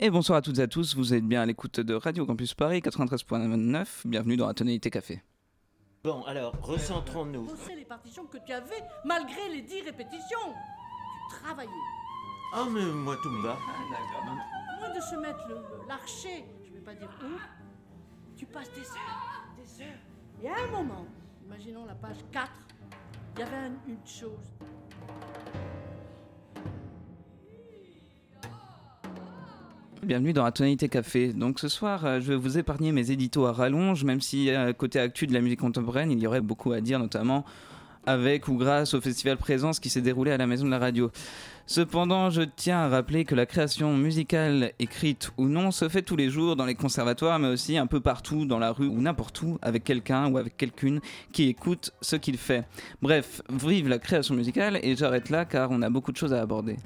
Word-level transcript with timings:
Et 0.00 0.10
bonsoir 0.10 0.38
à 0.38 0.42
toutes 0.42 0.58
et 0.58 0.62
à 0.62 0.66
tous, 0.66 0.94
vous 0.96 1.14
êtes 1.14 1.24
bien 1.24 1.42
à 1.42 1.46
l'écoute 1.46 1.80
de 1.80 1.94
Radio 1.94 2.26
Campus 2.26 2.54
Paris 2.54 2.80
93.9, 2.80 3.86
bienvenue 4.06 4.36
dans 4.36 4.46
la 4.48 4.54
tonalité 4.54 4.90
café. 4.90 5.22
Bon, 6.02 6.22
alors, 6.24 6.54
recentrons-nous. 6.60 7.48
Les 7.76 7.84
partitions 7.84 8.26
que 8.26 8.38
tu 8.44 8.52
avais 8.52 8.82
malgré 9.04 9.48
les 9.52 9.62
dix 9.62 9.80
répétitions. 9.82 10.52
Tu 11.30 11.36
travaillais. 11.42 11.70
Ah, 12.52 12.66
mais 12.70 12.84
moi, 12.84 13.16
tout 13.22 13.30
me 13.30 13.42
va. 13.42 13.52
À 13.52 14.78
moins 14.80 14.94
de 14.94 15.00
se 15.00 15.16
mettre 15.16 15.48
l'archer, 15.88 16.44
je 16.64 16.70
ne 16.70 16.74
vais 16.74 16.80
pas 16.84 16.94
dire 16.94 17.08
où, 17.24 18.36
tu 18.36 18.46
passes 18.46 18.70
des 18.72 18.80
heures, 18.82 19.44
des 19.56 19.82
heures. 19.82 19.98
Et 20.42 20.48
à 20.48 20.64
un 20.68 20.70
moment, 20.82 21.06
imaginons 21.46 21.86
la 21.86 21.94
page 21.94 22.18
4, 22.32 22.50
il 23.36 23.40
y 23.40 23.42
avait 23.42 23.56
un- 23.56 23.72
une 23.88 24.06
chose. 24.06 24.52
Bienvenue 30.04 30.34
dans 30.34 30.44
la 30.44 30.52
tonalité 30.52 30.90
café. 30.90 31.32
Donc 31.32 31.58
ce 31.58 31.68
soir, 31.68 32.04
euh, 32.04 32.20
je 32.20 32.28
vais 32.28 32.36
vous 32.36 32.58
épargner 32.58 32.92
mes 32.92 33.10
éditos 33.10 33.46
à 33.46 33.52
rallonge, 33.52 34.04
même 34.04 34.20
si 34.20 34.50
euh, 34.50 34.74
côté 34.74 35.00
actu 35.00 35.26
de 35.26 35.32
la 35.32 35.40
musique 35.40 35.60
contemporaine, 35.60 36.10
il 36.10 36.18
y 36.18 36.26
aurait 36.26 36.42
beaucoup 36.42 36.72
à 36.72 36.82
dire, 36.82 36.98
notamment 36.98 37.42
avec 38.04 38.48
ou 38.48 38.56
grâce 38.56 38.92
au 38.92 39.00
festival 39.00 39.38
Présence 39.38 39.80
qui 39.80 39.88
s'est 39.88 40.02
déroulé 40.02 40.30
à 40.30 40.36
la 40.36 40.46
Maison 40.46 40.66
de 40.66 40.70
la 40.70 40.78
Radio. 40.78 41.10
Cependant, 41.66 42.28
je 42.28 42.42
tiens 42.42 42.80
à 42.80 42.88
rappeler 42.88 43.24
que 43.24 43.34
la 43.34 43.46
création 43.46 43.96
musicale, 43.96 44.72
écrite 44.78 45.30
ou 45.38 45.46
non, 45.46 45.70
se 45.70 45.88
fait 45.88 46.02
tous 46.02 46.16
les 46.16 46.28
jours 46.28 46.54
dans 46.54 46.66
les 46.66 46.74
conservatoires, 46.74 47.38
mais 47.38 47.48
aussi 47.48 47.78
un 47.78 47.86
peu 47.86 48.00
partout, 48.00 48.44
dans 48.44 48.58
la 48.58 48.72
rue 48.72 48.88
ou 48.88 49.00
n'importe 49.00 49.40
où, 49.40 49.58
avec 49.62 49.84
quelqu'un 49.84 50.30
ou 50.30 50.36
avec 50.36 50.58
quelqu'une 50.58 51.00
qui 51.32 51.44
écoute 51.44 51.92
ce 52.02 52.16
qu'il 52.16 52.36
fait. 52.36 52.66
Bref, 53.00 53.40
vive 53.50 53.88
la 53.88 53.98
création 53.98 54.34
musicale 54.34 54.78
et 54.82 54.96
j'arrête 54.96 55.30
là 55.30 55.46
car 55.46 55.70
on 55.70 55.80
a 55.80 55.88
beaucoup 55.88 56.12
de 56.12 56.18
choses 56.18 56.34
à 56.34 56.42
aborder. 56.42 56.76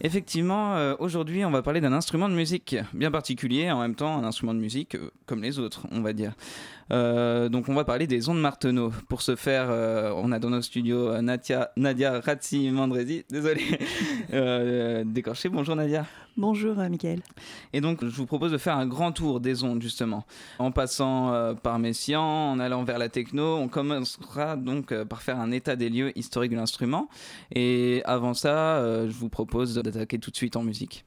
Effectivement, 0.00 0.76
euh, 0.76 0.94
aujourd'hui, 1.00 1.44
on 1.44 1.50
va 1.50 1.62
parler 1.62 1.80
d'un 1.80 1.92
instrument 1.92 2.28
de 2.28 2.34
musique 2.34 2.76
bien 2.92 3.10
particulier, 3.10 3.70
en 3.70 3.80
même 3.80 3.96
temps 3.96 4.16
un 4.18 4.24
instrument 4.24 4.54
de 4.54 4.60
musique 4.60 4.94
euh, 4.94 5.10
comme 5.26 5.42
les 5.42 5.58
autres, 5.58 5.86
on 5.90 6.02
va 6.02 6.12
dire. 6.12 6.34
Euh, 6.90 7.48
donc, 7.48 7.68
on 7.68 7.74
va 7.74 7.84
parler 7.84 8.06
des 8.06 8.28
ondes 8.28 8.40
Marteneau. 8.40 8.92
Pour 9.08 9.22
ce 9.22 9.36
faire, 9.36 9.66
euh, 9.70 10.12
on 10.16 10.32
a 10.32 10.38
dans 10.38 10.50
nos 10.50 10.62
studios 10.62 11.08
euh, 11.08 11.20
Nadia, 11.20 11.70
Nadia 11.76 12.20
Razzi 12.20 12.70
Mandresi, 12.70 13.24
désolé, 13.30 13.62
euh, 14.32 15.04
d'écorcher. 15.04 15.48
Bonjour 15.48 15.76
Nadia. 15.76 16.06
Bonjour, 16.36 16.76
Mickaël. 16.76 17.20
Et 17.72 17.80
donc, 17.80 18.04
je 18.04 18.14
vous 18.14 18.26
propose 18.26 18.52
de 18.52 18.58
faire 18.58 18.76
un 18.76 18.86
grand 18.86 19.12
tour 19.12 19.40
des 19.40 19.64
ondes, 19.64 19.82
justement. 19.82 20.24
En 20.60 20.70
passant 20.70 21.54
par 21.64 21.80
Messiaen, 21.80 22.20
en 22.20 22.60
allant 22.60 22.84
vers 22.84 22.98
la 22.98 23.08
techno, 23.08 23.56
on 23.56 23.66
commencera 23.66 24.56
donc 24.56 24.94
par 25.04 25.20
faire 25.20 25.40
un 25.40 25.50
état 25.50 25.74
des 25.74 25.88
lieux 25.88 26.16
historiques 26.16 26.52
de 26.52 26.56
l'instrument. 26.56 27.08
Et 27.52 28.02
avant 28.04 28.34
ça, 28.34 28.80
je 29.08 29.12
vous 29.12 29.28
propose 29.28 29.74
d'attaquer 29.74 30.20
tout 30.20 30.30
de 30.30 30.36
suite 30.36 30.54
en 30.54 30.62
musique. 30.62 31.04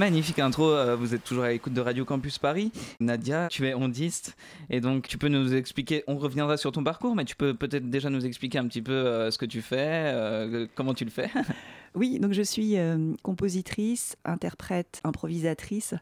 Magnifique 0.00 0.38
intro, 0.38 0.70
euh, 0.70 0.96
vous 0.96 1.14
êtes 1.14 1.24
toujours 1.24 1.44
à 1.44 1.50
l'écoute 1.50 1.74
de 1.74 1.80
Radio 1.82 2.06
Campus 2.06 2.38
Paris. 2.38 2.72
Nadia, 3.00 3.48
tu 3.50 3.68
es 3.68 3.74
ondiste 3.74 4.34
et 4.70 4.80
donc 4.80 5.06
tu 5.06 5.18
peux 5.18 5.28
nous 5.28 5.54
expliquer, 5.54 6.04
on 6.06 6.16
reviendra 6.16 6.56
sur 6.56 6.72
ton 6.72 6.82
parcours, 6.82 7.14
mais 7.14 7.26
tu 7.26 7.36
peux 7.36 7.52
peut-être 7.52 7.90
déjà 7.90 8.08
nous 8.08 8.24
expliquer 8.24 8.56
un 8.56 8.66
petit 8.66 8.80
peu 8.80 8.92
euh, 8.92 9.30
ce 9.30 9.36
que 9.36 9.44
tu 9.44 9.60
fais, 9.60 9.76
euh, 10.14 10.66
comment 10.74 10.94
tu 10.94 11.04
le 11.04 11.10
fais. 11.10 11.28
Oui, 11.94 12.20
donc 12.20 12.32
je 12.32 12.42
suis 12.42 12.78
euh, 12.78 13.14
compositrice, 13.22 14.16
interprète, 14.24 15.00
improvisatrice, 15.02 15.94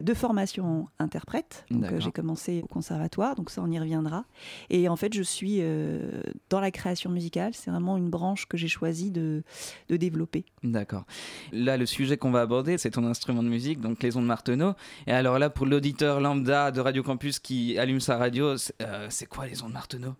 de 0.00 0.14
formation 0.14 0.88
interprète. 0.98 1.64
Donc, 1.70 1.84
euh, 1.84 2.00
j'ai 2.00 2.10
commencé 2.10 2.62
au 2.64 2.66
conservatoire, 2.66 3.36
donc 3.36 3.50
ça 3.50 3.62
on 3.62 3.70
y 3.70 3.78
reviendra. 3.78 4.24
Et 4.68 4.88
en 4.88 4.96
fait, 4.96 5.14
je 5.14 5.22
suis 5.22 5.58
euh, 5.60 6.22
dans 6.50 6.58
la 6.58 6.72
création 6.72 7.10
musicale. 7.10 7.54
C'est 7.54 7.70
vraiment 7.70 7.96
une 7.96 8.10
branche 8.10 8.46
que 8.46 8.56
j'ai 8.56 8.66
choisi 8.68 9.12
de, 9.12 9.44
de 9.88 9.96
développer. 9.96 10.44
D'accord. 10.64 11.04
Là, 11.52 11.76
le 11.76 11.86
sujet 11.86 12.16
qu'on 12.16 12.32
va 12.32 12.40
aborder, 12.40 12.76
c'est 12.76 12.90
ton 12.90 13.04
instrument 13.04 13.44
de 13.44 13.48
musique, 13.48 13.80
donc 13.80 14.02
les 14.02 14.16
ondes 14.16 14.26
Marteneau. 14.26 14.74
Et 15.06 15.12
alors 15.12 15.38
là, 15.38 15.50
pour 15.50 15.66
l'auditeur 15.66 16.20
lambda 16.20 16.72
de 16.72 16.80
Radio 16.80 17.04
Campus 17.04 17.38
qui 17.38 17.78
allume 17.78 18.00
sa 18.00 18.16
radio, 18.16 18.56
c'est 18.56 18.74
c'est 19.10 19.26
quoi 19.26 19.46
les 19.46 19.62
ondes 19.62 19.72
Marteneau? 19.72 20.14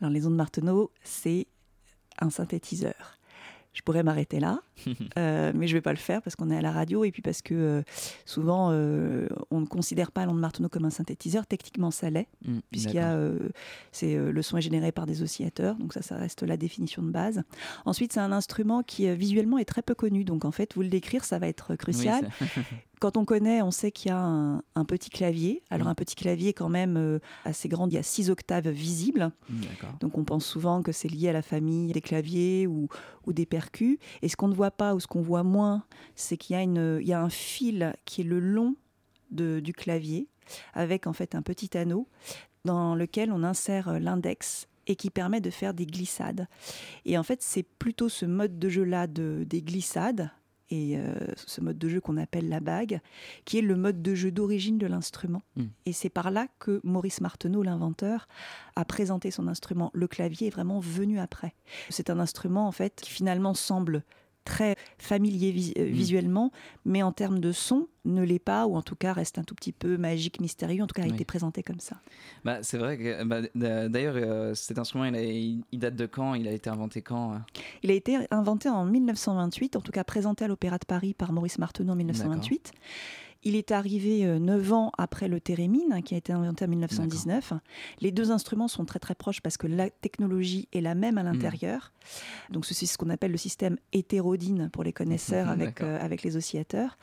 Alors 0.00 0.12
les 0.12 0.26
ondes 0.26 0.36
Marteneau, 0.36 0.90
c'est 1.02 1.46
un 2.20 2.30
synthétiseur. 2.30 3.13
Je 3.74 3.82
pourrais 3.82 4.02
m'arrêter 4.02 4.40
là, 4.40 4.60
euh, 5.18 5.52
mais 5.54 5.66
je 5.66 5.74
vais 5.74 5.80
pas 5.80 5.92
le 5.92 5.98
faire 5.98 6.22
parce 6.22 6.36
qu'on 6.36 6.50
est 6.50 6.56
à 6.56 6.60
la 6.62 6.72
radio 6.72 7.04
et 7.04 7.10
puis 7.12 7.22
parce 7.22 7.42
que 7.42 7.54
euh, 7.54 7.82
souvent 8.24 8.70
euh, 8.72 9.28
on 9.50 9.60
ne 9.60 9.66
considère 9.66 10.10
pas 10.12 10.22
Alan 10.22 10.34
de 10.34 10.40
Marteneau 10.40 10.68
comme 10.68 10.84
un 10.84 10.90
synthétiseur. 10.90 11.46
Techniquement, 11.46 11.90
ça 11.90 12.10
l'est, 12.10 12.28
Mm, 12.46 12.58
puisqu'il 12.70 12.96
y 12.96 12.98
a, 12.98 13.18
c'est, 13.92 14.16
le 14.16 14.42
son 14.42 14.56
est 14.58 14.62
généré 14.62 14.92
par 14.92 15.06
des 15.06 15.22
oscillateurs, 15.22 15.76
donc 15.76 15.92
ça, 15.92 16.02
ça 16.02 16.16
reste 16.16 16.42
la 16.42 16.56
définition 16.56 17.02
de 17.02 17.10
base. 17.10 17.42
Ensuite, 17.84 18.12
c'est 18.12 18.20
un 18.20 18.32
instrument 18.32 18.82
qui 18.82 19.08
visuellement 19.14 19.58
est 19.58 19.64
très 19.64 19.82
peu 19.82 19.94
connu, 19.94 20.24
donc 20.24 20.44
en 20.44 20.50
fait, 20.50 20.74
vous 20.74 20.82
le 20.82 20.88
décrire, 20.88 21.24
ça 21.24 21.38
va 21.38 21.48
être 21.48 21.76
crucial. 21.76 22.28
Quand 23.00 23.16
on 23.18 23.24
connaît, 23.26 23.60
on 23.60 23.70
sait 23.70 23.90
qu'il 23.92 24.08
y 24.08 24.12
a 24.12 24.18
un, 24.18 24.62
un 24.76 24.84
petit 24.86 25.10
clavier. 25.10 25.62
Alors 25.68 25.88
Mm. 25.88 25.90
un 25.90 25.94
petit 25.94 26.14
clavier 26.14 26.52
quand 26.54 26.70
même 26.70 26.96
euh, 26.96 27.18
assez 27.44 27.68
grand, 27.68 27.86
il 27.88 27.92
y 27.92 27.98
a 27.98 28.02
six 28.02 28.30
octaves 28.30 28.68
visibles. 28.68 29.30
D'accord. 29.50 29.94
Donc 30.00 30.16
on 30.16 30.24
pense 30.24 30.46
souvent 30.46 30.80
que 30.82 30.90
c'est 30.92 31.08
lié 31.08 31.28
à 31.28 31.32
la 31.34 31.42
famille 31.42 31.92
des 31.92 32.00
claviers 32.00 32.66
ou, 32.66 32.88
ou 33.26 33.32
des 33.34 33.44
percus. 33.44 33.98
Et 34.22 34.28
ce 34.28 34.36
qu'on 34.36 34.48
ne 34.48 34.54
voit 34.54 34.63
pas 34.70 34.94
ou 34.94 35.00
ce 35.00 35.06
qu'on 35.06 35.22
voit 35.22 35.42
moins, 35.42 35.84
c'est 36.14 36.36
qu'il 36.36 36.54
y, 36.54 36.58
a 36.58 36.62
une- 36.62 36.98
il 37.00 37.06
y 37.06 37.12
a 37.12 37.20
un 37.22 37.30
fil 37.30 37.94
qui 38.04 38.20
est 38.22 38.24
le 38.24 38.40
long 38.40 38.74
de- 39.30 39.60
du 39.60 39.72
clavier 39.72 40.28
avec 40.74 41.06
en 41.06 41.12
fait 41.12 41.34
un 41.34 41.42
petit 41.42 41.76
anneau 41.76 42.08
dans 42.64 42.94
lequel 42.94 43.32
on 43.32 43.42
insère 43.42 43.88
euh, 43.88 43.98
l'index 43.98 44.68
et 44.86 44.96
qui 44.96 45.08
permet 45.10 45.40
de 45.40 45.48
faire 45.50 45.72
des 45.74 45.86
glissades. 45.86 46.46
Et 47.06 47.16
en 47.16 47.22
fait, 47.22 47.42
c'est 47.42 47.62
plutôt 47.62 48.08
ce 48.10 48.26
mode 48.26 48.58
de 48.58 48.68
jeu-là 48.68 49.06
de, 49.06 49.44
des 49.48 49.62
glissades 49.62 50.30
et 50.70 50.98
euh, 50.98 51.14
ce 51.36 51.60
mode 51.62 51.78
de 51.78 51.88
jeu 51.88 52.00
qu'on 52.00 52.16
appelle 52.16 52.48
la 52.48 52.60
bague, 52.60 53.00
qui 53.44 53.58
est 53.58 53.62
le 53.62 53.76
mode 53.76 54.02
de 54.02 54.14
jeu 54.14 54.30
d'origine 54.30 54.76
de 54.78 54.86
l'instrument. 54.86 55.42
Mm. 55.56 55.64
Et 55.86 55.92
c'est 55.92 56.08
par 56.10 56.30
là 56.30 56.48
que 56.58 56.80
Maurice 56.84 57.20
Marteneau, 57.22 57.62
l'inventeur, 57.62 58.28
a 58.76 58.84
présenté 58.84 59.30
son 59.30 59.46
instrument. 59.48 59.90
Le 59.94 60.06
clavier 60.08 60.48
est 60.48 60.50
vraiment 60.50 60.80
venu 60.80 61.18
après. 61.18 61.54
C'est 61.90 62.10
un 62.10 62.18
instrument 62.18 62.66
en 62.66 62.72
fait 62.72 63.00
qui 63.02 63.10
finalement 63.10 63.54
semble 63.54 64.04
très 64.44 64.76
familier 64.98 65.50
vis- 65.50 65.72
euh, 65.78 65.84
Mm. 65.88 65.92
visuellement, 65.92 66.52
mais 66.84 67.02
en 67.02 67.12
termes 67.12 67.40
de 67.40 67.52
son 67.52 67.88
ne 68.04 68.22
l'est 68.22 68.38
pas, 68.38 68.66
ou 68.66 68.76
en 68.76 68.82
tout 68.82 68.96
cas 68.96 69.12
reste 69.14 69.38
un 69.38 69.44
tout 69.44 69.54
petit 69.54 69.72
peu 69.72 69.96
magique, 69.96 70.40
mystérieux. 70.40 70.82
En 70.82 70.86
tout 70.86 70.92
cas, 70.94 71.02
a 71.02 71.06
Oui. 71.06 71.14
été 71.14 71.24
présenté 71.24 71.62
comme 71.62 71.80
ça. 71.80 71.96
Bah, 72.44 72.58
c'est 72.62 72.76
vrai 72.78 72.98
que 72.98 73.24
bah, 73.24 73.40
d'ailleurs 73.54 74.14
euh, 74.16 74.54
cet 74.54 74.78
instrument 74.78 75.06
il, 75.06 75.14
a- 75.16 75.22
il- 75.22 75.64
il 75.72 75.78
date 75.78 75.96
de 75.96 76.06
quand? 76.06 76.34
Il 76.34 76.46
a 76.46 76.52
été 76.52 76.68
inventé 76.68 77.00
quand 77.02 77.32
euh? 77.32 77.38
Il 77.82 77.90
a 77.90 77.94
été 77.94 78.18
inventé 78.30 78.68
en 78.68 78.84
1928, 78.84 79.76
en 79.76 79.80
tout 79.80 79.92
cas 79.92 80.04
présenté 80.04 80.44
à 80.44 80.48
l'Opéra 80.48 80.76
de 80.78 80.84
Paris 80.84 81.14
par 81.14 81.32
Maurice 81.32 81.58
Marteneau 81.58 81.92
en 81.92 81.96
1928. 81.96 82.72
Il 83.44 83.56
est 83.56 83.70
arrivé 83.72 84.24
euh, 84.26 84.38
neuf 84.38 84.72
ans 84.72 84.90
après 84.98 85.28
le 85.28 85.40
thérémine, 85.40 85.92
hein, 85.92 86.02
qui 86.02 86.14
a 86.14 86.16
été 86.18 86.32
inventé 86.32 86.64
en 86.64 86.68
1919. 86.68 87.52
Les 88.00 88.10
deux 88.10 88.30
instruments 88.30 88.68
sont 88.68 88.84
très 88.84 88.98
très 88.98 89.14
proches 89.14 89.40
parce 89.40 89.56
que 89.56 89.66
la 89.66 89.90
technologie 89.90 90.68
est 90.72 90.80
la 90.80 90.94
même 90.94 91.18
à 91.18 91.22
l'intérieur. 91.22 91.92
Donc 92.50 92.64
ceci, 92.66 92.86
c'est 92.86 92.92
ce 92.94 92.98
qu'on 92.98 93.10
appelle 93.10 93.32
le 93.32 93.36
système 93.38 93.76
hétérodyne 93.92 94.68
pour 94.70 94.84
les 94.84 94.92
connaisseurs 94.92 95.48
avec, 95.64 95.80
euh, 95.80 95.98
avec 96.04 96.22
les 96.22 96.36
oscillateurs. 96.36 96.98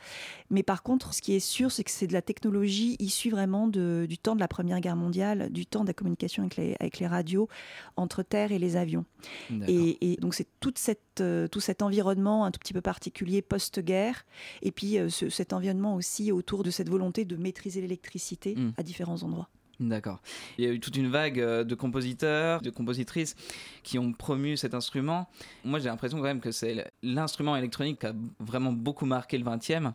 Mais 0.50 0.62
par 0.62 0.82
contre, 0.82 1.14
ce 1.14 1.22
qui 1.22 1.34
est 1.34 1.40
sûr, 1.40 1.70
c'est 1.72 1.84
que 1.84 1.90
c'est 1.90 2.06
de 2.06 2.12
la 2.12 2.22
technologie 2.22 2.96
issue 2.98 3.30
vraiment 3.30 3.66
de- 3.68 4.06
du 4.08 4.18
temps 4.18 4.34
de 4.34 4.40
la 4.40 4.48
Première 4.48 4.80
Guerre 4.80 4.96
mondiale, 4.96 5.50
du 5.50 5.66
temps 5.66 5.82
de 5.82 5.86
la 5.88 5.94
communication 5.94 6.42
avec 6.42 6.56
les, 6.56 6.76
avec 6.80 6.98
les 6.98 7.06
radios 7.06 7.48
entre 7.96 8.22
terre 8.22 8.52
et 8.52 8.58
les 8.58 8.76
avions. 8.76 9.04
Et, 9.68 10.12
et 10.12 10.16
donc 10.16 10.34
c'est 10.34 10.46
toute 10.60 10.78
cette, 10.78 11.20
euh, 11.20 11.46
tout 11.48 11.60
cet 11.60 11.82
environnement 11.82 12.44
un 12.44 12.50
tout 12.50 12.58
petit 12.58 12.72
peu 12.72 12.80
particulier 12.80 13.42
post-guerre, 13.42 14.24
et 14.62 14.70
puis 14.72 14.98
euh, 14.98 15.08
ce- 15.08 15.28
cet 15.28 15.52
environnement 15.52 15.94
aussi 15.94 16.31
autour 16.32 16.62
de 16.64 16.70
cette 16.70 16.88
volonté 16.88 17.24
de 17.24 17.36
maîtriser 17.36 17.80
l'électricité 17.80 18.54
Mm. 18.56 18.72
à 18.76 18.82
différents 18.82 19.22
endroits. 19.22 19.48
D'accord. 19.80 20.20
Il 20.58 20.64
y 20.64 20.68
a 20.68 20.70
eu 20.70 20.78
toute 20.78 20.96
une 20.96 21.08
vague 21.08 21.40
euh, 21.40 21.64
de 21.64 21.74
compositeurs, 21.74 22.60
de 22.60 22.70
compositrices 22.70 23.34
qui 23.82 23.98
ont 23.98 24.12
promu 24.12 24.56
cet 24.56 24.74
instrument. 24.74 25.28
Moi, 25.64 25.80
j'ai 25.80 25.88
l'impression 25.88 26.18
quand 26.18 26.24
même 26.24 26.40
que 26.40 26.52
c'est 26.52 26.92
l'instrument 27.02 27.56
électronique 27.56 28.00
qui 28.00 28.06
a 28.06 28.14
vraiment 28.38 28.72
beaucoup 28.72 29.06
marqué 29.06 29.38
le 29.38 29.44
20e 29.44 29.92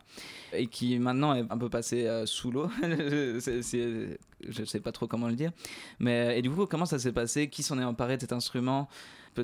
et 0.52 0.66
qui 0.66 0.98
maintenant 0.98 1.34
est 1.34 1.44
un 1.48 1.56
peu 1.56 1.70
passé 1.70 2.06
euh, 2.06 2.26
sous 2.26 2.50
l'eau. 2.50 2.68
Je 2.82 4.60
ne 4.60 4.64
sais 4.66 4.80
pas 4.80 4.92
trop 4.92 5.06
comment 5.06 5.28
le 5.28 5.34
dire. 5.34 5.52
Mais, 5.98 6.38
et 6.38 6.42
du 6.42 6.50
coup, 6.50 6.66
comment 6.66 6.86
ça 6.86 6.98
s'est 6.98 7.12
passé? 7.12 7.48
Qui 7.48 7.62
s'en 7.62 7.78
est 7.78 7.84
emparé 7.84 8.16
de 8.16 8.20
cet 8.22 8.32
instrument? 8.32 8.88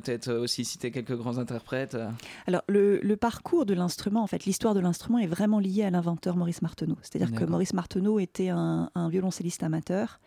Peut-être 0.00 0.32
aussi 0.32 0.64
citer 0.64 0.90
quelques 0.90 1.16
grands 1.16 1.38
interprètes. 1.38 1.96
Alors 2.46 2.62
le, 2.68 2.98
le 3.00 3.16
parcours 3.16 3.64
de 3.64 3.74
l'instrument, 3.74 4.22
en 4.22 4.26
fait, 4.26 4.44
l'histoire 4.44 4.74
de 4.74 4.80
l'instrument 4.80 5.18
est 5.18 5.26
vraiment 5.26 5.60
liée 5.60 5.84
à 5.84 5.90
l'inventeur 5.90 6.36
Maurice 6.36 6.62
Marteneau. 6.62 6.96
C'est-à-dire 7.02 7.32
que. 7.32 7.44
Maurice 7.44 7.72
Marteneau 7.74 8.18
était 8.18 8.48
un, 8.48 8.90
un 8.94 9.08
violoncelliste 9.08 9.62
amateur, 9.62 10.18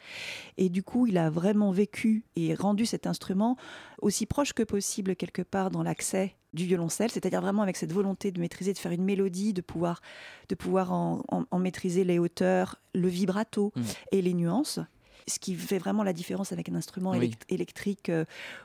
et 0.57 0.69
du 0.69 0.83
coup, 0.83 1.07
il 1.07 1.17
a 1.17 1.29
vraiment 1.29 1.71
vécu 1.71 2.23
et 2.35 2.55
rendu 2.55 2.85
cet 2.85 3.05
instrument 3.07 3.57
aussi 4.01 4.25
proche 4.25 4.53
que 4.53 4.63
possible 4.63 5.15
quelque 5.15 5.41
part 5.41 5.69
dans 5.71 5.83
l'accès 5.83 6.35
du 6.53 6.65
violoncelle, 6.65 7.11
c'est-à-dire 7.11 7.41
vraiment 7.41 7.61
avec 7.63 7.75
cette 7.75 7.91
volonté 7.91 8.31
de 8.31 8.39
maîtriser, 8.39 8.71
de 8.73 8.77
faire 8.77 8.91
une 8.93 9.03
mélodie, 9.03 9.51
de 9.53 9.61
pouvoir, 9.61 10.01
de 10.49 10.55
pouvoir 10.55 10.93
en, 10.93 11.21
en- 11.29 11.43
en 11.51 11.59
maîtriser 11.59 12.03
les 12.05 12.17
hauteurs, 12.19 12.79
le 12.95 13.07
vibrato 13.09 13.73
Mhm. 13.75 13.83
et 14.13 14.21
les 14.21 14.33
nuances. 14.33 14.79
Ce 15.29 15.39
qui 15.39 15.55
fait 15.55 15.77
vraiment 15.77 16.03
la 16.03 16.13
différence 16.13 16.53
avec 16.53 16.69
un 16.69 16.75
instrument 16.75 17.11
Oui. 17.11 17.17
élect- 17.17 17.43
électrique 17.49 18.09
euh, 18.09 18.23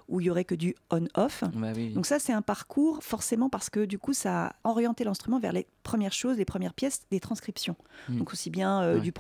où 0.08 0.20
il 0.20 0.26
y 0.26 0.30
aurait 0.30 0.44
que 0.44 0.54
du 0.54 0.76
on-off. 0.90 1.42
Bah 1.54 1.72
oui. 1.74 1.90
Donc 1.90 2.06
ça, 2.06 2.18
c'est 2.20 2.32
un 2.32 2.42
parcours 2.42 3.02
forcément 3.02 3.48
parce 3.48 3.68
que 3.68 3.84
du 3.84 3.98
coup, 3.98 4.12
ça 4.12 4.46
a 4.46 4.52
orienté 4.62 5.02
l'instrument 5.02 5.40
vers 5.40 5.52
les 5.52 5.66
premières 5.82 6.12
choses, 6.12 6.36
les 6.38 6.44
premières 6.44 6.74
pièces 6.74 7.02
des 7.10 7.20
transcriptions. 7.20 7.76
Mm. 8.08 8.18
Donc 8.18 8.32
aussi 8.32 8.50
bien 8.50 8.82
euh, 8.82 8.94
Ouais. 8.94 9.00
du, 9.00 9.12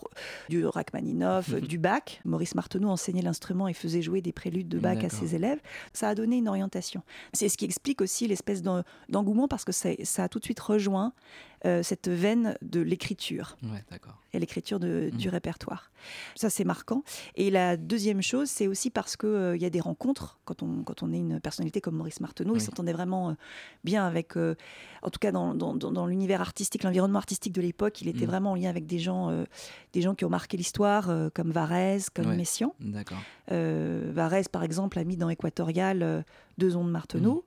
du 0.48 0.66
Rachmaninoff, 0.66 1.52
euh, 1.52 1.60
du 1.60 1.78
Bach. 1.78 2.20
Maurice 2.24 2.54
Marteneau 2.54 2.88
enseignait 2.88 3.22
l'instrument 3.22 3.68
et 3.68 3.74
faisait 3.74 4.02
jouer 4.02 4.20
des 4.22 4.32
préludes 4.32 4.68
de 4.68 4.78
Bach 4.78 4.98
à 5.04 5.08
ses 5.08 5.34
élèves. 5.34 5.60
Ça 5.92 6.08
a 6.08 6.14
donné 6.14 6.36
une 6.36 6.48
orientation. 6.48 7.02
C'est 7.32 7.48
ce 7.48 7.56
qui 7.56 7.64
explique 7.64 8.00
aussi 8.00 8.26
l'espèce 8.28 8.62
d'en- 8.62 8.82
d'engouement 9.08 9.48
parce 9.48 9.64
que 9.64 9.72
ça 9.72 9.90
a 10.24 10.28
tout 10.28 10.38
de 10.38 10.44
suite 10.44 10.60
rejoint 10.60 11.12
euh, 11.64 11.82
cette 11.84 12.08
veine 12.08 12.56
de 12.60 12.80
l'écriture 12.80 13.56
Ouais, 13.62 13.84
et 14.32 14.40
l'écriture 14.40 14.80
Mhm. 14.80 15.10
du 15.10 15.28
répertoire. 15.28 15.92
Ça, 16.34 16.50
c'est 16.50 16.64
marquant. 16.64 17.04
Et 17.36 17.50
la 17.52 17.76
deuxième 17.76 18.20
chose, 18.20 18.48
c'est 18.50 18.66
aussi 18.66 18.90
parce 18.90 19.16
qu'il 19.16 19.56
y 19.60 19.64
a 19.64 19.70
des 19.70 19.78
rencontres. 19.80 20.40
Quand 20.44 20.64
on, 20.64 20.82
quand 20.82 21.04
on 21.04 21.12
est 21.12 21.18
une 21.18 21.38
personnalité 21.40 21.80
comme 21.80 21.94
Maurice 21.96 22.18
Marteneau, 22.20 22.54
Oui. 22.54 22.58
il 22.58 22.62
s'entendait 22.64 22.92
vraiment 22.92 23.30
euh, 23.30 23.34
bien 23.84 24.04
avec, 24.04 24.36
euh, 24.36 24.56
en 25.02 25.10
tout 25.10 25.20
cas 25.20 25.30
dans, 25.30 25.54
dans- 25.54 25.74
dans- 25.76 25.92
dans 25.92 26.06
l'univers 26.06 26.40
artistique, 26.40 26.51
l'environnement 26.84 27.18
artistique 27.18 27.52
de 27.52 27.60
l'époque, 27.60 28.00
il 28.02 28.08
était 28.08 28.20
Mhm. 28.22 28.26
vraiment 28.26 28.50
en 28.52 28.54
lien 28.54 28.70
avec 28.70 28.86
des 28.86 28.98
gens, 28.98 29.30
euh, 29.30 29.44
des 29.92 30.00
gens 30.02 30.14
qui 30.14 30.24
ont 30.24 30.28
marqué 30.30 30.56
l'histoire, 30.56 31.10
euh, 31.10 31.28
comme 31.32 31.50
Varèse, 31.50 32.10
comme 32.10 32.26
Ouais. 32.28 32.36
Messiaen. 32.36 32.72
Euh, 33.50 34.10
Varèse, 34.14 34.48
par 34.48 34.62
exemple, 34.62 34.98
a 34.98 35.04
mis 35.04 35.16
dans 35.16 35.28
Équatorial 35.28 36.24
deux 36.58 36.76
ondes 36.76 36.90
Marteneau. 36.90 37.44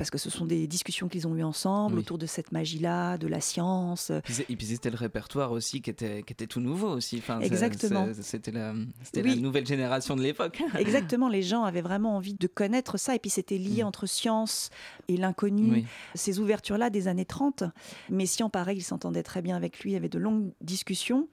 Parce 0.00 0.08
que 0.10 0.16
ce 0.16 0.30
sont 0.30 0.46
des 0.46 0.66
discussions 0.66 1.08
qu'ils 1.08 1.28
ont 1.28 1.36
eues 1.36 1.42
ensemble. 1.42 1.96
Oui. 1.96 2.00
autour 2.00 2.16
de 2.16 2.24
cette 2.24 2.52
magie-là, 2.52 3.18
de 3.18 3.26
la 3.26 3.42
science, 3.42 4.10
Et 4.48 4.56
puis 4.56 4.64
c'était 4.66 4.88
le 4.88 4.96
répertoire 4.96 5.52
aussi 5.52 5.82
qui 5.82 5.90
était, 5.90 6.22
qui 6.22 6.32
était 6.32 6.46
tout 6.46 6.60
nouveau 6.60 6.88
aussi. 6.88 7.18
Enfin, 7.18 7.38
Exactement. 7.40 8.08
C'était 8.22 8.50
la, 8.50 8.72
c'était 9.02 9.22
Oui. 9.22 9.34
la 9.34 9.40
nouvelle 9.42 9.66
génération 9.66 10.16
de 10.16 10.22
l'époque. 10.22 10.62
Exactement, 10.78 11.28
les 11.28 11.42
gens 11.42 11.64
avaient 11.64 11.82
vraiment 11.82 12.16
envie 12.16 12.32
de 12.32 12.46
connaître 12.46 12.96
ça, 12.98 13.14
et 13.14 13.18
puis 13.18 13.28
c'était 13.30 13.58
lié 13.58 13.82
Mm. 13.82 13.86
entre 13.88 14.06
science 14.06 14.70
et 15.08 15.18
l'inconnu, 15.18 15.70
Oui. 15.70 15.86
ces 16.14 16.38
ouvertures-là 16.40 16.88
des 16.88 17.06
années 17.06 17.26
30. 17.26 17.64
Messiaen, 18.08 18.48
pareil, 18.48 18.78
il 18.78 18.82
s'entendait 18.82 19.22
très 19.22 19.42
bien 19.42 19.54
avec 19.54 19.80
lui, 19.80 19.90
il 19.90 19.92
y 19.94 19.96
avait 19.96 20.08
de 20.08 20.18
longues 20.18 20.50
discussions, 20.62 21.28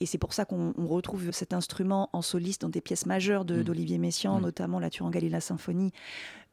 et 0.00 0.06
c'est 0.06 0.18
pour 0.18 0.32
ça 0.32 0.44
qu'on 0.44 0.74
on 0.78 0.86
retrouve 0.86 1.30
cet 1.32 1.52
instrument 1.54 2.08
en 2.12 2.22
soliste 2.22 2.62
dans 2.62 2.68
des 2.68 2.80
pièces 2.80 3.06
majeures 3.06 3.42
Mm. 3.44 3.62
d'Olivier 3.64 3.98
Messiaen, 3.98 4.38
Mm. 4.38 4.42
notamment 4.42 4.78
la 4.78 4.90
Turangalila 4.90 5.32
la 5.38 5.40
symphonie, 5.40 5.90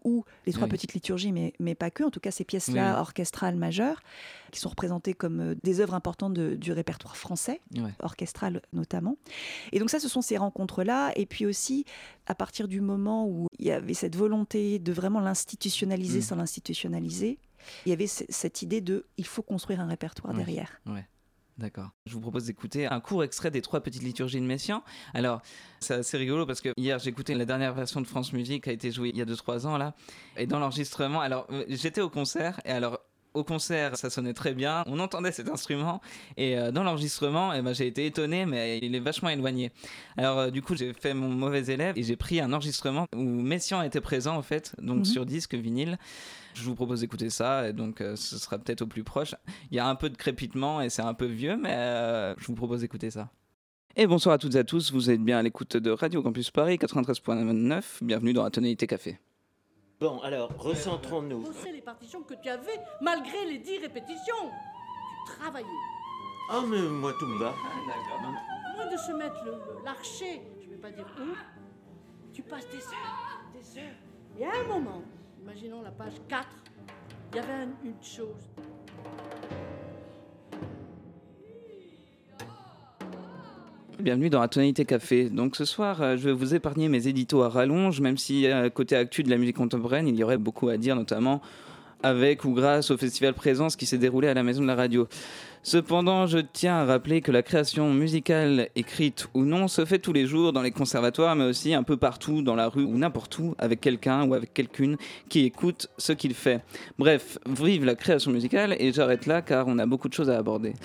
ou 0.03 0.24
les 0.46 0.53
trois 0.53 0.65
Oui. 0.65 0.72
petites 0.72 0.94
liturgies, 0.94 1.32
mais, 1.32 1.53
mais 1.60 1.75
pas 1.75 1.89
que, 1.91 2.03
en 2.03 2.10
tout 2.10 2.20
cas 2.20 2.32
ces 2.32 2.44
pièces-là 2.44 2.94
Oui, 2.96 3.00
orchestrales 3.00 3.56
majeures, 3.56 4.01
qui 4.51 4.60
sont 4.60 4.70
représentées 4.70 5.13
comme 5.13 5.39
euh, 5.39 5.56
des 5.63 5.79
œuvres 5.82 5.94
importantes 5.94 6.34
de- 6.34 6.56
du 6.56 6.72
répertoire 6.72 7.18
français 7.18 7.62
Ouais. 7.75 7.94
orchestrale 8.01 8.62
notamment. 8.74 9.18
Et 9.72 9.79
donc 9.79 9.89
ça, 9.89 10.00
ce 10.00 10.08
sont 10.08 10.22
ces 10.22 10.38
rencontres-là. 10.38 11.12
Et 11.15 11.25
puis 11.25 11.46
aussi, 11.46 11.86
à 12.27 12.36
partir 12.36 12.68
du 12.68 12.82
moment 12.82 13.27
où 13.27 13.48
il 13.60 13.65
y 13.68 13.72
avait 13.72 13.94
cette 13.94 14.15
volonté 14.15 14.79
de 14.79 14.91
vraiment 14.91 15.20
l'institutionnaliser 15.20 16.20
Mm. 16.20 16.24
sans 16.24 16.36
l'institutionnaliser, 16.36 17.39
il 17.86 17.89
y 17.89 17.94
avait 17.94 18.08
ce- 18.08 18.24
cette 18.29 18.62
idée 18.62 18.82
de 18.82 19.06
il 19.18 19.25
faut 19.25 19.41
construire 19.41 19.79
un 19.82 19.88
répertoire 19.88 20.34
derrière. 20.34 20.79
D'accord. 21.59 21.89
Je 22.05 22.13
vous 22.13 22.21
propose 22.21 22.45
d'écouter 22.45 22.87
un 22.87 23.01
court 23.01 23.21
extrait 23.21 23.51
des 23.51 23.61
trois 23.61 23.81
petites 23.81 24.01
liturgies 24.01 24.39
de 24.39 24.45
Messiaen. 24.45 24.81
Alors, 25.13 25.41
c'est 25.81 25.95
assez 25.95 26.17
rigolo 26.17 26.45
parce 26.45 26.61
que 26.61 26.69
hier, 26.77 27.05
écouté 27.05 27.35
la 27.35 27.43
dernière 27.43 27.73
version 27.73 27.99
de 27.99 28.07
France 28.07 28.31
Musique 28.31 28.63
qui 28.63 28.69
a 28.69 28.73
été 28.73 28.93
jouée 28.93 29.09
il 29.09 29.17
y 29.17 29.21
a 29.21 29.25
2-3 29.25 29.67
ans 29.67 29.77
là. 29.77 29.93
Et 30.37 30.47
dans 30.47 30.59
l'enregistrement, 30.59 31.19
alors 31.19 31.47
euh, 31.51 31.65
j'étais 31.67 31.99
au 31.99 32.09
concert 32.09 32.61
et 32.63 32.71
alors. 32.71 32.99
Au 33.36 33.43
concert, 33.43 33.95
ça 33.95 34.09
sonnait 34.09 34.33
très 34.33 34.53
bien. 34.55 34.83
On 34.88 34.98
entendait 35.00 35.31
cet 35.31 35.50
instrument 35.50 36.01
et 36.36 36.57
euh, 36.57 36.71
dans 36.71 36.83
l'enregistrement, 36.83 37.53
eh 37.53 37.62
ben, 37.62 37.74
j'ai 37.74 37.86
été 37.86 38.05
étonné, 38.07 38.45
mais 38.48 38.79
il 38.79 38.95
est 38.95 39.00
vachement 39.00 39.29
éloigné. 39.29 39.71
Alors 40.17 40.39
euh, 40.39 40.50
du 40.50 40.62
coup, 40.63 40.75
j'ai 40.75 40.93
fait 40.93 41.13
mon 41.13 41.29
mauvais 41.29 41.63
élève 41.71 41.95
et 41.98 42.01
j'ai 42.03 42.15
pris 42.15 42.39
un 42.41 42.51
enregistrement 42.53 43.05
où 43.15 43.21
Messiaen 43.21 43.83
était 43.83 44.01
présent 44.01 44.36
en 44.36 44.41
fait, 44.41 44.74
donc 44.81 45.00
Mhm. 45.00 45.05
sur 45.05 45.25
disque 45.27 45.53
vinyle. 45.53 46.00
Je 46.55 46.63
vous 46.63 46.74
propose 46.74 47.01
d'écouter 47.01 47.29
ça 47.29 47.69
et 47.69 47.74
donc 47.74 48.01
euh, 48.01 48.15
ce 48.15 48.38
sera 48.39 48.57
peut-être 48.57 48.81
au 48.81 48.88
plus 48.88 49.03
proche. 49.03 49.36
Il 49.69 49.77
y 49.77 49.79
a 49.79 49.88
un 49.88 49.95
peu 49.95 50.09
de 50.09 50.17
crépitement 50.17 50.81
et 50.81 50.89
c'est 50.89 51.03
un 51.03 51.13
peu 51.13 51.25
vieux, 51.27 51.55
mais 51.55 52.33
je 52.38 52.48
vous 52.48 52.55
propose 52.55 52.81
d'écouter 52.81 53.12
ça. 53.12 53.29
Et 53.95 54.07
bonsoir 54.07 54.33
à 54.36 54.38
toutes 54.39 54.55
et 54.55 54.59
à 54.59 54.63
tous, 54.63 54.91
vous 54.91 55.09
êtes 55.12 55.21
bien 55.21 55.38
à 55.38 55.43
l'écoute 55.43 55.77
de 55.77 55.91
Radio 55.91 56.24
Campus 56.24 56.50
Paris 56.51 56.77
93.9, 56.77 57.83
bienvenue 58.01 58.33
dans 58.33 58.43
la 58.43 58.50
tonalité 58.50 58.88
café. 58.88 59.19
Bon, 60.00 60.20
alors, 60.22 60.50
recentrons-nous. 60.58 61.41
Bosser 61.41 61.74
les 61.74 61.82
partitions 61.82 62.24
que 62.24 62.34
tu 62.36 62.48
avais 62.48 62.79
malgré 63.01 63.46
les 63.46 63.58
dix 63.60 63.79
répétitions. 63.79 64.50
Tu 65.27 65.34
travaillais. 65.38 65.68
Ah, 66.50 66.62
mais 66.65 66.82
moi, 66.82 67.12
tout 67.20 67.25
me 67.27 67.38
va. 67.38 67.53
se 69.06 69.12
mettre 69.13 69.44
le- 69.46 69.51
le- 69.51 69.84
l'archer, 69.86 70.41
je 70.62 70.65
ne 70.65 70.72
vais 70.72 70.77
pas 70.77 70.91
dire 70.91 71.06
où, 71.20 71.34
tu 72.34 72.41
passes 72.41 72.68
des 72.70 72.77
heures, 72.79 73.39
des 73.53 73.79
heures. 73.79 73.96
Et 74.38 74.46
à 74.46 74.62
un 74.62 74.68
moment, 74.68 75.01
imaginons 75.41 75.82
la 75.82 75.91
page 75.91 76.15
4, 76.27 76.48
il 77.32 77.36
y 77.38 77.39
avait 77.39 77.53
un- 77.53 77.70
une 77.86 78.01
chose. 78.03 78.50
Bienvenue 84.01 84.29
dans 84.29 84.39
la 84.39 84.48
Tonalité 84.48 84.86
Café. 84.86 85.29
Donc 85.29 85.58
ce 85.58 85.65
soir, 85.65 86.01
euh, 86.01 86.15
je 86.15 86.29
vais 86.29 86.32
vous 86.32 86.56
épargner 86.56 86.88
mes 86.88 87.10
éditos 87.10 87.44
à 87.44 87.50
rallonge, 87.50 88.00
même 88.00 88.18
si 88.18 88.48
euh, 88.48 88.70
côté 88.70 88.96
actu 88.96 89.24
de 89.24 89.29
la 89.29 89.36
musique 89.36 89.58
contemporaine, 89.58 90.08
il 90.08 90.15
y 90.15 90.24
aurait 90.24 90.38
beaucoup 90.38 90.70
à 90.70 90.77
dire, 90.77 90.96
notamment 90.96 91.41
avec 92.01 92.46
ou 92.46 92.53
grâce 92.53 92.91
au 92.91 92.98
festival 92.98 93.34
Présence 93.34 93.75
qui 93.75 93.86
s'est 93.86 93.98
déroulé 93.98 94.29
à 94.29 94.34
la 94.34 94.41
Maison 94.41 94.62
de 94.62 94.68
la 94.68 94.75
Radio. 94.75 95.10
Cependant, 95.63 96.27
je 96.27 96.38
tiens 96.38 96.75
à 96.75 96.86
rappeler 96.86 97.20
que 97.20 97.34
la 97.34 97.44
création 97.44 97.94
musicale, 97.94 98.70
écrite 98.77 99.27
ou 99.34 99.44
non, 99.44 99.68
se 99.68 99.84
fait 99.84 100.00
tous 100.00 100.13
les 100.13 100.25
jours 100.25 100.53
dans 100.53 100.62
les 100.62 100.72
conservatoires, 100.72 101.36
mais 101.36 101.44
aussi 101.44 101.74
un 101.74 101.84
peu 101.84 101.98
partout, 101.98 102.41
dans 102.41 102.56
la 102.56 102.70
rue 102.70 102.86
ou 102.86 102.98
n'importe 102.98 103.38
où, 103.39 103.53
avec 103.58 103.82
quelqu'un 103.82 104.25
ou 104.25 104.34
avec 104.34 104.53
quelqu'une 104.53 104.96
qui 105.27 105.44
écoute 105.44 105.89
ce 105.98 106.13
qu'il 106.13 106.36
fait. 106.36 106.62
Bref, 106.98 107.38
vive 107.46 107.84
la 107.84 107.96
création 107.96 108.32
musicale 108.32 108.77
et 108.79 108.94
j'arrête 108.94 109.25
là 109.25 109.41
car 109.41 109.68
on 109.68 109.77
a 109.77 109.86
beaucoup 109.86 110.08
de 110.08 110.13
choses 110.13 110.29
à 110.29 110.38
aborder. 110.38 110.75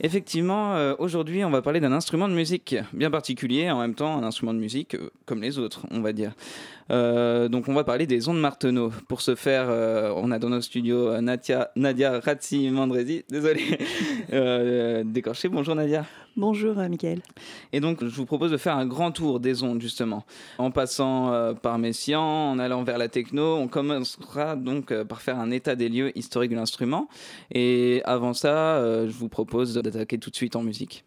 Effectivement, 0.00 0.74
euh, 0.74 0.94
aujourd'hui, 0.98 1.42
on 1.44 1.50
va 1.50 1.62
parler 1.62 1.80
d'un 1.80 1.92
instrument 1.92 2.28
de 2.28 2.34
musique 2.34 2.76
bien 2.92 3.10
particulier, 3.10 3.70
en 3.70 3.80
même 3.80 3.94
temps 3.94 4.18
un 4.18 4.24
instrument 4.24 4.52
de 4.52 4.58
musique 4.58 4.94
euh, 4.94 5.10
comme 5.24 5.40
les 5.40 5.58
autres, 5.58 5.86
on 5.90 6.00
va 6.00 6.12
dire. 6.12 6.34
Euh, 6.90 7.48
donc, 7.48 7.66
on 7.68 7.74
va 7.74 7.82
parler 7.82 8.06
des 8.06 8.28
ondes 8.28 8.38
Marteneau. 8.38 8.92
Pour 9.08 9.22
ce 9.22 9.34
faire, 9.34 9.68
on 10.16 10.30
a 10.30 10.38
dans 10.38 10.50
nos 10.50 10.60
studios 10.60 11.20
Nadia, 11.20 11.70
Nadia 11.74 12.20
Razzi 12.20 12.68
Mandresi, 12.70 13.24
désolé, 13.28 13.62
décorché. 15.04 15.48
Bonjour 15.48 15.74
Nadia. 15.74 16.04
Bonjour, 16.36 16.76
Mickaël. 16.76 17.22
Et 17.72 17.80
donc, 17.80 18.04
je 18.04 18.14
vous 18.14 18.26
propose 18.26 18.52
de 18.52 18.56
faire 18.58 18.76
un 18.76 18.86
grand 18.86 19.10
tour 19.10 19.40
des 19.40 19.62
ondes, 19.64 19.80
justement. 19.80 20.24
En 20.58 20.70
passant 20.70 21.54
par 21.60 21.78
Messiaen, 21.78 22.20
en 22.20 22.58
allant 22.60 22.84
vers 22.84 22.98
la 22.98 23.08
techno, 23.08 23.56
on 23.56 23.66
commencera 23.66 24.54
donc 24.54 24.94
par 25.04 25.22
faire 25.22 25.40
un 25.40 25.50
état 25.50 25.74
des 25.74 25.88
lieux 25.88 26.16
historiques 26.16 26.52
de 26.52 26.56
l'instrument. 26.56 27.08
Et 27.50 28.00
avant 28.04 28.34
ça, 28.34 29.06
je 29.06 29.12
vous 29.12 29.28
propose 29.28 29.76
d'attaquer 29.90 30.18
tout 30.18 30.30
de 30.30 30.36
suite 30.36 30.56
en 30.56 30.62
musique. 30.62 31.04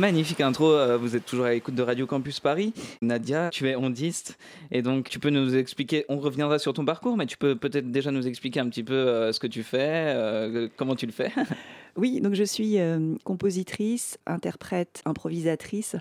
Magnifique 0.00 0.40
intro, 0.40 0.72
euh, 0.72 0.96
vous 0.96 1.14
êtes 1.14 1.26
toujours 1.26 1.44
à 1.44 1.50
l'écoute 1.50 1.74
de 1.74 1.82
Radio 1.82 2.06
Campus 2.06 2.40
Paris. 2.40 2.72
Nadia, 3.02 3.50
tu 3.52 3.68
es 3.68 3.76
ondiste 3.76 4.38
et 4.70 4.80
donc 4.80 5.10
tu 5.10 5.18
peux 5.18 5.28
nous 5.28 5.54
expliquer, 5.54 6.06
on 6.08 6.18
reviendra 6.18 6.58
sur 6.58 6.72
ton 6.72 6.86
parcours, 6.86 7.18
mais 7.18 7.26
tu 7.26 7.36
peux 7.36 7.54
peut-être 7.54 7.90
déjà 7.90 8.10
nous 8.10 8.26
expliquer 8.26 8.60
un 8.60 8.70
petit 8.70 8.82
peu 8.82 8.94
euh, 8.94 9.30
ce 9.34 9.38
que 9.38 9.46
tu 9.46 9.62
fais, 9.62 10.14
euh, 10.16 10.68
comment 10.78 10.96
tu 10.96 11.04
le 11.04 11.12
fais. 11.12 11.30
Oui, 11.96 12.20
donc 12.20 12.34
je 12.34 12.44
suis 12.44 12.78
euh, 12.78 13.16
compositrice, 13.24 14.18
interprète, 14.26 15.02
improvisatrice, 15.04 15.96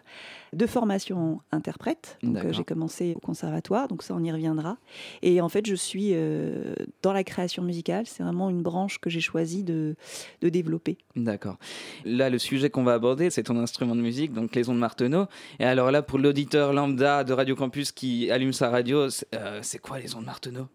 de 0.54 0.66
formation 0.66 1.42
interprète. 1.52 2.18
Donc 2.24 2.38
euh, 2.38 2.52
j'ai 2.52 2.64
commencé 2.64 3.14
au 3.16 3.20
conservatoire, 3.20 3.88
donc 3.88 4.04
ça 4.04 4.14
on 4.14 4.24
y 4.24 4.32
reviendra. 4.32 4.78
Et 5.22 5.42
en 5.42 5.50
fait, 5.50 5.66
je 5.66 5.76
suis 5.76 6.12
euh, 6.14 6.74
dans 7.02 7.14
la 7.14 7.24
création 7.24 7.64
musicale. 7.64 8.06
C'est 8.06 8.24
vraiment 8.24 8.50
une 8.50 8.62
branche 8.62 9.00
que 9.00 9.10
j'ai 9.10 9.22
choisi 9.22 9.64
de, 9.64 9.96
de 10.42 10.50
développer. 10.50 10.98
D'accord. 11.16 11.58
Là, 12.06 12.30
le 12.30 12.38
sujet 12.38 12.70
qu'on 12.70 12.84
va 12.84 12.94
aborder, 12.94 13.30
c'est 13.30 13.44
ton 13.44 13.58
instrument 13.58 13.96
de 13.96 14.02
musique, 14.02 14.34
donc 14.34 14.56
les 14.56 14.70
ondes 14.70 14.80
Marteneau. 14.80 15.26
Et 15.60 15.66
alors 15.66 15.92
là, 15.92 16.02
pour 16.02 16.20
l'auditeur 16.20 16.74
lambda 16.74 17.24
de 17.24 17.34
Radio 17.34 17.56
Campus 17.56 17.92
qui 17.92 18.30
allume 18.32 18.54
sa 18.54 18.70
radio, 18.70 19.10
c'est 19.10 19.30
euh, 19.34 19.60
c'est 19.62 19.80
quoi 19.80 20.00
les 20.00 20.16
ondes 20.16 20.26
Marteneau 20.26 20.68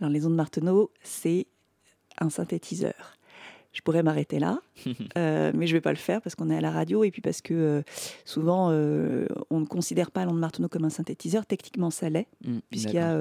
Alors 0.00 0.10
les 0.10 0.26
ondes 0.26 0.34
Marteneau, 0.34 0.90
c'est 1.02 1.46
un 2.18 2.30
synthétiseur. 2.30 3.16
Je 3.72 3.80
pourrais 3.80 4.02
m'arrêter 4.02 4.38
là, 4.38 4.60
euh, 5.18 5.52
mais 5.54 5.66
je 5.66 5.72
ne 5.72 5.76
vais 5.76 5.80
pas 5.80 5.90
le 5.90 5.96
faire 5.96 6.22
parce 6.22 6.34
qu'on 6.34 6.50
est 6.50 6.56
à 6.56 6.60
la 6.60 6.70
radio 6.70 7.04
et 7.04 7.10
puis 7.10 7.20
parce 7.20 7.42
que 7.42 7.54
euh, 7.54 7.82
souvent 8.24 8.70
euh, 8.70 9.26
on 9.50 9.60
ne 9.60 9.66
considère 9.66 10.10
pas 10.10 10.24
l'onde 10.24 10.38
Marteneau 10.38 10.68
comme 10.68 10.84
un 10.84 10.90
synthétiseur. 10.90 11.46
Techniquement, 11.46 11.90
ça 11.90 12.08
l'est. 12.08 12.26
Hmm, 12.44 12.58
puisqu'il 12.70 12.94
y 12.94 12.98
a, 12.98 13.16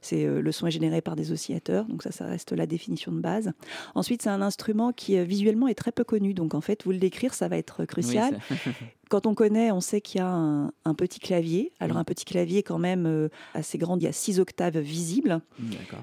c'est, 0.00 0.26
le 0.26 0.52
son 0.52 0.66
est 0.66 0.72
généré 0.72 1.00
par 1.00 1.16
des 1.16 1.32
oscillateurs, 1.32 1.84
donc 1.86 2.02
ça, 2.02 2.10
ça 2.10 2.26
reste 2.26 2.52
la 2.52 2.66
définition 2.66 3.12
de 3.12 3.20
base. 3.20 3.52
Ensuite, 3.94 4.22
c'est 4.22 4.30
un 4.30 4.42
instrument 4.42 4.92
qui 4.92 5.22
visuellement 5.24 5.68
est 5.68 5.74
très 5.74 5.92
peu 5.92 6.04
connu, 6.04 6.34
donc 6.34 6.54
en 6.54 6.60
fait, 6.60 6.84
vous 6.84 6.92
le 6.92 6.98
décrire, 6.98 7.34
ça 7.34 7.48
va 7.48 7.56
être 7.56 7.84
crucial. 7.84 8.38
Quand 9.08 9.26
on 9.26 9.34
connaît, 9.34 9.70
on 9.70 9.82
sait 9.82 10.00
qu'il 10.00 10.20
y 10.20 10.22
a 10.22 10.28
un, 10.28 10.72
un 10.86 10.94
petit 10.94 11.20
clavier. 11.20 11.70
Alors 11.80 11.92
Mm. 11.96 12.00
un 12.00 12.04
petit 12.04 12.24
clavier 12.24 12.62
quand 12.62 12.78
même 12.78 13.06
euh, 13.06 13.28
assez 13.54 13.78
grand, 13.78 13.96
il 13.96 14.04
y 14.04 14.06
a 14.06 14.12
six 14.12 14.40
octaves 14.40 14.78
visibles, 14.78 15.40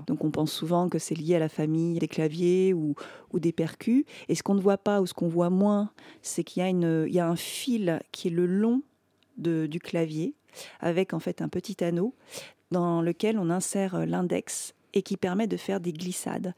donc 0.07 0.23
on 0.23 0.31
pense 0.31 0.51
souvent 0.51 0.89
que 0.89 0.99
c'est 0.99 1.15
lié 1.15 1.35
à 1.35 1.39
la 1.39 1.49
famille 1.49 1.99
des 1.99 2.07
claviers 2.07 2.73
ou, 2.73 2.95
ou 3.33 3.39
des 3.39 3.51
percus. 3.51 4.05
Et 4.27 4.35
ce 4.35 4.43
qu'on 4.43 4.55
ne 4.55 4.61
voit 4.61 4.68
pas 4.77 5.01
ou 5.01 5.07
ce 5.07 5.13
qu'on 5.13 5.27
voit 5.27 5.49
moins, 5.49 5.91
c'est 6.21 6.43
qu'il 6.43 6.61
y, 6.61 6.65
a 6.65 6.69
une- 6.69 7.05
il 7.07 7.13
y 7.13 7.19
a 7.19 7.27
un 7.27 7.35
fil 7.35 7.99
qui 8.11 8.27
est 8.27 8.31
le 8.31 8.45
long 8.45 8.81
de- 9.37 9.65
du 9.67 9.79
clavier 9.79 10.33
avec 10.79 11.13
en 11.13 11.19
fait 11.19 11.41
un 11.41 11.49
petit 11.49 11.83
anneau 11.83 12.13
dans 12.71 13.01
lequel 13.01 13.37
on 13.39 13.49
insère 13.49 13.95
euh, 13.95 14.05
l'index 14.05 14.73
et 14.93 15.01
qui 15.03 15.17
permet 15.17 15.47
de 15.47 15.57
faire 15.57 15.79
des 15.79 15.93
glissades. 15.93 16.53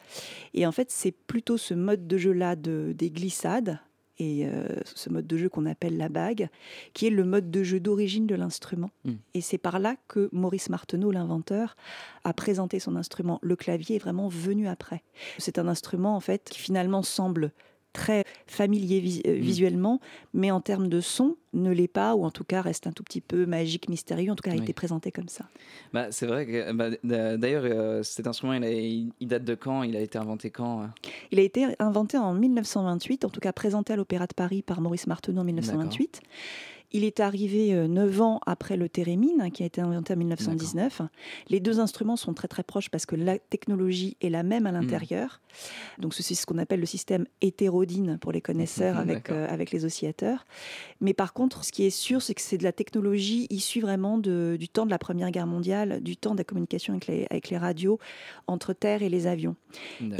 Et 0.53 0.65
en 0.65 0.72
fait, 0.72 0.89
c'est 0.89 1.12
plutôt 1.12 1.58
ce 1.58 1.74
mode 1.74 2.08
de 2.08 2.18
jeu-là 2.18 2.56
de, 2.56 2.94
des 2.98 3.10
glissades 3.12 3.80
et 4.20 4.46
euh, 4.46 4.68
ce 4.86 5.10
mode 5.10 5.25
de 5.27 5.36
jeu 5.38 5.50
qu'on 5.50 5.65
appelle 5.65 5.98
la 5.98 6.08
bague, 6.08 6.48
qui 6.94 7.08
est 7.08 7.10
le 7.10 7.25
mode 7.25 7.50
de 7.51 7.63
jeu 7.63 7.80
d'origine 7.80 8.27
de 8.27 8.36
l'instrument. 8.36 8.91
Mm. 9.03 9.13
Et 9.34 9.41
c'est 9.41 9.58
par 9.58 9.80
là 9.80 9.96
que 10.08 10.30
Maurice 10.32 10.70
Marteneau, 10.70 11.12
l'inventeur, 11.12 11.75
a 12.24 12.32
présenté 12.34 12.80
son 12.80 12.96
instrument. 12.96 13.39
Le 13.41 13.56
clavier 13.56 13.96
est 13.98 14.00
vraiment 14.00 14.27
venu 14.30 14.68
après. 14.68 15.01
C'est 15.39 15.58
un 15.58 15.68
instrument 15.68 16.15
en 16.15 16.20
fait 16.20 16.48
qui 16.50 16.60
finalement 16.60 17.01
semble 17.03 17.51
très 17.93 18.24
familier 18.48 19.00
vis- 19.00 19.21
euh, 19.27 19.38
Mm. 19.38 19.41
visuellement, 19.41 20.00
mais 20.33 20.51
en 20.51 20.62
termes 20.62 20.88
de 20.88 21.01
son, 21.01 21.36
ne 21.53 21.71
l'est 21.71 21.88
pas, 21.88 22.15
ou 22.15 22.24
en 22.24 22.31
tout 22.31 22.43
cas 22.45 22.62
reste 22.62 22.88
un 22.88 22.91
tout 22.91 23.03
petit 23.03 23.21
peu 23.21 23.45
magique, 23.45 23.89
mystérieux. 23.89 24.31
En 24.31 24.36
tout 24.36 24.43
cas, 24.43 24.51
a 24.51 24.55
Oui. 24.55 24.62
été 24.62 24.74
présenté 24.74 25.12
comme 25.12 25.27
ça. 25.27 25.45
Bah, 25.93 26.07
c'est 26.12 26.25
vrai 26.25 26.45
que 26.45 26.71
bah, 26.71 26.89
d'ailleurs 27.03 27.63
euh, 27.65 28.03
cet 28.03 28.27
instrument 28.27 28.53
il, 28.53 28.63
a- 28.63 28.71
il- 28.71 29.12
il 29.19 29.27
date 29.27 29.43
de 29.43 29.55
quand? 29.55 29.83
Il 29.83 29.95
a 29.95 30.00
été 30.01 30.17
inventé 30.17 30.50
quand 30.50 30.81
euh? 30.83 30.86
Il 31.31 31.39
a 31.39 31.43
été 31.43 31.65
inventé 31.79 32.17
en 32.17 32.33
1928, 32.33 33.25
en 33.25 33.29
tout 33.29 33.39
cas 33.41 33.51
présenté 33.53 33.93
à 33.93 33.95
l'Opéra 33.95 34.27
de 34.27 34.33
Paris 34.33 34.62
par 34.62 34.79
Maurice 34.81 35.07
Marteneau 35.07 35.41
en 35.41 35.43
1928. 35.45 36.21
Il 36.93 37.03
est 37.03 37.19
arrivé 37.19 37.74
euh, 37.74 37.88
neuf 37.88 38.21
ans 38.21 38.39
après 38.45 38.77
le 38.77 38.89
thérémine, 38.89 39.41
hein, 39.41 39.50
qui 39.50 39.63
a 39.63 39.65
été 39.65 39.81
inventé 39.81 40.13
en 40.13 40.17
1919. 40.17 41.01
Les 41.50 41.60
deux 41.60 41.79
instruments 41.79 42.15
sont 42.17 42.33
très 42.33 42.48
très 42.48 42.63
proches 42.63 42.89
parce 42.89 43.05
que 43.05 43.15
la 43.15 43.39
technologie 43.39 44.17
est 44.21 44.29
la 44.29 44.43
même 44.43 44.65
à 44.67 44.71
l'intérieur. 44.71 45.41
Donc 46.00 46.13
ceci, 46.13 46.36
c'est 46.36 46.41
ce 46.41 46.45
qu'on 46.45 46.57
appelle 46.57 46.79
le 46.79 46.86
système 46.86 47.25
hétérodyne 47.41 48.17
pour 48.19 48.31
les 48.31 48.41
connaisseurs 48.41 48.95
avec, 49.13 49.29
euh, 49.29 49.48
avec 49.50 49.71
les 49.71 49.86
oscillateurs. 49.86 50.45
Mais 51.01 51.13
par 51.13 51.33
contre, 51.33 51.63
ce 51.63 51.71
qui 51.71 51.83
est 51.86 51.89
sûr, 51.89 52.21
c'est 52.21 52.33
que 52.33 52.41
c'est 52.41 52.57
de 52.57 52.63
la 52.63 52.71
technologie 52.71 53.48
issue 53.50 53.81
vraiment 53.81 54.17
de- 54.17 54.57
du 54.60 54.67
temps 54.69 54.86
de 54.86 54.91
la 54.91 55.00
Première 55.00 55.31
Guerre 55.31 55.48
mondiale, 55.48 56.01
du 56.01 56.17
temps 56.17 56.33
de 56.33 56.38
la 56.39 56.43
communication 56.43 56.93
avec 56.93 57.07
les, 57.07 57.27
avec 57.29 57.50
les 57.50 57.57
radios 57.57 58.00
entre 58.48 58.74
terre 58.74 59.01
et 59.03 59.10
les 59.10 59.27
avions. 59.27 59.55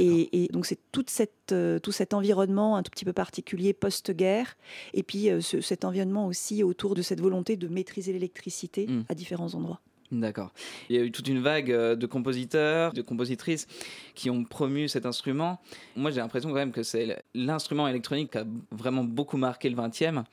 Et, 0.00 0.44
et 0.44 0.48
donc 0.48 0.66
c'est 0.66 0.78
toute 0.92 1.10
cette, 1.10 1.52
euh, 1.52 1.78
tout 1.78 1.92
cet 1.92 2.14
environnement 2.14 2.76
un 2.76 2.82
tout 2.82 2.90
petit 2.90 3.04
peu 3.04 3.12
particulier 3.12 3.72
post-guerre, 3.72 4.56
et 4.94 5.02
puis 5.02 5.28
euh, 5.30 5.40
ce- 5.40 5.60
cet 5.60 5.84
environnement 5.84 6.26
aussi 6.26 6.61
autour 6.62 6.94
de 6.94 7.02
cette 7.02 7.20
volonté 7.20 7.56
de 7.56 7.68
maîtriser 7.68 8.12
l'électricité 8.12 8.86
Mm. 8.86 9.04
à 9.08 9.14
différents 9.14 9.54
endroits. 9.54 9.80
D'accord. 10.10 10.52
Il 10.90 10.96
y 10.96 10.98
a 10.98 11.02
eu 11.02 11.10
toute 11.10 11.26
une 11.28 11.40
vague 11.40 11.72
euh, 11.72 11.96
de 11.96 12.06
compositeurs, 12.06 12.92
de 12.92 13.00
compositrices 13.00 13.66
qui 14.14 14.28
ont 14.28 14.44
promu 14.44 14.86
cet 14.86 15.06
instrument. 15.06 15.58
Moi, 15.96 16.10
j'ai 16.10 16.20
l'impression 16.20 16.50
quand 16.50 16.56
même 16.56 16.72
que 16.72 16.82
c'est 16.82 17.24
l'instrument 17.34 17.88
électronique 17.88 18.32
qui 18.32 18.36
a 18.38 18.44
vraiment 18.70 19.04
beaucoup 19.04 19.38
marqué 19.38 19.70
le 19.70 19.76
20e 19.76 20.24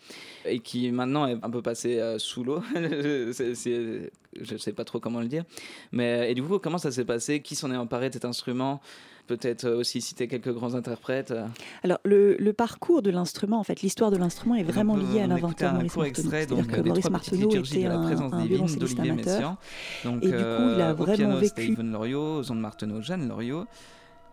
et 0.45 0.59
qui 0.59 0.91
maintenant 0.91 1.27
est 1.27 1.37
un 1.41 1.49
peu 1.49 1.61
passé 1.61 1.97
euh, 1.97 2.19
sous 2.19 2.43
l'eau. 2.43 2.61
Je 2.75 4.53
ne 4.53 4.57
sais 4.57 4.73
pas 4.73 4.83
trop 4.83 4.99
comment 4.99 5.21
le 5.21 5.27
dire. 5.27 5.43
Mais 5.91 6.29
et 6.31 6.35
du 6.35 6.43
coup, 6.43 6.59
comment 6.59 6.77
ça 6.77 6.91
s'est 6.91 7.05
passé? 7.05 7.41
Qui 7.41 7.55
s'en 7.55 7.71
est 7.71 7.77
emparé 7.77 8.09
de 8.09 8.13
cet 8.15 8.25
instrument? 8.25 8.81
Peut-être 9.29 9.65
euh, 9.65 9.77
aussi 9.77 10.01
citer 10.01 10.27
quelques 10.27 10.51
grands 10.51 10.73
interprètes. 10.73 11.29
euh. 11.31 11.45
Alors 11.83 11.99
le, 12.03 12.35
le 12.37 12.51
parcours 12.53 13.01
de 13.03 13.11
l'instrument, 13.11 13.59
en 13.59 13.63
fait, 13.63 13.81
l'histoire 13.81 14.09
de 14.09 14.17
l'instrument 14.17 14.55
est 14.55 14.63
vraiment 14.63 14.97
Donc, 14.97 15.13
liée 15.13 15.21
à 15.21 15.27
l'inventeur 15.27 15.69
un 15.75 15.83
Maurice 15.83 15.95
extrait 16.07 16.45
C'est-à-dire 16.47 16.57
donc, 16.65 16.67
que 16.75 16.81
des 16.81 16.89
Maurice 16.89 17.31
liturgies 17.31 17.79
était 17.81 17.85
un, 17.87 18.01
présence 18.03 18.33
un 18.33 18.45
violoncelliste 18.45 18.99
amateur. 18.99 19.55
Donc, 20.03 20.23
Et 20.23 20.27
du 20.27 20.33
coup, 20.33 20.37
il 20.39 20.81
a 20.81 20.89
euh, 20.89 20.93
vraiment 20.93 21.15
piano, 21.15 21.39
vécu- 21.39 21.91
Loriot, 21.91 22.39
aux 22.39 22.51
ondes 22.51 22.59
Marteneau, 22.59 23.01
Jeanne 23.03 23.27
Loriot. 23.29 23.65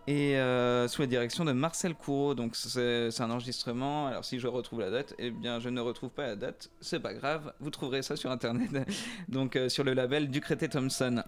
Et 0.08 0.38
euh, 0.38 0.86
sous 0.88 1.02
la 1.02 1.08
direction 1.08 1.44
de 1.44 1.52
Marcel 1.52 1.94
Courreau. 1.94 2.34
Donc 2.34 2.54
c'est 2.56 3.10
c'est 3.10 3.22
un 3.22 3.30
enregistrement. 3.30 4.06
Alors 4.06 4.24
si 4.24 4.38
je 4.38 4.46
retrouve 4.46 4.80
la 4.80 4.90
date, 4.90 5.14
eh 5.18 5.30
bien 5.30 5.58
je 5.60 5.68
ne 5.68 5.80
retrouve 5.80 6.10
pas 6.10 6.26
la 6.28 6.36
date. 6.36 6.70
C'est 6.80 7.00
pas 7.00 7.12
grave, 7.12 7.52
vous 7.60 7.70
trouverez 7.70 8.02
ça 8.02 8.14
sur 8.16 8.30
internet. 8.30 8.70
Donc 9.28 9.56
euh, 9.56 9.68
sur 9.68 9.82
le 9.84 9.92
label 9.94 10.30
Ducreté 10.30 10.68
Thompson. 10.68 11.22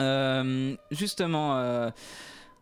Euh, 0.00 0.74
justement, 0.90 1.58
euh, 1.58 1.90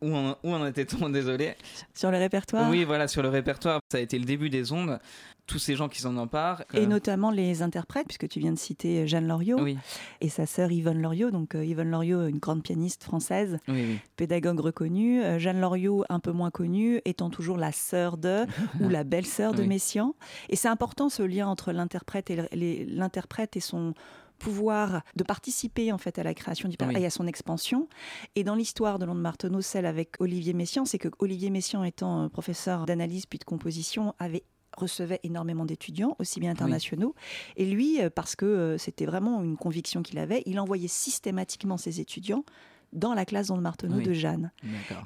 où, 0.02 0.14
en, 0.14 0.36
en 0.42 0.66
était-on 0.66 1.08
Désolé. 1.16 1.54
Sur 1.94 2.10
le 2.10 2.18
répertoire 2.18 2.70
Oui, 2.70 2.84
voilà, 2.84 3.08
sur 3.08 3.22
le 3.22 3.28
répertoire, 3.28 3.80
ça 3.90 3.98
a 3.98 4.00
été 4.00 4.18
le 4.18 4.24
début 4.24 4.50
des 4.50 4.72
ondes. 4.72 4.98
Tous 5.46 5.60
ces 5.60 5.76
gens 5.76 5.88
qui 5.88 6.00
s'en 6.00 6.16
emparent. 6.16 6.62
et 6.74 6.78
Euh, 6.80 6.86
notamment 6.86 7.30
les 7.30 7.62
interprètes, 7.62 8.08
puisque 8.08 8.26
tu 8.28 8.40
viens 8.40 8.50
de 8.50 8.58
citer 8.58 9.06
Jeanne 9.06 9.28
Loriot 9.28 9.60
Oui, 9.60 9.78
et 10.20 10.28
sa 10.28 10.44
sœur 10.44 10.72
Yvonne 10.72 11.00
Loriot. 11.00 11.30
Donc 11.30 11.54
euh, 11.54 11.64
Yvonne 11.64 11.90
Loriot, 11.92 12.26
une 12.26 12.38
grande 12.40 12.64
pianiste 12.64 13.04
française, 13.04 13.60
oui, 13.68 13.84
oui. 13.90 13.98
pédagogue 14.16 14.58
reconnue. 14.58 15.22
Euh, 15.22 15.38
Jeanne 15.38 15.60
Loriot, 15.60 16.04
un 16.08 16.18
peu 16.18 16.32
moins 16.32 16.50
connue, 16.50 17.00
étant 17.04 17.30
toujours 17.30 17.58
la 17.58 17.70
sœur 17.70 18.16
de 18.16 18.44
ou 18.80 18.88
la 18.88 19.04
belle-sœur 19.04 19.54
de. 19.54 19.62
Messiaen. 19.62 20.14
Et 20.48 20.56
c'est 20.56 20.66
important 20.66 21.08
ce 21.08 21.22
lien 21.22 21.46
entre 21.46 21.70
l'interprète 21.70 22.28
et, 22.30 22.84
l'interprète 22.88 23.56
et 23.56 23.60
son 23.60 23.94
pouvoir 24.38 25.02
de 25.16 25.24
participer 25.24 25.92
en 25.92 25.98
fait 25.98 26.18
à 26.18 26.22
la 26.22 26.34
création 26.34 26.68
du 26.68 26.76
Oui. 26.80 26.94
et 26.98 27.06
à 27.06 27.10
son 27.10 27.26
expansion. 27.26 27.88
Et 28.34 28.44
dans 28.44 28.54
l'histoire 28.54 28.98
de 28.98 29.04
Londe 29.06 29.20
Marteneau, 29.20 29.60
celle 29.60 29.86
avec 29.86 30.20
Olivier 30.20 30.52
Messiaen, 30.52 30.84
c'est 30.84 30.98
que 30.98 31.08
Olivier 31.18 31.50
Messiaen 31.50 31.84
étant 31.84 32.24
euh, 32.24 32.28
professeur 32.28 32.86
d'analyse 32.86 33.26
puis 33.26 33.38
de 33.38 33.44
composition 33.44 34.14
avait 34.18 34.44
recevait 34.76 35.20
énormément 35.22 35.64
d'étudiants, 35.64 36.16
aussi 36.18 36.38
bien 36.38 36.50
internationaux. 36.50 37.14
Et 37.56 37.64
lui, 37.64 38.00
euh, 38.02 38.10
parce 38.10 38.36
que 38.36 38.44
euh, 38.44 38.78
c'était 38.78 39.06
vraiment 39.06 39.42
une 39.42 39.56
conviction 39.56 40.02
qu'il 40.02 40.18
avait, 40.18 40.42
il 40.44 40.60
envoyait 40.60 40.88
systématiquement 40.88 41.78
ses 41.78 41.98
étudiants 42.00 42.44
dans 42.92 43.14
la 43.14 43.24
classe 43.24 43.50
Marteneau 43.50 43.96
Oui. 43.98 44.04
de 44.04 44.12
Jeanne. 44.12 44.52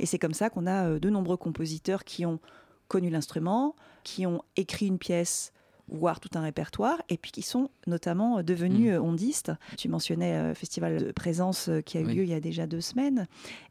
Et 0.01 0.07
c'est 0.07 0.19
comme 0.19 0.35
ça 0.35 0.51
qu'on 0.51 0.67
a 0.67 0.99
de 0.99 1.11
nombreux 1.11 1.37
compositeurs 1.37 2.05
qui 2.05 2.27
ont 2.27 2.41
connu 2.89 3.11
l'instrument, 3.11 3.75
qui 4.03 4.27
ont 4.27 4.43
écrit 4.57 4.87
une 4.87 4.99
pièce 4.99 5.53
voire 5.91 6.21
tout 6.21 6.31
un 6.35 6.41
répertoire, 6.43 7.03
et 7.09 7.17
puis 7.19 7.31
qui 7.33 7.43
sont 7.43 7.71
notamment 7.87 8.39
euh, 8.39 8.43
devenus 8.43 8.91
Mm. 8.93 8.95
euh, 8.95 9.01
ondistes. 9.01 9.53
Tu 9.77 9.89
mentionnais 9.89 10.35
euh, 10.35 10.55
Festival 10.55 11.05
de 11.05 11.13
présence 11.13 11.69
euh, 11.69 11.81
qui 11.81 11.99
a 11.99 12.01
eu 12.01 12.07
Oui. 12.07 12.15
lieu 12.15 12.23
il 12.25 12.29
y 12.31 12.35
a 12.35 12.41
déjà 12.41 12.67
deux 12.67 12.81
semaines, 12.81 13.27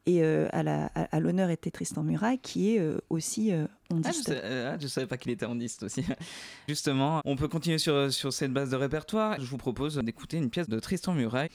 et 0.06 0.24
euh, 0.24 0.48
à 0.52 1.20
l'honneur 1.20 1.50
était 1.50 1.72
Tristan 1.72 2.04
Muraille, 2.04 2.40
qui 2.40 2.76
est 2.76 2.82
aussi 3.10 3.52
euh, 3.54 3.66
Ah, 3.66 3.72
je, 3.90 3.96
ondiste. 3.96 4.30
euh, 4.30 4.76
ah, 4.82 4.88
savais 4.88 5.08
pas 5.08 5.18
qu'il 5.18 5.32
était 5.32 5.46
ondiste 5.46 5.84
aussi. 5.84 6.04
Justement, 6.68 7.22
on 7.26 7.36
peut 7.36 7.48
continuer 7.48 7.78
sur, 7.78 8.12
sur 8.12 8.34
cette 8.34 8.52
base 8.54 8.70
de 8.72 8.76
répertoire. 8.76 9.40
Je 9.40 9.46
vous 9.46 9.58
propose 9.58 9.98
d'écouter 9.98 10.38
une 10.38 10.50
pièce 10.50 10.70
de 10.70 10.80
Tristan 10.80 11.14
Muraille 11.14 11.50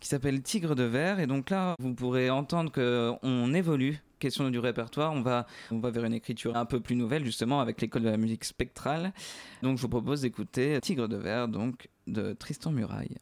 qui 0.00 0.08
s'appelle 0.08 0.42
Tigre 0.42 0.74
de 0.74 0.84
verre. 0.84 1.20
Et 1.20 1.26
donc 1.26 1.50
là, 1.50 1.74
vous 1.78 1.94
pourrez 1.94 2.30
entendre 2.30 2.72
qu'on 2.72 3.54
évolue. 3.54 4.00
Question 4.18 4.50
du 4.50 4.58
répertoire, 4.58 5.12
on 5.12 5.22
va, 5.22 5.46
on 5.70 5.78
va 5.78 5.90
vers 5.90 6.04
une 6.04 6.12
écriture 6.12 6.56
un 6.56 6.64
peu 6.64 6.80
plus 6.80 6.96
nouvelle, 6.96 7.24
justement, 7.24 7.60
avec 7.60 7.80
l'école 7.80 8.02
de 8.02 8.08
la 8.08 8.16
musique 8.16 8.44
spectrale. 8.44 9.12
Donc 9.62 9.76
je 9.76 9.82
vous 9.82 9.88
propose 9.88 10.22
d'écouter 10.22 10.80
Tigre 10.80 11.06
de 11.06 11.16
verre, 11.16 11.46
donc 11.46 11.88
de 12.08 12.32
Tristan 12.32 12.72
Muraille. 12.72 13.18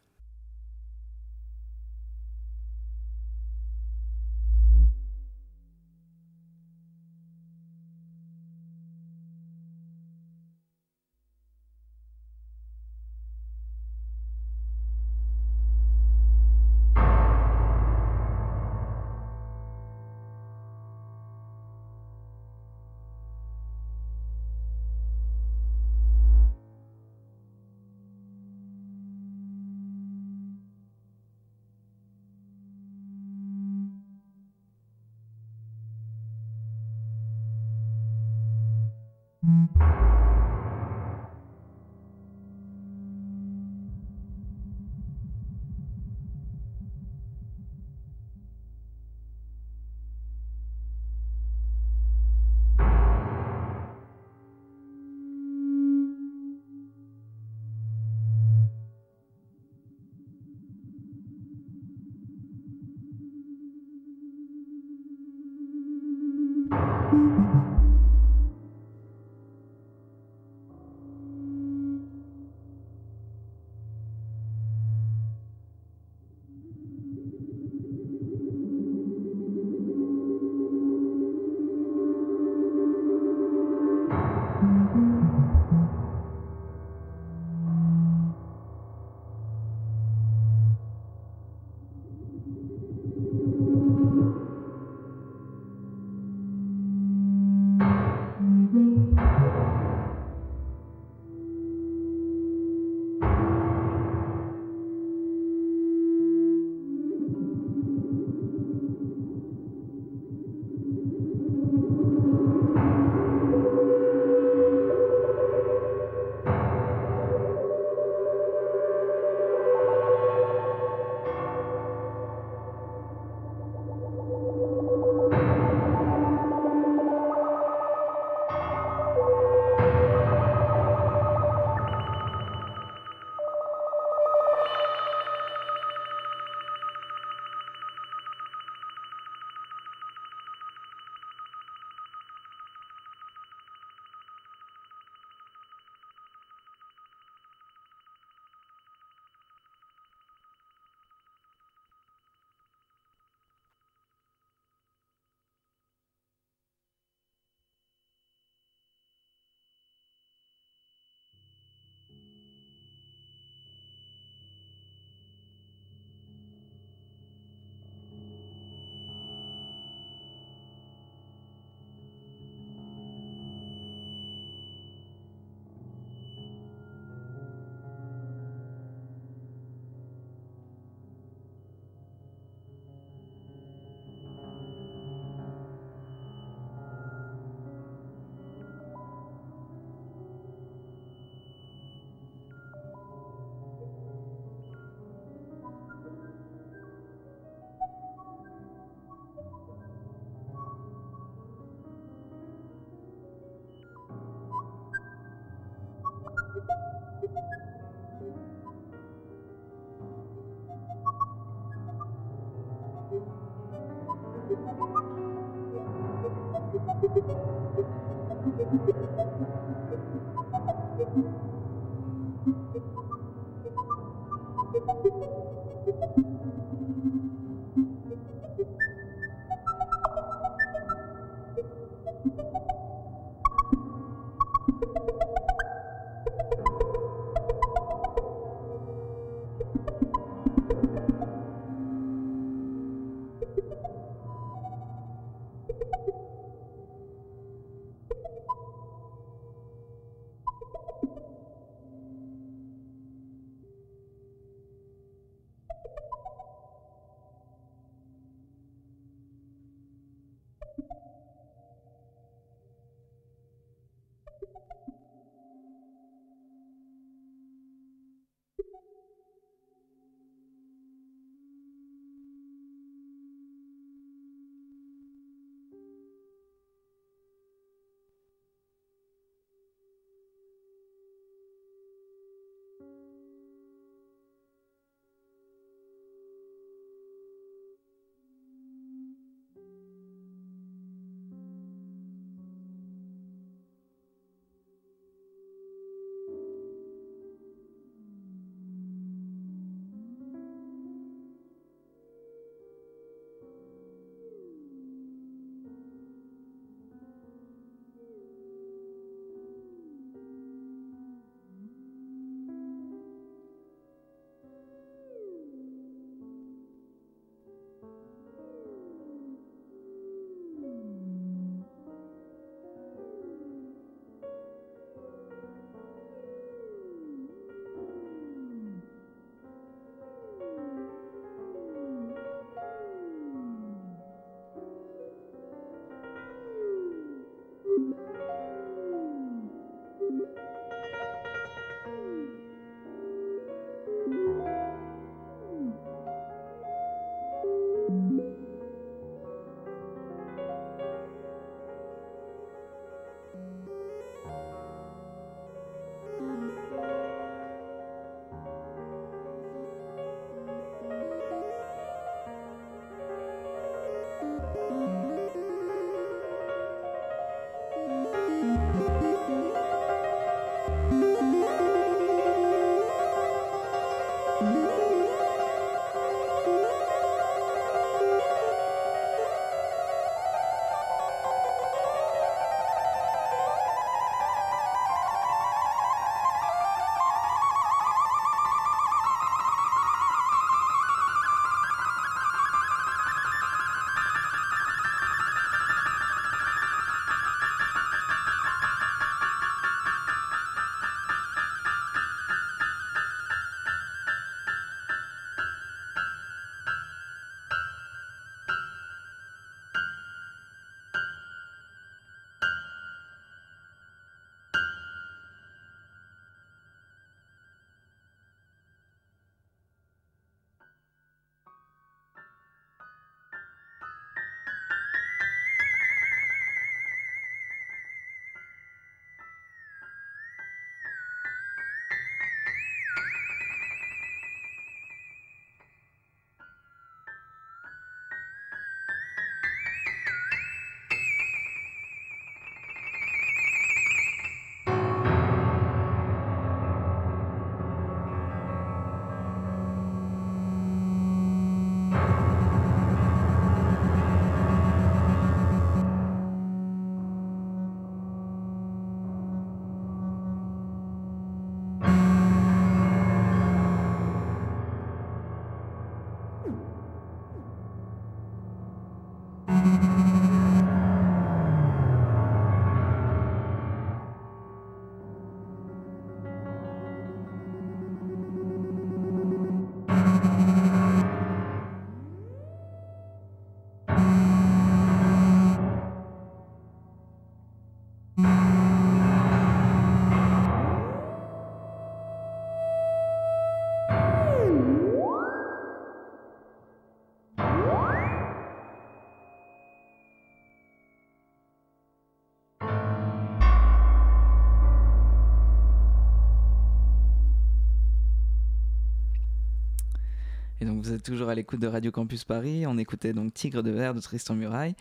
Donc 510.76 510.84
vous 510.84 510.92
êtes 510.92 511.02
toujours 511.02 511.30
à 511.30 511.34
l'écoute 511.34 511.58
de 511.58 511.66
Radio 511.66 511.90
Campus 511.90 512.24
Paris. 512.24 512.66
On 512.66 512.76
écoutait 512.76 513.14
donc 513.14 513.32
Tigre 513.32 513.62
de 513.62 513.70
verre 513.70 513.94
de 513.94 514.00
Tristan 514.00 514.34
Muraille. 514.34 514.74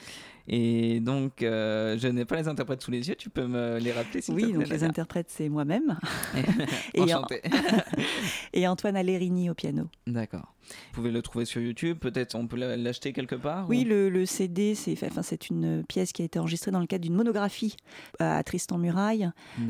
Et 0.45 0.99
donc 0.99 1.41
euh, 1.41 1.97
je 1.97 2.09
n'ai 2.09 2.25
pas 2.25 2.35
les 2.35 2.49
interprètes 2.49 2.81
sous 2.81 2.91
les 2.91 3.07
yeux. 3.07 3.15
Tu 3.15 3.29
peux 3.29 3.47
me 3.47 3.79
les 3.79 3.93
rappeler 3.93 4.19
s'il 4.19 4.33
Oui, 4.33 4.41
te 4.41 4.47
plaît, 4.47 4.57
donc 4.57 4.67
les 4.67 4.83
interprètes, 4.83 5.27
c'est 5.29 5.47
moi-même. 5.47 5.97
Et, 6.93 7.05
et 8.53 8.67
Antoine 8.67 8.97
Alérini 8.97 9.49
au 9.49 9.53
piano. 9.53 9.87
D'accord. 10.05 10.54
Vous 10.69 10.93
pouvez 10.93 11.11
le 11.11 11.21
trouver 11.21 11.45
sur 11.45 11.61
YouTube. 11.61 11.97
Peut-être 11.99 12.35
on 12.35 12.47
peut 12.47 12.57
l'a- 12.57 12.77
l'acheter 12.77 13.13
quelque 13.13 13.35
part. 13.35 13.67
Oui, 13.69 13.83
ou- 13.85 13.89
le, 13.89 14.09
le 14.09 14.25
CD, 14.25 14.75
c'est 14.75 14.93
enfin, 15.03 15.21
une 15.51 15.83
pièce 15.83 16.11
qui 16.11 16.21
a 16.21 16.25
été 16.25 16.39
enregistrée 16.39 16.71
dans 16.71 16.79
le 16.79 16.87
cadre 16.87 17.03
d'une 17.03 17.13
monographie 17.15 17.75
à 18.19 18.43
Tristan 18.43 18.77
Muraille, 18.77 19.29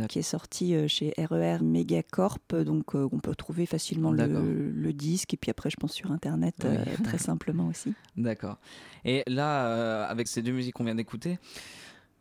qui 0.09 0.19
est 0.19 0.23
sortie 0.23 0.75
euh, 0.75 0.87
chez 0.87 1.13
RER 1.17 1.59
Megacorp. 1.61 2.39
Donc, 2.65 2.95
euh, 2.95 3.07
on 3.11 3.19
peut 3.19 3.35
trouver 3.35 3.65
facilement 3.65 4.11
le, 4.11 4.71
le 4.71 4.93
disque. 4.93 5.33
Et 5.33 5.37
puis 5.37 5.51
après, 5.51 5.69
je 5.69 5.75
pense 5.77 5.93
sur 5.93 6.11
Internet, 6.11 6.55
Oui. 6.63 6.69
euh, 6.71 6.85
très 7.03 7.17
simplement 7.17 7.67
aussi. 7.67 7.93
D'accord. 8.17 8.57
Et 9.03 9.23
là, 9.27 9.67
euh, 9.67 10.05
avec 10.07 10.27
ces 10.27 10.41
deux 10.41 10.51
musiques 10.51 10.73
qu'on 10.75 10.83
vient 10.85 10.95
d'écouter, 10.95 11.37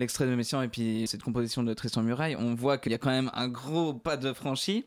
l'extrait 0.00 0.26
de 0.26 0.34
Messiaen 0.34 0.62
et 0.62 0.68
puis 0.68 1.06
cette 1.06 1.22
composition 1.22 1.62
de 1.62 1.72
Tristan 1.72 2.02
Muraille, 2.02 2.36
on 2.36 2.54
voit 2.54 2.78
qu'il 2.78 2.92
y 2.92 2.94
a 2.94 2.98
quand 2.98 3.10
même 3.10 3.30
un 3.34 3.48
gros 3.48 3.94
pas 3.94 4.16
de 4.16 4.32
franchi. 4.32 4.84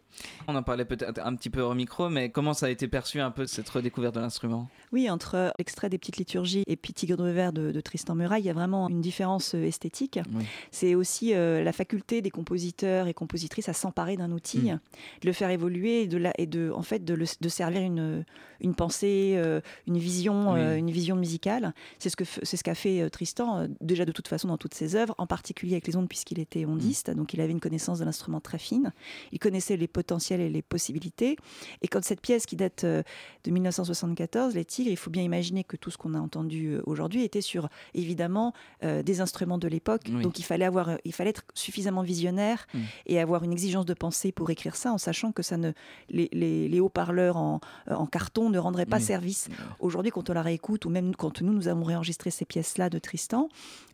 On 0.47 0.55
en 0.55 0.63
parlait 0.63 0.85
peut-être 0.85 1.19
un 1.23 1.35
petit 1.35 1.49
peu 1.49 1.61
hors 1.61 1.75
micro, 1.75 2.09
mais 2.09 2.29
comment 2.29 2.53
ça 2.53 2.65
a 2.65 2.69
été 2.69 2.87
perçu 2.87 3.19
un 3.19 3.31
peu 3.31 3.45
cette 3.45 3.69
redécouverte 3.69 4.15
de 4.15 4.19
l'instrument? 4.19 4.69
Oui, 4.93 5.09
entre 5.09 5.51
l'extrait 5.57 5.89
des 5.89 5.97
petites 5.97 6.17
liturgies 6.17 6.63
et 6.67 6.75
puis 6.77 6.93
Tigre 6.93 7.17
de 7.17 7.29
verre 7.29 7.51
de, 7.53 7.71
de 7.71 7.81
Tristan 7.81 8.15
Muraille, 8.15 8.43
il 8.43 8.45
y 8.45 8.49
a 8.49 8.53
vraiment 8.53 8.87
une 8.89 9.01
différence 9.01 9.53
euh, 9.55 9.63
esthétique. 9.65 10.19
Oui. 10.35 10.45
C'est 10.71 10.95
aussi 10.95 11.33
euh, 11.33 11.63
la 11.63 11.73
faculté 11.73 12.21
des 12.21 12.29
compositeurs 12.31 13.07
et 13.07 13.13
compositrices 13.13 13.67
à 13.69 13.73
s'emparer 13.73 14.15
d'un 14.17 14.31
outil, 14.31 14.57
Mm. 14.71 14.79
de 15.21 15.27
le 15.27 15.33
faire 15.33 15.49
évoluer 15.49 16.03
et 16.03 16.07
de, 16.07 16.17
la, 16.17 16.31
et 16.37 16.45
de, 16.47 16.71
en 16.73 16.81
fait, 16.83 17.03
de, 17.03 17.13
le- 17.13 17.25
de 17.41 17.49
servir 17.49 17.81
une, 17.81 18.23
une 18.61 18.75
pensée, 18.75 19.33
euh, 19.35 19.59
une 19.87 19.97
vision, 19.97 20.53
Oui. 20.53 20.59
euh, 20.59 20.77
une 20.77 20.89
vision 20.89 21.15
musicale. 21.15 21.73
C'est 21.99 22.09
ce 22.09 22.15
que 22.15 22.23
c'est 22.43 22.55
ce 22.57 22.63
qu'a 22.63 22.73
fait 22.75 23.09
Tristan 23.09 23.67
déjà 23.81 24.05
de 24.05 24.11
toute 24.11 24.27
façon 24.27 24.47
dans 24.47 24.57
toutes 24.57 24.73
ses 24.73 24.95
œuvres, 24.95 25.13
en 25.17 25.27
particulier 25.27 25.73
avec 25.73 25.87
les 25.87 25.95
ondes 25.97 26.07
puisqu'il 26.07 26.39
était 26.39 26.65
ondiste, 26.65 27.11
donc 27.11 27.33
il 27.33 27.41
avait 27.41 27.51
une 27.51 27.59
connaissance 27.59 27.99
de 27.99 28.05
l'instrument 28.05 28.39
très 28.39 28.57
fine. 28.59 28.93
Il 29.31 29.39
connaissait 29.39 29.75
les 29.77 29.87
potentiels 29.87 30.39
et 30.41 30.49
les 30.49 30.61
possibilités. 30.61 31.35
Et 31.81 31.87
quand 31.87 32.03
cette 32.03 32.21
pièce 32.21 32.45
qui 32.45 32.55
date 32.55 32.85
de 32.85 33.03
1974, 33.51 34.55
Les 34.55 34.63
Il 34.85 34.97
faut 34.97 35.09
bien 35.09 35.23
imaginer 35.23 35.63
que 35.63 35.75
tout 35.77 35.89
ce 35.89 35.97
qu'on 35.97 36.13
a 36.13 36.19
entendu 36.19 36.73
euh, 36.73 36.81
aujourd'hui 36.85 37.23
était 37.23 37.41
sur 37.41 37.69
évidemment 37.95 38.53
euh, 38.83 39.01
des 39.01 39.21
instruments 39.21 39.57
de 39.57 39.67
l'époque. 39.67 40.01
Oui. 40.09 40.21
Donc 40.21 40.37
il 40.39 40.43
fallait 40.43 40.65
avoir, 40.65 40.89
euh, 40.89 40.95
il 41.05 41.13
fallait 41.13 41.31
être 41.31 41.43
suffisamment 41.53 42.03
visionnaire 42.03 42.67
Mm. 42.73 42.79
et 43.07 43.19
avoir 43.19 43.43
une 43.43 43.51
exigence 43.51 43.85
de 43.85 43.93
pensée 43.93 44.31
pour 44.31 44.49
écrire 44.49 44.75
ça, 44.75 44.91
en 44.91 44.97
sachant 44.97 45.31
que 45.31 45.41
ça 45.41 45.57
ne, 45.57 45.71
les, 46.09 46.29
les- 46.33 46.67
les 46.67 46.79
haut-parleurs 46.79 47.37
en, 47.37 47.59
en 47.89 48.05
carton 48.05 48.49
ne 48.49 48.59
rendraient 48.59 48.85
pas 48.85 48.97
Oui. 48.97 49.03
service. 49.03 49.47
Aujourd'hui, 49.79 50.11
quand 50.11 50.29
on 50.29 50.33
la 50.33 50.41
réécoute, 50.41 50.85
ou 50.85 50.89
même 50.89 51.15
quand 51.15 51.41
nous, 51.41 51.53
nous 51.53 51.67
avons 51.67 51.83
réenregistré 51.83 52.29
ces 52.29 52.45
pièces-là 52.45 52.89
de 52.89 52.99
Tristan, 52.99 53.49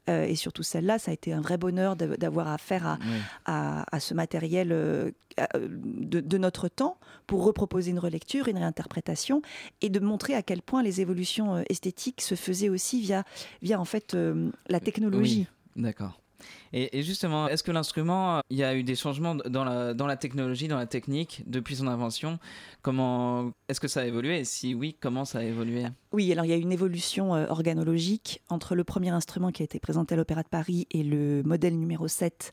euh, 0.09 0.25
et 0.25 0.35
surtout 0.35 0.63
celle-là, 0.63 0.99
ça 0.99 1.11
a 1.11 1.13
été 1.13 1.31
un 1.33 1.41
vrai 1.41 1.57
bonheur 1.57 1.95
d'av- 1.95 2.17
d'avoir 2.17 2.47
affaire 2.49 2.85
à, 2.85 2.97
Oui. 3.01 3.17
à, 3.45 3.85
à 3.95 3.99
ce 3.99 4.13
matériel 4.13 4.69
euh, 4.71 5.11
à- 5.37 5.47
de, 5.59 6.19
de 6.19 6.37
notre 6.37 6.67
temps 6.67 6.97
pour 7.27 7.43
reproposer 7.43 7.91
une 7.91 7.99
relecture, 7.99 8.47
une 8.47 8.57
réinterprétation 8.57 9.41
et 9.81 9.89
de 9.89 9.99
montrer 9.99 10.33
à 10.35 10.41
quel 10.43 10.61
point 10.61 10.83
les 10.83 10.99
évolutions 11.01 11.55
euh, 11.55 11.61
esthétiques 11.69 12.21
se 12.21 12.35
faisaient 12.35 12.69
aussi 12.69 12.99
via, 13.01 13.23
via 13.61 13.79
en 13.79 13.85
fait 13.85 14.13
euh, 14.13 14.51
la 14.67 14.79
technologie. 14.79 15.47
D'accord. 15.75 16.19
Et, 16.73 16.97
et 16.99 17.03
justement, 17.03 17.47
est-ce 17.47 17.63
que 17.63 17.71
l'instrument, 17.71 18.41
il 18.49 18.57
y 18.57 18.63
a 18.63 18.75
eu 18.75 18.83
des 18.83 18.95
changements 18.95 19.35
dans 19.35 19.63
la, 19.63 19.93
dans 19.93 20.07
la 20.07 20.17
technologie, 20.17 20.67
dans 20.67 20.77
la 20.77 20.87
technique, 20.87 21.43
depuis 21.45 21.75
son 21.75 21.87
invention? 21.87 22.39
Comment 22.81 23.51
Est-ce 23.69 23.79
que 23.79 23.87
ça 23.87 24.01
a 24.01 24.05
évolué? 24.05 24.39
Et 24.39 24.43
si 24.43 24.73
oui, 24.73 24.97
comment 24.99 25.25
ça 25.25 25.39
a 25.39 25.43
évolué? 25.43 25.85
Oui, 26.11 26.31
alors 26.31 26.45
il 26.45 26.49
y 26.49 26.53
a 26.53 26.57
une 26.57 26.71
évolution 26.71 27.33
euh, 27.35 27.45
organologique 27.47 28.41
entre 28.49 28.75
le 28.75 28.83
premier 28.83 29.09
instrument 29.09 29.51
qui 29.51 29.61
a 29.61 29.65
été 29.65 29.79
présenté 29.79 30.13
à 30.15 30.17
l'Opéra 30.17 30.43
de 30.43 30.47
Paris 30.49 30.87
et 30.91 31.03
le 31.03 31.43
modèle 31.43 31.77
numéro 31.79 32.07
7, 32.07 32.51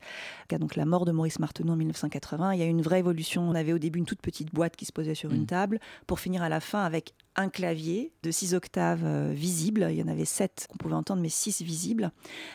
qui 0.48 0.54
a 0.54 0.59
donc 0.59 0.76
la 0.76 0.85
mort 0.85 1.04
de 1.04 1.12
Maurice 1.12 1.38
Marteneau 1.38 1.72
en 1.72 1.76
1980. 1.76 2.52
Il 2.54 2.61
y 2.61 2.62
a 2.62 2.66
eu 2.66 2.70
une 2.70 2.83
vraie 2.83 2.98
évolution. 3.00 3.42
On 3.42 3.54
avait 3.54 3.72
au 3.72 3.78
début 3.78 3.98
une 3.98 4.06
toute 4.06 4.22
petite 4.22 4.52
boîte 4.54 4.76
qui 4.76 4.85
se 4.85 4.92
posait 4.92 5.14
sur 5.14 5.33
une 5.33 5.40
Mm. 5.42 5.46
table 5.46 5.80
pour 6.06 6.20
finir 6.20 6.42
à 6.42 6.48
la 6.48 6.61
fin 6.61 6.85
avec 6.85 7.14
un 7.37 7.48
clavier 7.48 8.12
de 8.22 8.30
6 8.30 8.54
octaves 8.54 9.02
euh, 9.04 9.33
visibles. 9.35 9.87
Il 9.90 9.96
y 9.96 10.02
en 10.02 10.09
avait 10.09 10.24
7 10.24 10.66
qu'on 10.68 10.76
pouvait 10.76 10.94
entendre, 10.94 11.22
mais 11.22 11.28
6 11.28 11.62
visibles. 11.62 12.11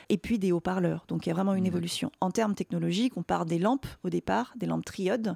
Et 0.10 0.17
puis 0.17 0.38
des 0.38 0.51
haut-parleurs. 0.51 1.06
Donc 1.08 1.25
il 1.25 1.30
y 1.30 1.32
a 1.32 1.36
vraiment 1.36 1.55
une 1.56 1.65
évolution. 1.65 2.12
En 2.22 2.32
termes 2.32 2.56
technologiques, 2.56 3.13
on 3.18 3.24
part 3.24 3.46
des 3.46 3.60
lampes 3.60 3.88
au 4.04 4.10
départ, 4.10 4.54
des 4.56 4.65
lampes 4.65 4.86
triodes, 4.86 5.34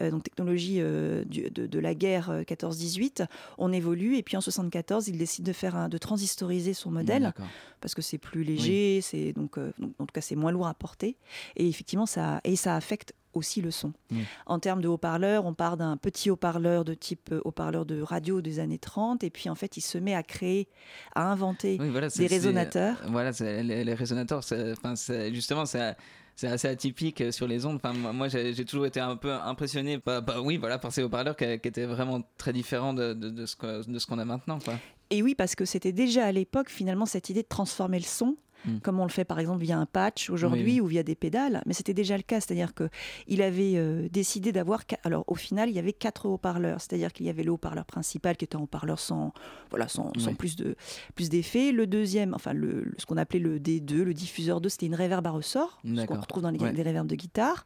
euh, 0.00 0.10
donc 0.10 0.22
technologie 0.22 0.76
euh, 0.80 1.24
du- 1.24 1.50
de, 1.50 1.66
de 1.66 1.78
la 1.78 1.94
guerre 1.94 2.30
euh, 2.30 2.42
14-18 2.42 3.26
on 3.58 3.72
évolue 3.72 4.16
et 4.16 4.22
puis 4.22 4.36
en 4.36 4.40
74 4.40 5.08
il 5.08 5.18
décide 5.18 5.44
de 5.44 5.52
faire 5.52 5.76
un- 5.76 5.88
de 5.88 5.98
transistoriser 5.98 6.74
son 6.74 6.90
modèle 6.90 7.32
parce 7.80 7.94
que 7.94 8.02
c'est 8.02 8.18
plus 8.18 8.44
léger 8.44 9.00
c'est 9.00 9.32
donc, 9.32 9.58
euh, 9.58 9.72
donc, 9.78 9.92
en 9.98 10.06
tout 10.06 10.12
cas 10.12 10.20
c'est 10.20 10.36
moins 10.36 10.52
lourd 10.52 10.66
à 10.66 10.74
porter. 10.74 11.16
Et 11.56 11.68
effectivement 11.68 12.06
ça 12.06 12.40
et 12.44 12.56
ça 12.56 12.76
affecte 12.76 13.14
aussi 13.34 13.60
le 13.60 13.70
son. 13.70 13.92
Oui. 14.10 14.24
En 14.46 14.58
termes 14.58 14.80
de 14.80 14.88
haut-parleur, 14.88 15.44
on 15.46 15.54
part 15.54 15.76
d'un 15.76 15.96
petit 15.96 16.30
haut-parleur 16.30 16.84
de 16.84 16.94
type 16.94 17.30
euh, 17.32 17.40
haut-parleur 17.44 17.86
de 17.86 18.00
radio 18.02 18.40
des 18.40 18.58
années 18.58 18.78
30 18.78 19.22
et 19.24 19.30
puis 19.30 19.48
en 19.48 19.54
fait 19.54 19.76
il 19.76 19.80
se 19.82 19.98
met 19.98 20.14
à 20.14 20.22
créer, 20.22 20.68
à 21.14 21.30
inventer 21.30 21.76
Oui, 21.80 21.88
voilà, 21.90 22.08
des 22.08 22.26
résonateurs. 22.26 22.96
Voilà, 23.08 23.32
c'est- 23.32 23.62
les, 23.62 23.84
les 23.84 23.94
résonateurs, 23.94 24.40
enfin, 24.72 24.94
justement, 25.32 25.66
c'est 25.66 25.96
c'est 26.36 26.46
assez 26.46 26.68
atypique 26.68 27.20
euh, 27.20 27.32
sur 27.32 27.46
les 27.46 27.66
ondes. 27.66 27.76
Enfin, 27.84 27.92
moi, 27.92 28.28
j'ai 28.28 28.64
toujours 28.64 28.86
été 28.86 28.98
un 28.98 29.14
peu 29.16 29.30
impressionné 29.30 29.98
par, 29.98 30.24
par- 30.24 30.42
oui, 30.42 30.56
voilà, 30.56 30.78
par 30.78 30.90
ces 30.90 31.02
haut-parleurs 31.02 31.36
qui, 31.36 31.44
qui 31.60 31.68
étaient 31.68 31.84
vraiment 31.84 32.22
très 32.38 32.54
différents 32.54 32.94
de, 32.94 33.12
de, 33.12 33.28
de 33.28 33.44
ce 33.44 34.06
qu'on 34.06 34.18
a 34.18 34.24
maintenant. 34.24 34.58
Quoi. 34.58 34.74
Et 35.10 35.22
oui, 35.22 35.34
parce 35.34 35.54
que 35.54 35.66
c'était 35.66 35.92
déjà 35.92 36.24
à 36.24 36.32
l'époque 36.32 36.70
finalement 36.70 37.04
cette 37.04 37.28
idée 37.28 37.42
de 37.42 37.48
transformer 37.48 37.98
le 37.98 38.04
son, 38.06 38.36
Mm. 38.66 38.78
comme 38.80 39.00
on 39.00 39.04
le 39.04 39.10
fait 39.10 39.24
par 39.24 39.38
exemple 39.38 39.62
via 39.62 39.78
un 39.78 39.86
patch 39.86 40.28
aujourd'hui 40.30 40.64
Oui, 40.64 40.80
ou 40.80 40.86
via 40.86 41.02
des 41.02 41.14
pédales, 41.14 41.62
mais 41.66 41.72
c'était 41.72 41.94
déjà 41.94 42.16
le 42.16 42.22
cas, 42.22 42.40
c'est-à-dire 42.40 42.74
que 42.74 42.88
il 43.26 43.40
avait 43.42 43.72
euh, 43.76 44.08
décidé 44.10 44.52
d'avoir, 44.52 44.82
alors 45.04 45.24
au 45.28 45.34
final 45.34 45.68
il 45.70 45.74
y 45.74 45.78
avait 45.78 45.92
quatre 45.92 46.26
haut-parleurs, 46.26 46.80
c'est-à-dire 46.80 47.12
qu'il 47.12 47.26
y 47.26 47.30
avait 47.30 47.42
le 47.42 47.52
haut-parleur 47.52 47.84
principal 47.86 48.36
qui 48.36 48.44
était 48.44 48.56
un 48.56 48.60
haut-parleur 48.60 48.98
sans, 48.98 49.32
voilà, 49.70 49.88
sans, 49.88 50.12
sans 50.18 50.34
plus 50.34 50.56
de 50.56 50.76
plus 51.14 51.28
d'effets, 51.30 51.72
le 51.72 51.86
deuxième, 51.86 52.34
enfin 52.34 52.52
le, 52.52 52.82
le- 52.82 52.94
ce 52.98 53.06
qu'on 53.06 53.16
appelait 53.16 53.38
le 53.40 53.58
D2, 53.58 54.02
le 54.02 54.12
diffuseur 54.14 54.60
2, 54.60 54.68
c'était 54.68 54.86
une 54.86 54.94
réverb 54.94 55.26
à 55.26 55.30
ressort, 55.30 55.78
ce 55.84 56.04
qu'on 56.06 56.20
retrouve 56.20 56.42
dans 56.42 56.50
les, 56.50 56.58
Ouais. 56.60 56.72
les 56.72 56.82
réverbes 56.82 57.06
de 57.06 57.14
guitare, 57.16 57.64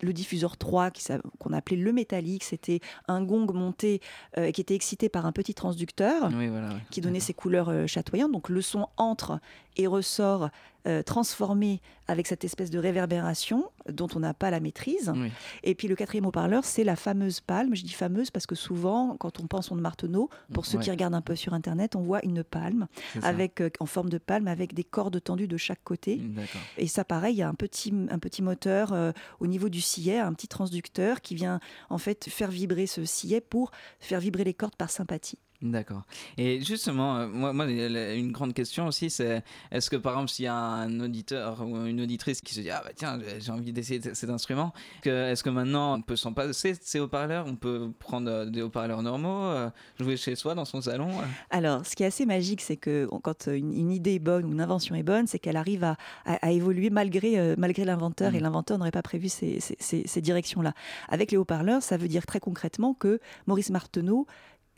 le 0.00 0.12
diffuseur 0.12 0.56
3 0.56 0.90
qui 0.90 1.02
s'a- 1.02 1.18
qu'on 1.38 1.52
appelait 1.52 1.76
le 1.76 1.92
métallique, 1.92 2.44
c'était 2.44 2.80
un 3.08 3.22
gong 3.22 3.46
monté 3.52 4.00
euh, 4.38 4.50
qui 4.52 4.60
était 4.62 4.74
excité 4.74 5.08
par 5.08 5.26
un 5.26 5.32
petit 5.32 5.54
transducteur 5.54 6.30
Oui, 6.34 6.48
voilà. 6.48 6.68
ouais. 6.68 6.80
qui 6.90 7.00
donnait 7.00 7.20
ses 7.20 7.34
couleurs 7.34 7.68
euh, 7.68 7.86
chatoyantes. 7.86 8.32
Donc 8.32 8.48
le 8.48 8.62
son 8.62 8.86
entre 8.96 9.38
et 9.76 9.86
ressort 9.86 10.50
euh, 10.86 11.02
transformé 11.02 11.82
avec 12.08 12.26
cette 12.26 12.42
espèce 12.42 12.70
de 12.70 12.78
réverbération 12.78 13.70
dont 13.90 14.08
on 14.14 14.20
n'a 14.20 14.32
pas 14.32 14.50
la 14.50 14.60
maîtrise. 14.60 15.12
Oui. 15.14 15.30
Et 15.62 15.74
puis 15.74 15.88
le 15.88 15.94
quatrième 15.94 16.24
haut-parleur, 16.24 16.64
c'est 16.64 16.84
la 16.84 16.96
fameuse 16.96 17.40
palme. 17.40 17.74
Je 17.76 17.82
dis 17.82 17.92
fameuse 17.92 18.30
parce 18.30 18.46
que 18.46 18.54
souvent, 18.54 19.14
quand 19.18 19.40
on 19.40 19.46
pense 19.46 19.70
au 19.70 19.76
de 19.76 19.80
Marteneau, 19.82 20.30
pour 20.54 20.64
ceux 20.64 20.78
Ouais. 20.78 20.84
qui 20.84 20.90
regardent 20.90 21.14
un 21.14 21.20
peu 21.20 21.36
sur 21.36 21.52
Internet, 21.52 21.96
on 21.96 22.00
voit 22.00 22.24
une 22.24 22.42
palme 22.42 22.86
avec, 23.22 23.60
euh, 23.60 23.68
en 23.78 23.84
forme 23.86 24.08
de 24.08 24.16
palme 24.18 24.48
avec 24.48 24.72
des 24.72 24.84
cordes 24.84 25.22
tendues 25.22 25.48
de 25.48 25.58
chaque 25.58 25.84
côté. 25.84 26.16
D'accord. 26.16 26.60
Et 26.78 26.86
ça, 26.86 27.04
pareil, 27.04 27.34
il 27.34 27.38
y 27.38 27.42
a 27.42 27.48
un 27.48 27.54
petit, 27.54 27.92
un 28.10 28.18
petit 28.18 28.40
moteur 28.40 28.92
euh, 28.94 29.12
au 29.38 29.46
niveau 29.46 29.68
du 29.68 29.82
sillet, 29.82 30.18
un 30.18 30.32
petit 30.32 30.48
transducteur 30.48 31.20
qui 31.20 31.34
vient 31.34 31.60
en 31.90 31.98
fait 31.98 32.28
faire 32.30 32.50
vibrer 32.50 32.86
ce 32.86 33.04
sillet 33.04 33.42
pour 33.42 33.70
faire 33.98 34.20
vibrer 34.20 34.44
les 34.44 34.54
cordes 34.54 34.76
par 34.76 34.88
sympathie. 34.90 35.38
D'accord. 35.62 36.02
Et 36.38 36.62
justement, 36.62 37.18
euh, 37.18 37.26
moi, 37.28 37.52
moi, 37.52 37.66
une 37.66 38.32
grande 38.32 38.54
question 38.54 38.86
aussi, 38.86 39.10
c'est 39.10 39.44
est-ce 39.70 39.90
que 39.90 39.96
par 39.96 40.14
exemple, 40.14 40.30
s'il 40.30 40.46
y 40.46 40.48
a 40.48 40.54
un 40.54 41.00
auditeur 41.00 41.60
ou 41.66 41.84
une 41.84 42.00
auditrice 42.00 42.40
qui 42.40 42.54
se 42.54 42.60
dit 42.60 42.70
ah 42.70 42.80
bah 42.82 42.92
tiens, 42.96 43.18
j'ai 43.38 43.52
envie 43.52 43.70
d'essayer 43.70 44.00
cet 44.14 44.30
instrument, 44.30 44.72
est-ce 45.04 45.42
que 45.42 45.50
maintenant 45.50 45.96
on 45.98 46.00
peut 46.02 46.16
s'en 46.16 46.32
passer 46.32 46.72
de 46.72 46.78
ces 46.80 46.98
haut-parleurs, 46.98 47.44
on 47.46 47.56
peut 47.56 47.90
prendre 47.98 48.30
euh, 48.30 48.46
des 48.46 48.62
haut-parleurs 48.62 49.02
normaux, 49.02 49.42
euh, 49.44 49.68
jouer 49.98 50.16
chez 50.16 50.34
soi 50.34 50.54
dans 50.54 50.64
son 50.64 50.80
salon 50.80 51.10
euh? 51.10 51.24
Alors, 51.50 51.84
ce 51.84 51.94
qui 51.94 52.04
est 52.04 52.06
assez 52.06 52.24
magique, 52.24 52.62
c'est 52.62 52.78
que 52.78 53.06
quand 53.22 53.46
une, 53.48 53.74
une 53.74 53.90
idée 53.92 54.14
est 54.14 54.18
bonne 54.18 54.46
ou 54.46 54.52
une 54.52 54.62
invention 54.62 54.94
est 54.94 55.02
bonne, 55.02 55.26
c'est 55.26 55.38
qu'elle 55.38 55.58
arrive 55.58 55.84
à, 55.84 55.98
à- 56.24 56.46
à 56.46 56.50
évoluer 56.52 56.88
malgré, 56.88 57.54
malgré 57.58 57.84
l'inventeur, 57.84 58.34
et 58.34 58.40
l'inventeur 58.40 58.78
n'aurait 58.78 58.90
pas 58.90 59.02
prévu 59.02 59.28
ces, 59.28 59.60
ces- 59.60 59.76
ces- 59.78 60.06
ces 60.06 60.20
directions-là. 60.22 60.72
Avec 61.10 61.32
les 61.32 61.36
haut-parleurs, 61.36 61.82
ça 61.82 61.98
veut 61.98 62.08
dire 62.08 62.24
très 62.24 62.40
concrètement 62.40 62.94
que 62.94 63.20
Maurice 63.46 63.68
Marteneau 63.70 64.26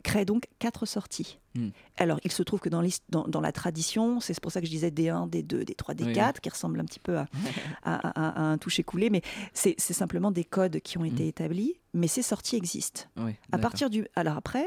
crée 0.03 0.25
donc 0.25 0.43
quatre 0.59 0.85
sorties. 0.85 1.39
Mhm. 1.55 1.71
Alors, 1.97 2.19
il 2.23 2.31
se 2.31 2.43
trouve 2.43 2.59
que 2.59 2.69
dans, 2.69 2.81
l'hist- 2.81 3.03
dans, 3.09 3.23
dans 3.27 3.41
la 3.41 3.51
tradition, 3.51 4.19
c'est 4.19 4.39
pour 4.41 4.51
ça 4.51 4.59
que 4.59 4.65
je 4.67 4.71
disais 4.71 4.89
D1, 4.89 5.29
D2, 5.29 5.63
D3, 5.65 5.95
D4, 5.95 6.39
qui 6.41 6.49
ressemble 6.49 6.79
un 6.79 6.85
petit 6.85 6.99
peu 6.99 7.17
à, 7.17 7.27
à- 7.83 8.07
à- 8.09 8.41
à 8.41 8.41
un 8.43 8.57
toucher 8.57 8.83
coulé, 8.83 9.09
mais 9.09 9.21
c'est 9.53 9.79
simplement 9.79 10.31
des 10.31 10.43
codes 10.43 10.79
qui 10.81 10.97
ont 10.97 11.05
été 11.05 11.23
Mhm. 11.23 11.29
établis, 11.29 11.75
mais 11.93 12.07
ces 12.07 12.21
sorties 12.21 12.55
existent. 12.57 13.03
Oui. 13.17 13.31
À 13.51 13.57
partir 13.57 13.89
du. 13.89 14.05
Alors 14.15 14.35
après, 14.37 14.65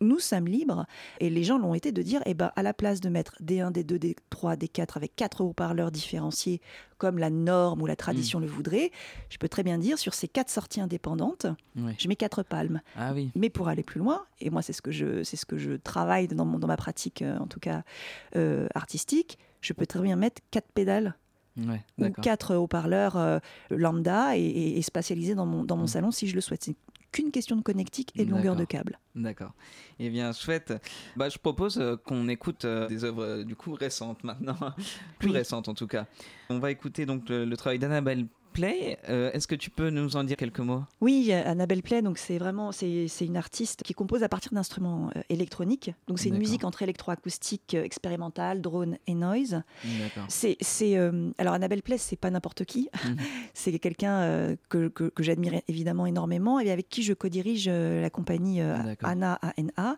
nous 0.00 0.18
sommes 0.18 0.46
libres, 0.46 0.86
et 1.20 1.30
les 1.30 1.42
gens 1.44 1.58
l'ont 1.58 1.72
été, 1.74 1.90
de 1.92 2.02
dire, 2.02 2.20
eh 2.26 2.34
ben, 2.34 2.52
à 2.56 2.62
la 2.62 2.74
place 2.74 3.00
de 3.00 3.08
mettre 3.08 3.34
D1, 3.42 3.72
D2, 3.72 3.98
D3, 3.98 4.56
D4 4.58 4.96
avec 4.96 5.16
quatre 5.16 5.40
haut-parleurs 5.42 5.90
différenciés, 5.90 6.60
comme 6.98 7.18
la 7.18 7.30
norme 7.30 7.80
ou 7.82 7.86
la 7.86 7.96
tradition 7.96 8.38
le 8.38 8.46
voudrait, 8.46 8.90
je 9.30 9.38
peux 9.38 9.48
très 9.48 9.62
bien 9.62 9.78
dire, 9.78 9.98
sur 9.98 10.12
ces 10.14 10.28
quatre 10.28 10.50
sorties 10.50 10.80
indépendantes, 10.80 11.46
Oui. 11.76 11.92
je 11.98 12.08
mets 12.08 12.16
quatre 12.16 12.42
palmes. 12.42 12.80
Ah 12.96 13.12
oui. 13.14 13.30
Mais 13.34 13.48
pour 13.50 13.68
aller 13.68 13.82
plus 13.82 13.98
loin, 14.00 14.24
et 14.40 14.50
moi 14.50 14.62
c'est 14.62 14.72
ce 14.74 14.82
que 14.82 14.90
je, 14.90 15.22
c'est 15.24 15.36
ce 15.36 15.46
que 15.46 15.56
je 15.58 15.72
travaille 15.72 16.28
dans, 16.28 16.44
mon- 16.44 16.58
dans 16.58 16.66
ma 16.68 16.76
pratique, 16.76 17.22
euh, 17.22 17.38
en 17.38 17.46
tout 17.46 17.60
cas 17.60 17.82
euh, 18.36 18.66
artistique, 18.74 19.38
je 19.60 19.72
peux 19.72 19.86
très 19.86 20.00
bien 20.00 20.16
mettre 20.16 20.42
quatre 20.50 20.70
pédales 20.72 21.14
Ouais, 21.66 21.80
ou 21.98 22.10
quatre 22.10 22.54
haut-parleurs 22.54 23.16
euh, 23.16 23.38
lambda 23.70 24.36
et, 24.36 24.42
et- 24.42 24.76
et 24.78 24.82
spatialisés 24.82 25.34
dans 25.34 25.46
mon, 25.46 25.64
dans 25.64 25.78
mon 25.78 25.84
Mm. 25.84 25.88
salon 25.88 26.10
si 26.10 26.26
je 26.26 26.34
le 26.34 26.42
souhaite. 26.42 26.62
C'est 26.64 26.76
qu'une 27.16 27.30
question 27.32 27.56
de 27.56 27.62
connectique 27.62 28.12
et 28.16 28.24
de 28.24 28.30
longueur 28.30 28.56
de 28.56 28.64
câble. 28.64 28.98
D'accord. 29.14 29.52
Eh 29.98 30.10
bien, 30.10 30.32
chouette. 30.32 30.74
Bah, 31.16 31.28
je 31.30 31.38
propose 31.38 31.78
euh, 31.78 31.96
qu'on 31.96 32.28
écoute 32.28 32.64
euh, 32.66 32.86
des 32.88 33.04
œuvres 33.04 33.22
euh, 33.24 33.44
du 33.44 33.56
coup 33.56 33.72
récentes 33.72 34.22
maintenant, 34.24 34.56
plus 35.18 35.30
Oui. 35.30 35.34
récentes 35.36 35.68
en 35.68 35.74
tout 35.74 35.86
cas. 35.86 36.06
On 36.50 36.58
va 36.58 36.70
écouter 36.70 37.06
donc 37.06 37.28
le, 37.30 37.44
le 37.46 37.56
travail 37.56 37.78
d'Annabelle 37.78 38.26
Play. 38.56 38.98
Euh, 39.10 39.30
Est-ce 39.32 39.46
que 39.46 39.54
tu 39.54 39.68
peux 39.68 39.90
nous 39.90 40.16
en 40.16 40.24
dire 40.24 40.38
quelques 40.38 40.60
mots? 40.60 40.82
Oui, 41.02 41.30
Annabelle 41.30 41.82
Play, 41.82 42.00
donc 42.00 42.16
c'est 42.16 42.38
vraiment 42.38 42.72
c'est 42.72 43.06
une 43.20 43.36
artiste 43.36 43.82
qui 43.82 43.92
compose 43.92 44.22
à 44.22 44.30
partir 44.30 44.52
d'instruments 44.54 45.10
euh, 45.14 45.20
électroniques. 45.28 45.92
Donc 46.08 46.18
c'est 46.18 46.30
une 46.30 46.38
musique 46.38 46.64
entre 46.64 46.80
électroacoustique, 46.80 47.74
euh, 47.74 47.84
expérimentale, 47.84 48.62
drone 48.62 48.96
et 49.06 49.14
noise. 49.14 49.62
C'est 50.28 50.56
euh, 50.82 51.30
alors 51.36 51.52
Annabelle 51.52 51.82
Play, 51.82 51.98
c'est 51.98 52.16
pas 52.16 52.30
n'importe 52.30 52.64
qui. 52.64 52.88
Mhm. 53.04 53.16
c'est 53.54 53.78
quelqu'un 53.78 54.20
euh, 54.20 54.56
que, 54.70 54.88
que, 54.88 55.04
que 55.04 55.22
j'admire 55.22 55.60
évidemment 55.68 56.06
énormément 56.06 56.58
et 56.58 56.70
avec 56.70 56.88
qui 56.88 57.02
je 57.02 57.12
co-dirige 57.12 57.68
la 57.68 58.08
compagnie. 58.08 58.62
ANA 59.02 59.38
ANA, 59.42 59.96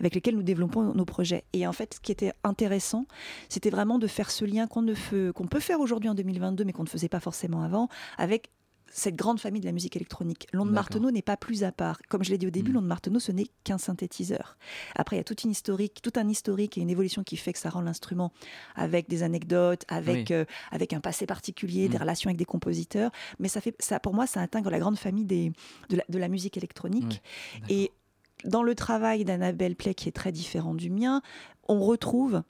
avec 0.00 0.16
laquelle 0.16 0.34
nous 0.34 0.42
développons 0.42 0.94
nos 0.94 1.04
projets. 1.04 1.44
Et 1.52 1.64
en 1.64 1.72
fait, 1.72 1.94
ce 1.94 2.00
qui 2.00 2.10
était 2.10 2.32
intéressant, 2.42 3.06
c'était 3.48 3.70
vraiment 3.70 4.00
de 4.00 4.08
faire 4.08 4.32
ce 4.32 4.44
lien 4.44 4.66
qu'on 4.66 4.82
ne 4.82 4.94
qu'on 5.30 5.46
peut 5.46 5.60
faire 5.60 5.78
aujourd'hui 5.78 6.08
en 6.08 6.14
2022, 6.14 6.64
mais 6.64 6.72
qu'on 6.72 6.82
ne 6.82 6.88
faisait 6.88 7.08
pas 7.08 7.20
forcément 7.20 7.62
avant, 7.62 7.88
avec 8.18 8.50
cette 8.92 9.14
grande 9.14 9.38
famille 9.38 9.60
de 9.60 9.66
la 9.66 9.72
musique 9.72 9.94
électronique. 9.94 10.48
L'onde. 10.52 10.72
Marteneau 10.72 11.12
n'est 11.12 11.22
pas 11.22 11.36
plus 11.36 11.62
à 11.62 11.70
part. 11.70 12.00
Comme 12.08 12.24
je 12.24 12.30
l'ai 12.30 12.38
dit 12.38 12.48
au 12.48 12.50
début, 12.50 12.70
Mhm. 12.70 12.74
l'onde 12.74 12.86
Marteneau, 12.88 13.20
ce 13.20 13.30
n'est 13.30 13.46
qu'un 13.62 13.78
synthétiseur. 13.78 14.56
Après, 14.96 15.14
il 15.14 15.18
y 15.18 15.20
a 15.20 15.24
toute 15.24 15.44
une 15.44 15.52
historique, 15.52 16.02
tout 16.02 16.10
un 16.16 16.28
historique 16.28 16.76
et 16.76 16.80
une 16.80 16.90
évolution 16.90 17.22
qui 17.22 17.36
fait 17.36 17.52
que 17.52 17.60
ça 17.60 17.70
rend 17.70 17.82
l'instrument 17.82 18.32
avec 18.74 19.08
des 19.08 19.22
anecdotes, 19.22 19.84
avec, 19.86 20.30
Oui. 20.30 20.34
euh, 20.34 20.44
avec 20.72 20.92
un 20.92 21.00
passé 21.00 21.24
particulier, 21.24 21.88
des 21.88 21.94
Mhm. 21.98 22.02
relations 22.02 22.28
avec 22.30 22.38
des 22.38 22.44
compositeurs. 22.44 23.12
Mais 23.38 23.46
ça 23.46 23.60
fait, 23.60 23.76
ça, 23.78 24.00
pour 24.00 24.12
moi, 24.12 24.26
ça 24.26 24.40
intègre 24.40 24.70
la 24.70 24.80
grande 24.80 24.98
famille 24.98 25.24
des, 25.24 25.52
de, 25.88 25.96
la, 25.98 26.04
de 26.08 26.18
la 26.18 26.26
musique 26.26 26.56
électronique. 26.56 27.22
Et 27.68 27.92
dans 28.44 28.64
le 28.64 28.74
travail 28.74 29.24
d'Annabelle 29.24 29.76
Play, 29.76 29.94
qui 29.94 30.08
est 30.08 30.12
très 30.12 30.32
différent 30.32 30.74
du 30.74 30.90
mien, 30.90 31.22
on 31.68 31.78
retrouve 31.80 32.42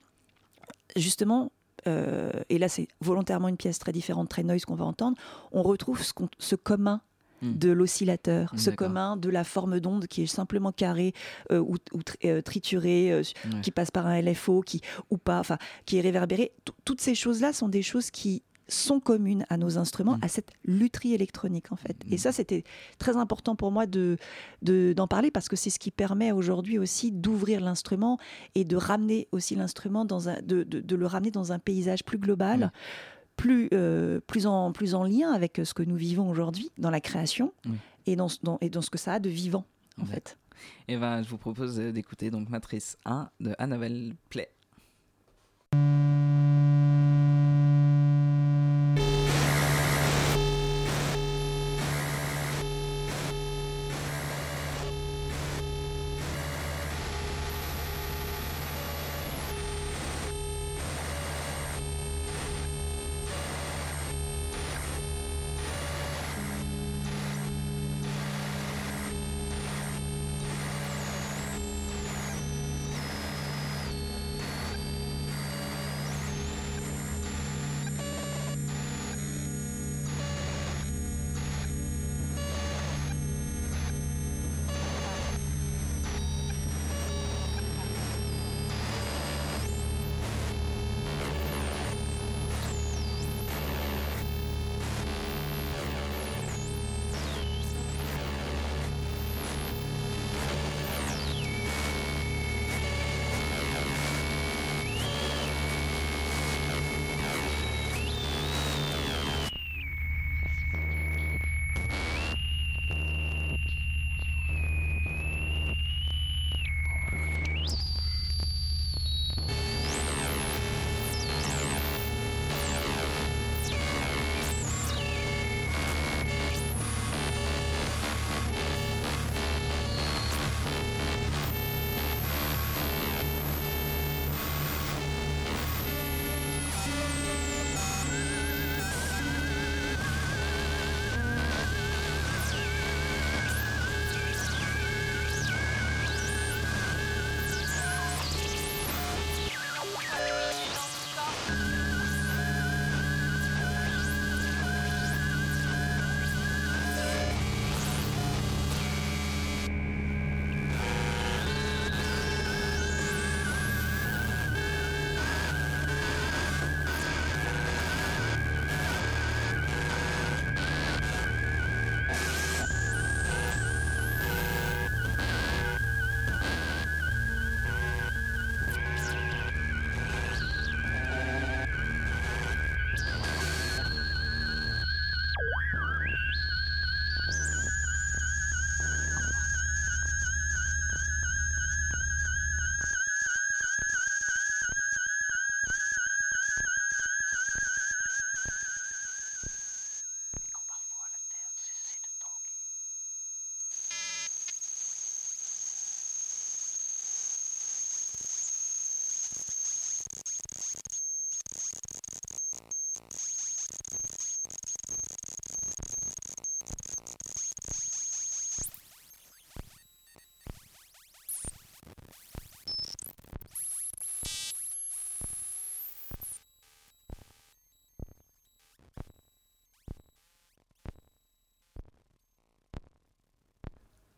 justement, 0.97 1.53
euh, 1.87 2.31
et 2.49 2.59
là 2.59 2.69
c'est 2.69 2.89
volontairement 3.01 3.49
une 3.49 3.57
pièce 3.57 3.79
très 3.79 3.93
différente, 3.93 4.29
très 4.29 4.43
noise 4.43 4.65
qu'on 4.65 4.75
va 4.75 4.85
entendre, 4.85 5.17
on 5.53 5.63
retrouve 5.63 6.03
ce, 6.03 6.13
ce 6.39 6.57
commun 6.57 7.01
Mm. 7.43 7.55
de 7.57 7.71
l'oscillateur, 7.71 8.53
ce 8.59 8.69
D'accord. 8.69 8.89
commun 8.89 9.17
de 9.17 9.31
la 9.31 9.45
forme 9.45 9.81
d'onde 9.81 10.07
qui 10.09 10.21
est 10.25 10.27
simplement 10.27 10.73
carrée 10.73 11.15
euh, 11.51 11.59
ou, 11.59 11.77
ou 11.95 12.03
tri- 12.03 12.19
euh, 12.27 12.43
triturée, 12.43 13.11
euh, 13.13 13.23
Ouais. 13.51 13.63
qui 13.63 13.71
passe 13.71 13.91
par 13.91 14.07
un 14.07 14.21
LFO, 14.21 14.61
qui 14.61 14.83
ou 15.09 15.17
pas, 15.17 15.39
enfin 15.41 15.57
qui 15.87 15.97
est 15.97 16.03
réverbérée. 16.03 16.53
Tout- 16.67 16.75
Toutes 16.85 17.01
ces 17.01 17.15
choses-là 17.15 17.55
sont 17.55 17.71
des 17.71 17.81
choses 17.81 18.11
qui 18.11 18.43
sont 18.71 19.01
communes 19.01 19.45
à 19.51 19.57
nos 19.57 19.77
instruments, 19.79 20.17
Mm. 20.17 20.25
à 20.25 20.29
cette 20.29 20.51
lutherie 20.65 21.13
électronique 21.15 21.71
en 21.73 21.77
fait. 21.77 21.97
Mm. 22.07 22.13
Et 22.15 22.19
ça, 22.19 22.33
c'était 22.33 22.65
très 22.99 23.17
important 23.17 23.57
pour 23.57 23.71
moi 23.71 23.87
de 23.87 24.17
de- 24.63 24.93
d'en 24.95 25.07
parler 25.09 25.31
parce 25.31 25.49
que 25.49 25.57
c'est 25.57 25.71
ce 25.71 25.79
qui 25.79 25.91
permet 25.91 26.33
aujourd'hui 26.33 26.79
aussi 26.79 27.13
d'ouvrir 27.13 27.61
l'instrument 27.61 28.19
et 28.55 28.65
de 28.65 28.77
ramener 28.77 29.29
aussi 29.33 29.55
l'instrument 29.57 30.05
dans 30.05 30.29
un, 30.29 30.41
de, 30.43 30.63
de- 30.63 30.81
de 30.81 30.97
le 30.97 31.07
ramener 31.07 31.31
dans 31.31 31.53
un 31.53 31.59
paysage 31.59 32.05
plus 32.05 32.19
global. 32.19 32.71
Oui. 32.75 32.81
Plus, 33.37 33.69
euh, 33.73 34.21
plus, 34.27 34.47
en, 34.47 34.71
plus 34.71 34.95
en 34.95 35.03
lien 35.03 35.33
avec 35.33 35.61
ce 35.65 35.73
que 35.73 35.83
nous 35.83 35.97
vivons 35.97 36.29
aujourd'hui 36.29 36.71
dans 36.77 36.91
la 36.91 37.01
création 37.01 37.55
et, 38.05 38.15
dans, 38.15 38.29
ce- 38.29 38.37
dans- 38.43 38.59
et 38.61 38.69
dans 38.69 38.83
ce 38.83 38.91
que 38.91 38.99
ça 38.99 39.15
a 39.15 39.19
de 39.19 39.31
vivant 39.31 39.65
en 39.99 40.05
fait. 40.05 40.37
Eh 40.89 40.99
ben, 40.99 41.23
je 41.23 41.29
vous 41.31 41.39
propose 41.39 41.77
d'écouter 41.77 42.31
donc 42.31 42.51
Matrice 42.51 42.99
1 43.07 43.31
de 43.41 43.55
Annabelle 43.59 44.15
Play. 44.29 44.51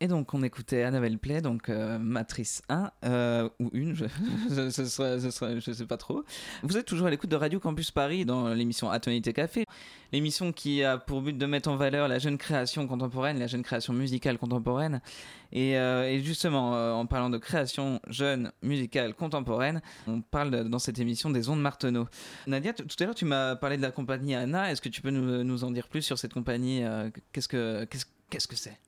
Et 0.02 0.08
donc, 0.08 0.34
on 0.34 0.42
écoutait 0.42 0.82
Annabelle 0.82 1.16
Play, 1.16 1.42
donc 1.42 1.68
euh, 1.68 1.96
Matrice 1.96 2.60
1, 2.68 2.90
euh, 3.04 3.48
ou 3.60 3.70
une, 3.72 3.94
je 3.94 4.04
ne 4.50 5.60
je 5.60 5.72
sais 5.72 5.86
pas 5.86 5.96
trop. 5.96 6.24
Vous 6.64 6.76
êtes 6.76 6.86
toujours 6.86 7.06
à 7.06 7.10
l'écoute 7.10 7.30
de 7.30 7.36
Radio 7.36 7.60
Campus 7.60 7.92
Paris 7.92 8.24
dans 8.24 8.48
l'émission 8.48 8.90
Atonalité 8.90 9.32
Café, 9.32 9.64
l'émission 10.10 10.52
qui 10.52 10.82
a 10.82 10.98
pour 10.98 11.22
but 11.22 11.38
de 11.38 11.46
mettre 11.46 11.70
en 11.70 11.76
valeur 11.76 12.08
la 12.08 12.18
jeune 12.18 12.36
création 12.36 12.88
contemporaine, 12.88 13.38
la 13.38 13.46
jeune 13.46 13.62
création 13.62 13.92
musicale 13.92 14.38
contemporaine. 14.38 15.00
Et, 15.52 15.78
euh, 15.78 16.20
justement, 16.20 16.98
en 16.98 17.06
parlant 17.06 17.30
de 17.30 17.38
création 17.38 18.00
jeune 18.08 18.50
musicale 18.60 19.14
contemporaine, 19.14 19.82
on 20.08 20.20
parle 20.20 20.68
dans 20.68 20.80
cette 20.80 20.98
émission 20.98 21.30
des 21.30 21.48
ondes 21.48 21.60
Marteneau. 21.60 22.08
Nadia, 22.48 22.72
tout 22.72 22.86
à 22.98 23.04
l'heure, 23.04 23.14
tu 23.14 23.24
m'as 23.24 23.54
parlé 23.54 23.76
de 23.76 23.82
la 23.82 23.92
compagnie 23.92 24.34
Anna. 24.34 24.72
Est-ce 24.72 24.82
que 24.82 24.88
tu 24.88 25.00
peux 25.00 25.10
nous, 25.10 25.62
en 25.62 25.70
dire 25.70 25.86
plus 25.86 26.02
sur 26.02 26.18
cette 26.18 26.34
compagnie 26.34 26.82
Qu'est-ce 27.32 27.46
que 27.46 27.86
qu'est-ce 28.32 28.48
que 28.48 28.56
c'est? 28.56 28.80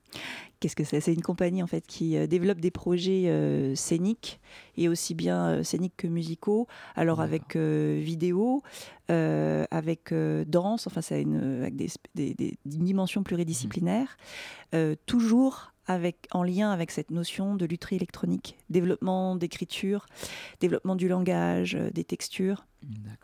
Qu'est-ce 0.65 0.75
que 0.75 0.83
c'est? 0.83 0.99
C'est 0.99 1.13
une 1.13 1.21
compagnie 1.21 1.61
en 1.61 1.67
fait 1.67 1.85
qui 1.85 2.17
euh, 2.17 2.25
développe 2.25 2.59
des 2.59 2.71
projets 2.71 3.25
euh, 3.27 3.75
scéniques 3.75 4.39
et 4.77 4.89
aussi 4.89 5.13
bien 5.13 5.49
euh, 5.49 5.63
scéniques 5.63 5.93
que 5.95 6.07
musicaux. 6.07 6.65
Alors 6.95 7.21
avec 7.21 7.55
vidéo, 7.55 8.63
avec 9.07 10.11
danse, 10.47 10.87
enfin 10.87 11.01
c'est 11.01 11.21
une, 11.21 11.61
avec 11.61 11.75
des, 11.75 11.89
des, 12.15 12.33
des, 12.33 12.57
dimensions 12.65 13.21
pluridisciplinaires, 13.21 14.17
toujours 15.05 15.71
avec, 15.85 16.27
en 16.31 16.41
lien 16.41 16.71
avec 16.71 16.89
cette 16.89 17.11
notion 17.11 17.53
de 17.53 17.65
lutherie 17.67 17.97
électronique, 17.97 18.57
développement 18.71 19.35
d'écriture, 19.35 20.07
développement 20.61 20.95
du 20.95 21.07
langage, 21.07 21.77
des 21.93 22.03
textures 22.03 22.65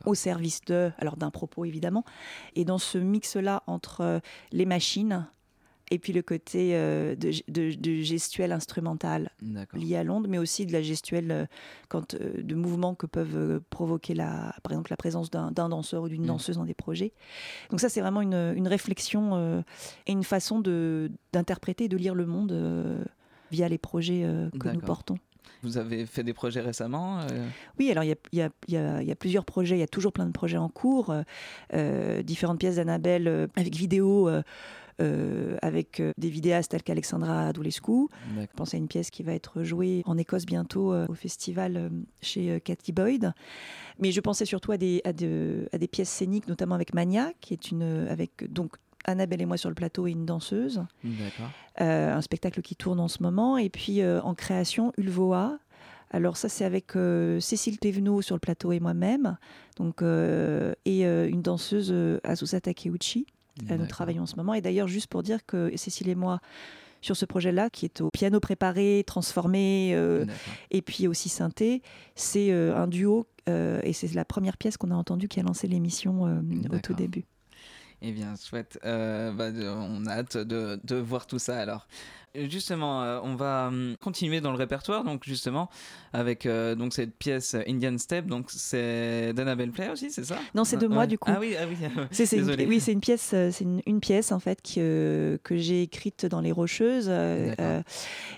au 0.06 0.14
service 0.14 0.62
de, 0.68 0.92
alors 1.00 1.18
d'un 1.18 1.32
propos 1.32 1.66
évidemment, 1.66 2.06
et 2.56 2.66
dans 2.66 2.78
ce 2.78 3.00
mix-là 3.00 3.64
entre 3.66 4.22
les 4.52 4.66
machines, 4.68 5.26
et 5.92 6.00
puis 6.00 6.14
le 6.14 6.22
côté 6.22 6.72
euh, 6.74 7.16
de, 7.16 7.32
de, 7.50 8.02
gestuelle 8.02 8.54
instrumentale 8.54 9.30
lié 9.74 9.98
à 9.98 10.04
l'onde, 10.04 10.28
mais 10.30 10.38
aussi 10.38 10.66
de 10.66 10.72
la 10.72 10.82
gestuelle 10.82 11.32
euh, 11.32 11.46
quand, 11.90 12.16
euh, 12.16 12.42
de 12.42 12.56
mouvements 12.56 12.96
que 12.96 13.06
peuvent 13.06 13.60
provoquer 13.70 14.14
la, 14.14 14.56
par 14.64 14.72
exemple 14.72 14.90
la 14.90 14.98
présence 14.98 15.30
d'un 15.30 15.52
danseur 15.52 16.04
ou 16.04 16.10
d'une 16.10 16.24
mm. 16.24 16.28
danseuse 16.28 16.56
dans 16.56 16.66
des 16.66 16.74
projets. 16.74 17.12
Donc 17.70 17.82
ça, 17.82 17.90
c'est 17.90 18.00
vraiment 18.00 18.22
une, 18.22 18.54
une 18.56 18.70
réflexion 18.70 19.62
et 20.08 20.12
une 20.12 20.24
façon 20.24 20.62
d'interpréter 21.34 21.86
et 21.86 21.90
de 21.90 21.98
lire 21.98 22.16
le 22.16 22.26
monde 22.26 23.06
via 23.52 23.68
les 23.68 23.78
projets 23.78 24.26
que 24.60 24.70
nous 24.70 24.80
portons. 24.80 25.18
Vous 25.64 25.78
avez 25.78 26.06
fait 26.06 26.24
des 26.24 26.34
projets 26.34 26.62
récemment 26.62 27.20
Oui, 27.78 27.92
alors 27.92 28.04
il 28.04 28.16
y, 28.32 28.40
y, 28.40 28.42
y, 28.68 28.76
y 28.76 29.12
a, 29.12 29.16
plusieurs 29.16 29.44
projets, 29.44 29.76
il 29.76 29.80
y 29.80 29.84
a 29.84 29.88
toujours 29.88 30.14
plein 30.14 30.26
de 30.26 30.32
projets 30.32 30.58
en 30.58 30.70
cours, 30.70 31.14
différentes 32.24 32.60
pièces 32.60 32.78
d'Annabelle 32.78 33.50
avec 33.56 33.76
vidéo 33.76 34.30
euh, 35.02 35.58
avec 35.62 36.00
euh, 36.00 36.12
des 36.18 36.30
vidéastes 36.30 36.72
tels 36.72 36.84
qu'Alexandra 36.84 37.52
Doulescu. 37.54 38.08
Je 38.38 38.46
pense 38.56 38.74
à 38.74 38.78
une 38.78 38.88
pièce 38.88 39.10
qui 39.10 39.24
va 39.24 39.34
être 39.34 39.64
jouée 39.64 40.04
en 40.06 40.18
Écosse 40.18 40.46
bientôt 40.46 40.94
euh, 40.94 41.08
au 41.10 41.16
festival 41.16 41.92
chez 42.22 42.62
Cathy 42.62 42.92
Boyd. 42.92 43.34
Mais 44.00 44.12
je 44.12 44.22
pensais 44.22 44.46
surtout 44.46 44.72
à 44.72 44.78
des, 44.78 45.02
à, 45.04 45.12
des 45.14 45.88
pièces 45.92 46.10
scéniques, 46.10 46.48
notamment 46.48 46.76
avec 46.76 46.94
Mania, 46.94 47.32
qui 47.42 47.54
est 47.54 47.72
une. 47.72 48.08
avec 48.10 48.52
donc 48.52 48.76
Annabelle 49.06 49.42
et 49.42 49.46
moi 49.46 49.58
sur 49.58 49.70
le 49.70 49.76
plateau 49.76 50.06
et 50.06 50.12
une 50.12 50.26
danseuse. 50.26 50.84
un 51.78 52.22
spectacle 52.22 52.62
qui 52.62 52.76
tourne 52.76 53.00
en 53.00 53.08
ce 53.08 53.24
moment. 53.24 53.58
Et 53.58 53.70
puis 53.70 54.06
en 54.06 54.36
création, 54.36 54.94
Ulvoa. 54.98 55.58
Alors 56.12 56.38
ça 56.38 56.50
c'est 56.50 56.66
avec 56.66 56.92
Cécile 57.40 57.80
Thévenot 57.80 58.22
sur 58.22 58.36
le 58.36 58.40
plateau 58.40 58.72
et 58.72 58.80
moi-même, 58.80 59.38
donc 59.78 60.04
et 60.04 61.04
une 61.04 61.42
danseuse 61.42 61.94
Azusa 62.24 62.62
Takeuchi. 62.62 63.26
Nous 63.70 63.88
travaillons 63.88 64.24
en 64.24 64.28
ce 64.28 64.36
moment. 64.36 64.54
Et 64.54 64.62
d'ailleurs, 64.62 64.88
juste 64.88 65.08
pour 65.08 65.24
dire 65.24 65.46
que 65.46 65.76
Cécile 65.76 66.10
et 66.10 66.16
moi, 66.16 66.40
sur 67.02 67.18
ce 67.18 67.26
projet-là, 67.26 67.70
qui 67.70 67.86
est 67.86 68.02
au 68.02 68.10
piano 68.12 68.40
préparé, 68.40 69.04
transformé, 69.06 69.92
euh, 69.94 70.26
et 70.70 70.82
puis 70.82 71.08
aussi 71.08 71.30
synthé, 71.30 71.82
c'est 72.16 72.52
euh, 72.52 72.76
un 72.76 72.88
duo, 72.88 73.28
euh, 73.50 73.82
et 73.84 73.94
c'est 73.94 74.14
la 74.14 74.26
première 74.26 74.58
pièce 74.58 74.78
qu'on 74.78 74.92
a 74.92 74.96
entendue 74.96 75.28
qui 75.28 75.40
a 75.40 75.44
lancé 75.44 75.68
l'émission 75.68 76.42
au 76.72 76.78
tout 76.80 76.94
début. 76.94 77.26
Eh 78.02 78.12
bien, 78.12 78.34
chouette. 78.36 78.80
Bah, 78.84 79.50
on 79.66 80.06
a 80.06 80.12
hâte 80.12 80.38
de, 80.38 80.80
de, 80.84 80.96
voir 80.96 81.28
tout 81.28 81.40
ça 81.40 81.60
alors. 81.60 81.88
Justement, 82.34 83.04
euh, 83.04 83.20
on 83.24 83.36
va 83.36 83.68
hum, 83.68 83.98
continuer 84.00 84.40
dans 84.40 84.52
le 84.52 84.58
répertoire, 84.58 85.04
donc 85.04 85.26
justement 85.26 85.70
avec 86.14 86.46
euh, 86.46 86.76
donc 86.76 86.94
cette 86.94 87.14
pièce 87.18 87.58
Indian 87.68 87.98
Step. 87.98 88.26
Donc 88.26 88.46
c'est 88.50 89.34
d'Annabelle 89.34 89.72
Play 89.72 89.90
aussi, 89.90 90.12
c'est 90.12 90.24
ça? 90.24 90.38
Non, 90.56 90.64
c'est 90.64 90.78
de 90.78 90.88
moi 90.88 91.08
du 91.08 91.18
coup. 91.18 91.30
Ah 91.30 91.40
oui, 91.42 91.56
ah 91.60 91.66
oui. 91.68 91.76
c'est, 92.12 92.32
une, 92.32 92.50
oui, 92.70 92.80
c'est 92.80 92.94
une 92.94 93.02
pièce, 93.02 93.32
euh, 93.34 93.52
c'est 93.52 93.66
une, 93.66 94.00
pièce 94.00 94.32
en 94.32 94.40
fait 94.40 94.62
que 94.62 95.40
que 95.44 95.58
j'ai 95.58 95.82
écrite 95.82 96.26
dans 96.26 96.40
les 96.40 96.54
Rocheuses 96.54 97.10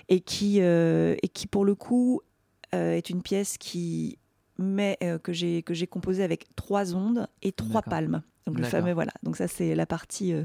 et 0.08 0.20
qui 0.20 0.58
et 0.58 1.28
qui 1.32 1.46
pour 1.46 1.64
le 1.64 1.76
coup 1.76 2.20
est 2.72 3.08
une 3.10 3.22
pièce 3.22 3.56
qui 3.58 4.18
met 4.58 4.98
que 5.22 5.32
j'ai 5.32 5.62
que 5.62 5.74
j'ai 5.74 5.86
composée 5.86 6.22
avec 6.22 6.54
trois 6.56 6.94
ondes 6.94 7.28
et 7.42 7.52
trois 7.52 7.82
palmes. 7.82 8.22
Donc 8.46 8.58
le 8.58 8.64
fameux 8.64 8.92
voilà. 8.92 9.12
Donc 9.22 9.36
ça 9.36 9.48
c'est 9.48 9.74
la 9.74 9.86
partie 9.86 10.32
euh, 10.32 10.44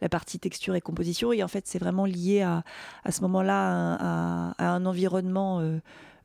la 0.00 0.08
partie 0.08 0.38
texture 0.38 0.74
et 0.74 0.80
composition 0.80 1.32
et 1.32 1.42
en 1.42 1.48
fait 1.48 1.66
c'est 1.66 1.78
vraiment 1.78 2.04
lié 2.04 2.42
à, 2.42 2.64
à 3.04 3.12
ce 3.12 3.20
moment-là 3.22 3.94
à, 4.58 4.72
un 4.72 4.84
environnement 4.84 5.60
euh, 5.60 5.78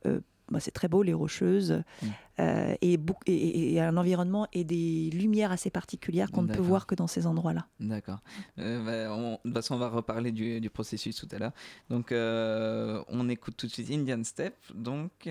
euh, 0.06 0.20
bah, 0.50 0.58
c'est 0.58 0.72
très 0.72 0.88
beau 0.88 1.02
les 1.02 1.14
rocheuses 1.14 1.82
mm. 2.02 2.06
et, 2.82 2.98
et, 3.26 3.74
et, 3.74 3.80
un 3.80 3.96
environnement 3.96 4.48
et 4.52 4.64
des 4.64 5.10
lumières 5.10 5.52
assez 5.52 5.70
particulières 5.70 6.32
qu'on 6.32 6.42
ne 6.42 6.52
peut 6.52 6.60
voir 6.60 6.86
que 6.86 6.94
dans 6.94 7.06
ces 7.06 7.26
endroits-là. 7.26 7.66
D'accord. 7.78 8.18
Bah, 8.56 8.64
de 8.64 9.36
toute 9.44 9.54
façon 9.54 9.76
on 9.76 9.78
va 9.78 9.88
reparler 9.88 10.32
du, 10.32 10.60
du 10.60 10.70
processus 10.70 11.16
tout 11.16 11.28
à 11.30 11.38
l'heure. 11.38 11.52
Donc 11.88 12.12
on 12.12 13.28
écoute 13.28 13.54
tout 13.56 13.66
de 13.66 13.72
suite 13.72 13.90
Indian 13.92 14.24
Step 14.24 14.56
donc 14.74 15.30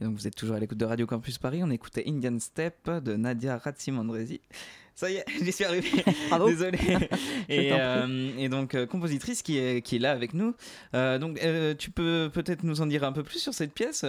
Et 0.00 0.04
donc 0.04 0.14
vous 0.14 0.26
êtes 0.26 0.34
toujours 0.34 0.56
à 0.56 0.58
l'écoute 0.58 0.78
de 0.78 0.84
Radio 0.84 1.06
Campus 1.06 1.38
Paris. 1.38 1.60
On 1.62 1.70
écoutait 1.70 2.04
Indian 2.06 2.38
Step 2.38 2.88
de 2.88 3.16
Nadia 3.16 3.58
Ratsimandresi. 3.58 4.40
Ça 4.94 5.10
y 5.10 5.16
est, 5.16 5.24
j'y 5.42 5.52
suis 5.52 5.64
arrivé. 5.64 5.88
Bravo. 6.28 6.48
Désolé. 6.48 6.78
et, 7.48 7.70
euh, 7.72 8.30
et 8.38 8.48
donc 8.48 8.74
euh, 8.74 8.86
compositrice 8.86 9.42
qui 9.42 9.58
est, 9.58 9.82
qui 9.82 9.96
est 9.96 9.98
là 9.98 10.12
avec 10.12 10.34
nous. 10.34 10.54
Euh, 10.94 11.18
donc 11.18 11.42
euh, 11.42 11.74
tu 11.74 11.90
peux 11.90 12.30
peut-être 12.32 12.64
nous 12.64 12.80
en 12.80 12.86
dire 12.86 13.04
un 13.04 13.12
peu 13.12 13.22
plus 13.22 13.38
sur 13.38 13.54
cette 13.54 13.72
pièce 13.72 14.04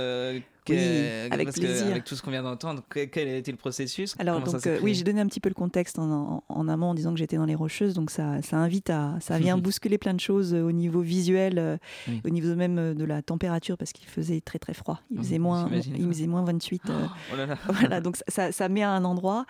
Oui, 0.69 0.75
que- 0.75 1.33
avec 1.33 1.47
parce 1.47 1.55
que 1.55 1.61
plaisir. 1.61 1.87
avec 1.87 2.03
tout 2.03 2.15
ce 2.15 2.21
qu'on 2.21 2.29
vient 2.31 2.43
d'entendre, 2.43 2.83
que- 2.87 3.05
quel 3.05 3.27
a 3.27 3.35
été 3.37 3.51
le 3.51 3.57
processus? 3.57 4.15
Alors, 4.19 4.39
Comment 4.43 4.51
donc, 4.53 4.67
euh, 4.67 4.79
oui, 4.83 4.93
j'ai 4.93 5.03
donné 5.03 5.19
un 5.21 5.25
petit 5.25 5.39
peu 5.39 5.49
le 5.49 5.55
contexte 5.55 5.97
en, 5.97 6.09
en- 6.11 6.43
en 6.49 6.67
amont 6.67 6.87
en 6.91 6.93
disant 6.93 7.11
que 7.13 7.17
j'étais 7.19 7.35
dans 7.37 7.45
les 7.45 7.55
Rocheuses, 7.55 7.93
donc 7.95 8.11
ça, 8.11 8.41
ça 8.43 8.57
invite 8.57 8.89
à, 8.91 9.15
ça 9.21 9.39
vient 9.39 9.57
bousculer 9.57 9.97
plein 9.97 10.13
de 10.13 10.19
choses 10.19 10.53
euh, 10.53 10.61
au 10.61 10.71
niveau 10.71 11.01
visuel, 11.01 11.57
euh, 11.57 11.77
Oui. 12.07 12.21
au 12.25 12.29
niveau 12.29 12.53
même 12.55 12.77
euh, 12.77 12.93
de 12.93 13.03
la 13.05 13.21
température, 13.21 13.77
parce 13.77 13.91
qu'il 13.91 14.07
faisait 14.07 14.39
très 14.41 14.59
très 14.59 14.73
froid. 14.73 15.01
Il 15.09 15.17
Ah, 15.19 15.23
faisait 15.23 15.39
moins, 15.39 15.69
il 15.73 16.07
faisait 16.07 16.27
moins 16.27 16.43
28. 16.43 16.83
euh, 16.89 17.05
Oh 17.33 17.35
là 17.35 17.45
là. 17.47 17.57
voilà, 17.67 17.99
donc 18.01 18.17
ça, 18.27 18.69
met 18.69 18.83
à 18.83 18.91
un 18.91 19.03
endroit. 19.03 19.45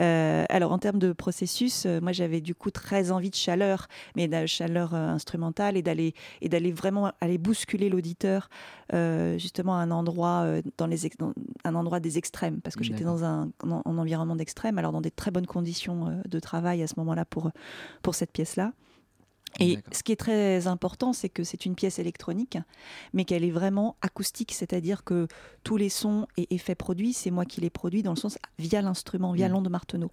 Euh, 0.00 0.44
alors 0.48 0.72
en 0.72 0.78
termes 0.78 0.98
de 0.98 1.12
processus, 1.12 1.84
euh, 1.86 2.00
moi 2.00 2.12
j'avais 2.12 2.40
du 2.40 2.54
coup 2.54 2.70
très 2.70 3.10
envie 3.10 3.30
de 3.30 3.34
chaleur, 3.36 3.86
mais 4.16 4.28
de 4.28 4.46
chaleur 4.46 4.94
euh, 4.94 5.08
instrumentale 5.08 5.76
et 5.76 5.82
d'aller 5.82 6.14
vraiment 6.72 7.12
aller 7.20 7.38
bousculer 7.38 7.88
l'auditeur 7.88 8.48
euh, 8.94 9.38
justement 9.38 9.74
à 9.76 9.78
un 9.82 9.90
endroit 9.90 10.42
euh, 10.48 10.62
dans 10.76 10.86
les 10.86 11.06
ex- 11.06 11.16
dans 11.18 11.32
un 11.64 11.74
endroit 11.74 12.00
des 12.00 12.18
extrêmes 12.18 12.60
parce 12.60 12.74
que 12.76 12.82
j'étais 12.84 13.04
dans 13.04 13.22
un, 13.24 13.50
en, 13.62 13.82
en 13.84 13.98
environnement 13.98 14.36
d'extrême, 14.36 14.78
alors 14.78 14.92
dans 14.92 15.00
des 15.02 15.10
très 15.10 15.30
bonnes 15.30 15.46
conditions 15.46 16.08
euh, 16.08 16.22
de 16.28 16.40
travail 16.40 16.82
à 16.82 16.86
ce 16.86 16.94
moment-là 16.98 17.24
pour 17.24 17.50
pour 18.02 18.14
cette 18.14 18.32
pièce 18.32 18.56
là. 18.56 18.72
Et 19.60 19.78
ce 19.92 20.02
qui 20.02 20.12
est 20.12 20.16
très 20.16 20.66
important, 20.66 21.14
c'est 21.14 21.30
que 21.30 21.42
c'est 21.42 21.64
une 21.64 21.74
pièce 21.74 21.98
électronique, 21.98 22.58
mais 23.14 23.24
qu'elle 23.24 23.44
est 23.44 23.50
vraiment 23.50 23.96
acoustique, 24.02 24.52
c'est-à-dire 24.52 25.04
que 25.04 25.26
tous 25.64 25.78
les 25.78 25.88
sons 25.88 26.26
et 26.36 26.54
effets 26.54 26.74
produits, 26.74 27.14
c'est 27.14 27.30
moi 27.30 27.46
qui 27.46 27.62
les 27.62 27.70
produis 27.70 28.02
dans 28.02 28.12
le 28.12 28.18
sens 28.18 28.36
via 28.58 28.82
l'instrument, 28.82 29.32
via 29.32 29.48
Mm. 29.48 29.52
l'onde 29.52 29.70
Marteneau. 29.70 30.10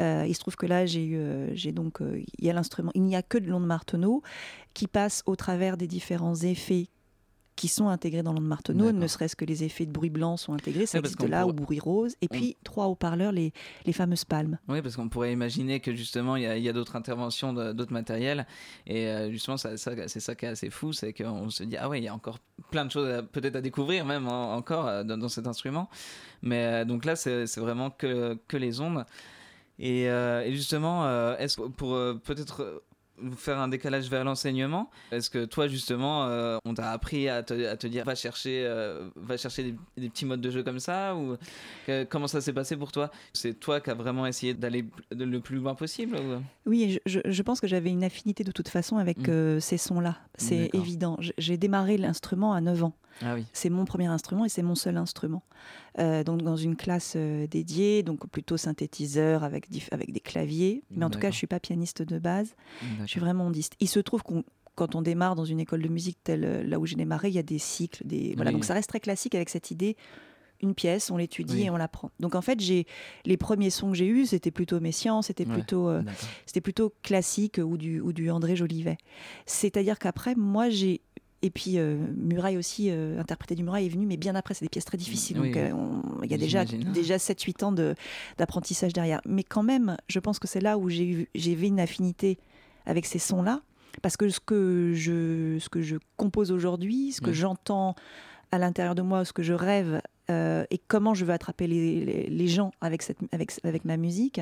Euh, 0.00 0.24
il 0.26 0.34
se 0.34 0.40
trouve 0.40 0.56
que 0.56 0.66
là, 0.66 0.86
j'ai 0.86 1.04
eu, 1.04 1.16
euh, 1.16 1.54
donc, 1.72 2.02
euh, 2.02 2.20
il 2.38 2.44
y 2.44 2.50
a 2.50 2.52
l'instrument, 2.52 2.90
il 2.96 3.02
n'y 3.04 3.14
a 3.14 3.22
que 3.22 3.38
de 3.38 3.46
l'onde 3.48 3.64
Marteneau 3.66 4.22
qui 4.74 4.88
passe 4.88 5.22
au 5.26 5.36
travers 5.36 5.76
des 5.76 5.86
différents 5.86 6.34
effets 6.34 6.88
qui 7.56 7.68
sont 7.68 7.88
intégrés 7.88 8.22
dans 8.22 8.32
l'onde 8.32 8.48
D'accord. 8.48 8.92
ne 8.92 9.06
serait-ce 9.06 9.36
que 9.36 9.44
les 9.44 9.62
effets 9.62 9.86
de 9.86 9.92
bruit 9.92 10.10
blanc 10.10 10.36
sont 10.36 10.54
intégrés, 10.54 10.86
ça 10.86 11.00
parce 11.00 11.12
existe 11.14 11.30
là, 11.30 11.46
ou 11.46 11.52
bruit 11.52 11.78
rose, 11.78 12.14
et 12.20 12.26
on- 12.30 12.34
puis 12.34 12.56
trois 12.64 12.86
haut-parleurs, 12.86 13.30
les, 13.32 13.52
les 13.86 13.92
fameuses 13.92 14.24
palmes. 14.24 14.58
Oui, 14.68 14.82
parce 14.82 14.96
qu'on 14.96 15.08
pourrait 15.08 15.32
imaginer 15.32 15.78
que 15.80 15.94
justement, 15.94 16.34
il 16.36 16.42
y 16.42 16.46
a, 16.46 16.58
y 16.58 16.68
a 16.68 16.72
d'autres 16.72 16.96
interventions 16.96 17.52
d'autres 17.52 17.92
matériels. 17.92 18.46
Et 18.86 19.06
euh, 19.06 19.30
justement, 19.30 19.56
ça- 19.56 19.76
ça- 19.76 19.92
c'est 20.08 20.20
ça 20.20 20.34
qui 20.34 20.46
est 20.46 20.48
assez 20.48 20.70
fou, 20.70 20.92
c'est 20.92 21.12
qu'on 21.12 21.48
se 21.50 21.62
dit, 21.64 21.76
ah 21.76 21.88
ouais, 21.88 22.00
il 22.00 22.04
y 22.04 22.08
a 22.08 22.14
encore 22.14 22.38
plein 22.70 22.84
de 22.84 22.90
choses 22.90 23.22
peut-être 23.32 23.56
à 23.56 23.60
découvrir, 23.60 24.04
même 24.04 24.26
en- 24.28 24.54
encore 24.54 24.86
euh, 24.88 25.04
dans, 25.04 25.16
dans 25.16 25.28
cet 25.28 25.46
instrument. 25.46 25.88
Mais 26.42 26.64
euh, 26.64 26.84
donc 26.84 27.04
là, 27.04 27.14
c'est 27.16 27.46
vraiment 27.58 27.90
que, 27.90 28.36
que 28.48 28.56
les 28.56 28.80
ondes. 28.80 29.04
Et, 29.78 30.08
euh, 30.08 30.42
et 30.44 30.54
justement, 30.54 31.08
est-ce 31.36 31.60
pour 31.60 31.94
euh, 31.94 32.14
peut-être 32.14 32.82
faire 33.36 33.58
un 33.58 33.68
décalage 33.68 34.08
vers 34.10 34.24
l'enseignement 34.24 34.90
Est-ce 35.12 35.30
que 35.30 35.44
toi, 35.44 35.68
justement, 35.68 36.26
euh, 36.26 36.58
on 36.64 36.74
t'a 36.74 36.90
appris 36.90 37.28
à 37.28 37.42
te, 37.42 37.66
à 37.66 37.76
te 37.76 37.86
dire, 37.86 38.04
va 38.04 38.14
chercher, 38.14 38.64
euh, 38.66 39.08
va 39.16 39.36
chercher 39.36 39.62
des, 39.64 39.74
des 39.96 40.08
petits 40.10 40.24
modes 40.26 40.40
de 40.40 40.50
jeu 40.50 40.62
comme 40.62 40.80
ça 40.80 41.14
ou 41.16 41.36
comment 42.08 42.26
ça 42.26 42.40
s'est 42.40 42.52
passé 42.52 42.76
pour 42.76 42.92
toi? 42.92 43.10
C'est 43.32 43.54
toi 43.60 43.80
qui 43.80 43.90
as 43.90 43.94
vraiment 43.94 44.26
essayé 44.26 44.54
d'aller 44.54 44.84
le 45.12 45.38
plus 45.40 45.56
loin 45.56 45.74
possible 45.74 46.16
ou- 46.16 46.42
Oui, 46.66 46.98
je, 47.06 47.42
pense 47.42 47.60
que 47.60 47.66
j'avais 47.66 47.90
une 47.90 48.04
affinité 48.04 48.44
de 48.44 48.52
toute 48.52 48.68
façon 48.68 48.96
avec 48.96 49.18
Mm. 49.18 49.30
euh, 49.30 49.60
ces 49.60 49.76
sons-là. 49.78 50.16
C'est 50.36 50.70
évident. 50.74 51.16
J'ai 51.38 51.56
démarré 51.56 51.96
l'instrument 51.96 52.52
à 52.52 52.60
9 52.60 52.84
ans. 52.84 52.92
Ah 53.22 53.34
oui. 53.34 53.44
C'est 53.52 53.70
mon 53.70 53.84
premier 53.84 54.06
instrument 54.06 54.44
et 54.44 54.48
c'est 54.48 54.62
mon 54.62 54.74
seul 54.74 54.96
instrument. 54.96 55.42
Euh, 55.98 56.24
donc 56.24 56.42
dans 56.42 56.56
une 56.56 56.76
classe 56.76 57.14
euh, 57.16 57.46
dédiée, 57.46 58.02
donc 58.02 58.26
plutôt 58.28 58.56
synthétiseur 58.56 59.44
avec, 59.44 59.68
avec 59.92 60.12
des 60.12 60.20
claviers. 60.20 60.82
Mais 60.90 61.04
en 61.04 61.10
tout 61.10 61.18
cas, 61.20 61.30
je 61.30 61.36
suis 61.36 61.46
pas 61.46 61.60
pianiste 61.60 62.02
de 62.02 62.18
base. 62.18 62.54
Je 63.02 63.06
suis 63.06 63.20
vraiment 63.20 63.46
ondiste. 63.46 63.74
Il 63.80 63.88
se 63.88 64.00
trouve 64.00 64.22
qu'on 64.22 64.44
quand 64.76 64.96
on 64.96 65.02
démarre 65.02 65.36
dans 65.36 65.44
une 65.44 65.60
école 65.60 65.82
de 65.82 65.88
musique 65.88 66.18
telle 66.24 66.44
euh, 66.44 66.64
là 66.64 66.80
où 66.80 66.86
j'ai 66.86 66.96
démarré, 66.96 67.28
il 67.28 67.34
y 67.34 67.38
a 67.38 67.44
des 67.44 67.58
cycles, 67.60 68.04
des 68.04 68.32
voilà. 68.34 68.50
Oui. 68.50 68.54
Donc 68.54 68.64
ça 68.64 68.74
reste 68.74 68.88
très 68.88 68.98
classique 68.98 69.36
avec 69.36 69.48
cette 69.48 69.70
idée. 69.70 69.96
Une 70.62 70.74
pièce, 70.74 71.10
on 71.12 71.16
l'étudie 71.16 71.54
Oui. 71.58 71.62
et 71.66 71.70
on 71.70 71.76
l'apprend. 71.76 72.10
Donc 72.18 72.34
en 72.34 72.40
fait, 72.42 72.58
j'ai 72.58 72.86
les 73.24 73.36
premiers 73.36 73.70
sons 73.70 73.90
que 73.92 73.96
j'ai 73.96 74.06
eus, 74.08 74.26
c'était 74.26 74.50
plutôt 74.50 74.80
Messiaen, 74.80 75.22
c'était 75.22 75.46
Ouais. 75.46 75.52
plutôt 75.52 75.88
euh, 75.88 76.02
c'était 76.46 76.60
plutôt 76.60 76.92
classique 77.02 77.60
ou 77.64 77.76
du, 77.76 78.00
ou 78.00 78.12
du 78.12 78.30
André 78.30 78.56
Jolivet. 78.56 78.96
C'est-à-dire 79.46 79.98
qu'après, 80.00 80.34
moi, 80.34 80.70
j'ai. 80.70 81.00
Et 81.44 81.50
puis, 81.50 81.78
euh, 81.78 81.98
Muraille 82.16 82.56
aussi, 82.56 82.88
euh, 82.90 83.20
interprété 83.20 83.54
du 83.54 83.62
Muraille 83.62 83.84
est 83.86 83.90
venu, 83.90 84.06
mais 84.06 84.16
bien 84.16 84.34
après, 84.34 84.54
c'est 84.54 84.64
des 84.64 84.70
pièces 84.70 84.86
très 84.86 84.96
difficiles. 84.96 85.38
Oui, 85.38 85.50
donc, 85.52 85.56
oui. 85.62 85.70
euh, 85.70 86.24
il 86.24 86.30
y 86.30 86.34
a 86.34 86.38
déjà, 86.38 86.64
déjà 86.64 87.18
7-8 87.18 87.62
ans 87.64 87.70
de- 87.72 87.94
d'apprentissage 88.38 88.94
derrière. 88.94 89.20
Mais 89.26 89.42
quand 89.42 89.62
même, 89.62 89.96
je 90.08 90.18
pense 90.20 90.38
que 90.38 90.48
c'est 90.48 90.60
là 90.62 90.78
où 90.78 90.88
j'ai 90.88 91.04
eu 91.04 91.28
une 91.62 91.80
affinité 91.80 92.38
avec 92.86 93.04
ces 93.04 93.18
sons-là. 93.18 93.60
Parce 94.02 94.16
que 94.16 94.28
ce 94.30 94.40
que 94.40 94.92
je, 94.94 95.58
ce 95.60 95.68
que 95.68 95.82
je 95.82 95.96
compose 96.16 96.50
aujourd'hui, 96.50 97.12
ce 97.12 97.20
que 97.20 97.28
Oui. 97.30 97.36
j'entends 97.36 97.94
à 98.50 98.58
l'intérieur 98.58 98.94
de 98.94 99.02
moi, 99.02 99.24
ce 99.26 99.32
que 99.34 99.42
je 99.42 99.52
rêve, 99.52 100.00
euh, 100.30 100.64
et 100.70 100.78
comment 100.78 101.12
je 101.12 101.24
veux 101.26 101.32
attraper 101.34 101.66
les, 101.66 102.04
les- 102.06 102.26
les 102.30 102.48
gens 102.48 102.70
avec, 102.80 103.02
cette, 103.02 103.18
avec, 103.32 103.52
avec 103.64 103.84
ma 103.84 103.96
musique, 103.98 104.40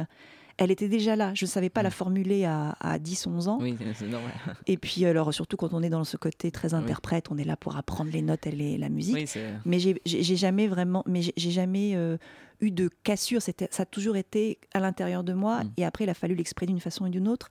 elle 0.58 0.70
était 0.70 0.88
déjà 0.88 1.16
là. 1.16 1.32
Je 1.34 1.44
ne 1.44 1.48
savais 1.48 1.70
pas 1.70 1.82
la 1.82 1.88
Mm. 1.88 1.92
formuler 1.92 2.44
à, 2.44 2.76
à 2.80 2.98
10-11 2.98 3.48
ans. 3.48 3.58
Oui, 3.60 3.76
c'est 3.94 4.06
normal. 4.08 4.30
Et 4.66 4.76
puis, 4.76 5.04
alors, 5.04 5.32
surtout 5.34 5.56
quand 5.56 5.72
on 5.74 5.82
est 5.82 5.90
dans 5.90 6.04
ce 6.04 6.16
côté 6.16 6.50
très 6.50 6.74
interprète, 6.74 7.26
on 7.30 7.38
est 7.38 7.44
là 7.44 7.56
pour 7.56 7.76
apprendre 7.76 8.10
les 8.10 8.22
notes 8.22 8.46
et 8.46 8.52
les- 8.52 8.78
la 8.78 8.88
musique. 8.88 9.14
Oui. 9.14 9.40
Mais 9.64 9.78
j'ai 9.78 10.36
jamais 10.36 10.66
vraiment, 10.68 11.02
mais 11.06 11.20
j'ai 11.22 11.50
jamais 11.50 11.92
euh, 11.96 12.16
eu 12.60 12.70
de 12.70 12.88
cassure. 13.02 13.40
Ça 13.42 13.52
a 13.78 13.86
toujours 13.86 14.16
été 14.16 14.58
à 14.74 14.80
l'intérieur 14.80 15.24
de 15.24 15.32
moi. 15.32 15.64
Mm. 15.64 15.70
Et 15.78 15.84
après, 15.84 16.04
il 16.04 16.10
a 16.10 16.14
fallu 16.14 16.34
l'exprimer 16.34 16.68
d'une 16.72 16.80
façon 16.80 17.06
ou 17.06 17.08
d'une 17.08 17.28
autre. 17.28 17.48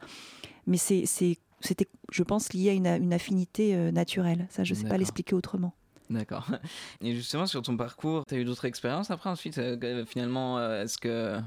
Mais 0.68 0.78
c'est, 0.78 1.06
c'est- 1.06 1.38
c'était, 1.60 1.88
je 2.12 2.24
pense, 2.24 2.54
lié 2.54 2.70
à 2.70 2.74
une, 2.74 2.88
une 2.88 3.14
affinité 3.14 3.76
euh, 3.76 3.92
naturelle. 3.92 4.48
Ça, 4.50 4.64
je 4.64 4.74
sais 4.74 4.88
pas 4.88 4.98
l'expliquer 4.98 5.36
autrement. 5.36 5.74
D'accord. 6.12 6.48
Et 7.02 7.16
justement, 7.16 7.48
sur 7.48 7.62
ton 7.64 7.76
parcours, 7.78 8.26
tu 8.28 8.36
as 8.36 8.38
eu 8.38 8.46
d'autres 8.46 8.66
expériences 8.66 9.10
après 9.12 9.30
ensuite 9.30 9.58
euh, 9.58 10.06
Finalement, 10.06 10.58
euh, 10.60 10.84
est-ce 10.84 10.98
que. 10.98 11.40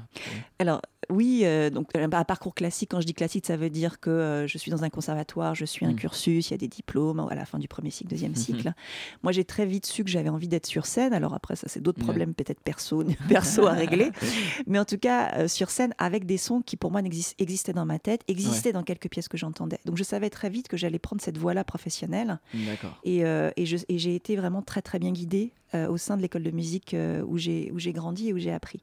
Alors 0.59 0.81
oui, 1.11 1.41
euh, 1.43 1.69
donc 1.69 1.89
un 1.95 2.09
parcours 2.23 2.55
classique. 2.55 2.89
Quand 2.91 2.99
je 2.99 3.05
dis 3.05 3.13
classique, 3.13 3.45
ça 3.45 3.57
veut 3.57 3.69
dire 3.69 3.99
que 3.99 4.09
euh, 4.09 4.47
je 4.47 4.57
suis 4.57 4.71
dans 4.71 4.83
un 4.83 4.89
conservatoire, 4.89 5.53
je 5.53 5.63
suis 5.65 5.85
un 5.85 5.91
Mm. 5.91 5.95
cursus, 5.97 6.49
il 6.49 6.51
y 6.51 6.55
a 6.55 6.57
des 6.57 6.67
diplômes 6.67 7.19
à 7.29 7.35
la 7.35 7.45
fin 7.45 7.59
du 7.59 7.67
premier 7.67 7.91
cycle, 7.91 8.09
deuxième 8.09 8.31
Mhm. 8.31 8.37
cycle. 8.37 8.73
Moi, 9.21 9.31
j'ai 9.31 9.45
très 9.45 9.67
vite 9.67 9.85
su 9.85 10.03
que 10.03 10.09
j'avais 10.09 10.29
envie 10.29 10.47
d'être 10.47 10.65
sur 10.65 10.87
scène. 10.87 11.13
Alors 11.13 11.35
après, 11.35 11.55
ça 11.55 11.67
c'est 11.69 11.79
d'autres 11.79 11.99
Ouais. 11.99 12.05
problèmes 12.05 12.33
peut-être 12.33 12.59
perso, 12.61 13.03
perso 13.63 13.67
à 13.67 13.73
régler. 13.73 14.11
Mais 14.67 14.79
en 14.79 14.85
tout 14.85 14.97
cas, 14.97 15.31
euh, 15.35 15.47
sur 15.47 15.69
scène, 15.69 15.93
avec 15.99 16.25
des 16.25 16.37
sons 16.37 16.61
qui 16.61 16.75
pour 16.75 16.91
moi 16.91 17.01
existaient 17.37 17.73
dans 17.73 17.85
ma 17.85 17.99
tête, 17.99 18.21
existaient 18.27 18.73
dans 18.73 18.83
quelques 18.83 19.09
pièces 19.09 19.27
que 19.27 19.37
j'entendais. 19.37 19.79
Donc 19.85 19.97
je 19.97 20.03
savais 20.03 20.31
très 20.31 20.49
vite 20.49 20.67
que 20.67 20.75
j'allais 20.77 20.97
prendre 20.99 21.21
cette 21.21 21.37
voie-là 21.37 21.63
professionnelle. 21.63 22.39
D'accord. 22.53 22.99
Et, 23.03 23.23
euh, 23.25 23.51
et 23.57 23.65
j'ai 23.65 24.15
été 24.15 24.35
vraiment 24.35 24.54
très 24.61 24.81
très 24.81 24.99
bien 24.99 25.11
guidée. 25.11 25.51
euh, 25.51 25.64
au 25.89 25.97
sein 25.97 26.17
de 26.17 26.21
l'école 26.21 26.43
de 26.43 26.51
musique 26.51 26.93
euh, 26.93 27.23
où 27.27 27.37
j'ai 27.37 27.71
où 27.73 27.79
j'ai 27.79 27.93
grandi 27.93 28.29
et 28.29 28.33
où 28.33 28.37
j'ai 28.37 28.51
appris. 28.51 28.81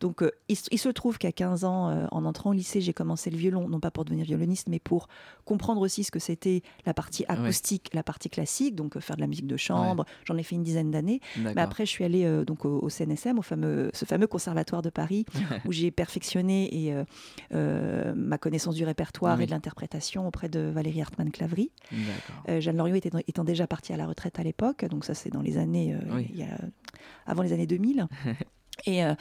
Donc 0.00 0.22
euh, 0.22 0.30
il, 0.48 0.56
se- 0.56 0.68
il 0.70 0.78
se 0.78 0.88
trouve 0.88 1.18
qu'à 1.18 1.32
15 1.32 1.64
ans, 1.64 1.88
euh, 1.88 2.06
en 2.10 2.24
entrant 2.24 2.50
au 2.50 2.52
lycée, 2.52 2.80
j'ai 2.80 2.92
commencé 2.92 3.30
le 3.30 3.36
violon, 3.36 3.68
non 3.68 3.80
pas 3.80 3.90
pour 3.90 4.04
devenir 4.04 4.24
violoniste, 4.26 4.68
mais 4.68 4.78
pour 4.78 5.08
comprendre 5.44 5.80
aussi 5.80 6.04
ce 6.04 6.10
que 6.10 6.18
c'était 6.18 6.62
la 6.86 6.94
partie 6.94 7.24
acoustique, 7.28 7.90
la 7.94 8.02
partie 8.02 8.28
classique, 8.30 8.74
donc 8.74 8.96
euh, 8.96 9.00
faire 9.00 9.16
de 9.16 9.20
la 9.20 9.26
musique 9.26 9.46
de 9.46 9.56
chambre. 9.56 10.04
J'en 10.24 10.36
ai 10.36 10.42
fait 10.42 10.54
une 10.56 10.62
dizaine 10.62 10.90
d'années. 10.90 11.20
Mais 11.54 11.60
après, 11.62 11.86
je 11.86 11.90
suis 11.90 12.04
allée 12.04 12.24
euh, 12.24 12.44
donc 12.44 12.64
au, 12.64 12.78
au 12.80 12.88
CNSM, 12.88 13.38
au 13.38 13.42
fameux, 13.42 13.90
ce 13.94 14.04
fameux 14.04 14.26
conservatoire 14.26 14.82
de 14.82 14.90
Paris, 14.90 15.24
où 15.66 15.72
j'ai 15.72 15.90
perfectionné 15.90 16.84
et, 16.86 16.92
euh, 16.94 17.04
euh, 17.52 18.14
ma 18.16 18.38
connaissance 18.38 18.74
du 18.74 18.84
répertoire 18.84 19.36
Oui. 19.36 19.44
et 19.44 19.46
de 19.46 19.50
l'interprétation 19.50 20.26
auprès 20.26 20.48
de 20.48 20.60
Valérie 20.60 21.00
Hartmann-Clavry. 21.02 21.70
Euh, 22.48 22.60
Jeanne 22.60 22.76
Loriot 22.76 22.96
étant 23.26 23.44
déjà 23.44 23.66
partie 23.66 23.92
à 23.92 23.96
la 23.96 24.06
retraite 24.06 24.38
à 24.38 24.42
l'époque, 24.42 24.84
donc 24.86 25.04
ça 25.04 25.14
c'est 25.14 25.30
dans 25.30 25.42
les 25.42 25.58
années, 25.58 25.94
euh, 25.94 26.14
Oui. 26.16 26.30
Il 26.34 26.40
y 26.40 26.42
a- 26.42 26.58
avant 27.26 27.42
les 27.42 27.52
années 27.54 27.66
2000. 27.66 28.06
et 28.86 29.04
euh, 29.04 29.14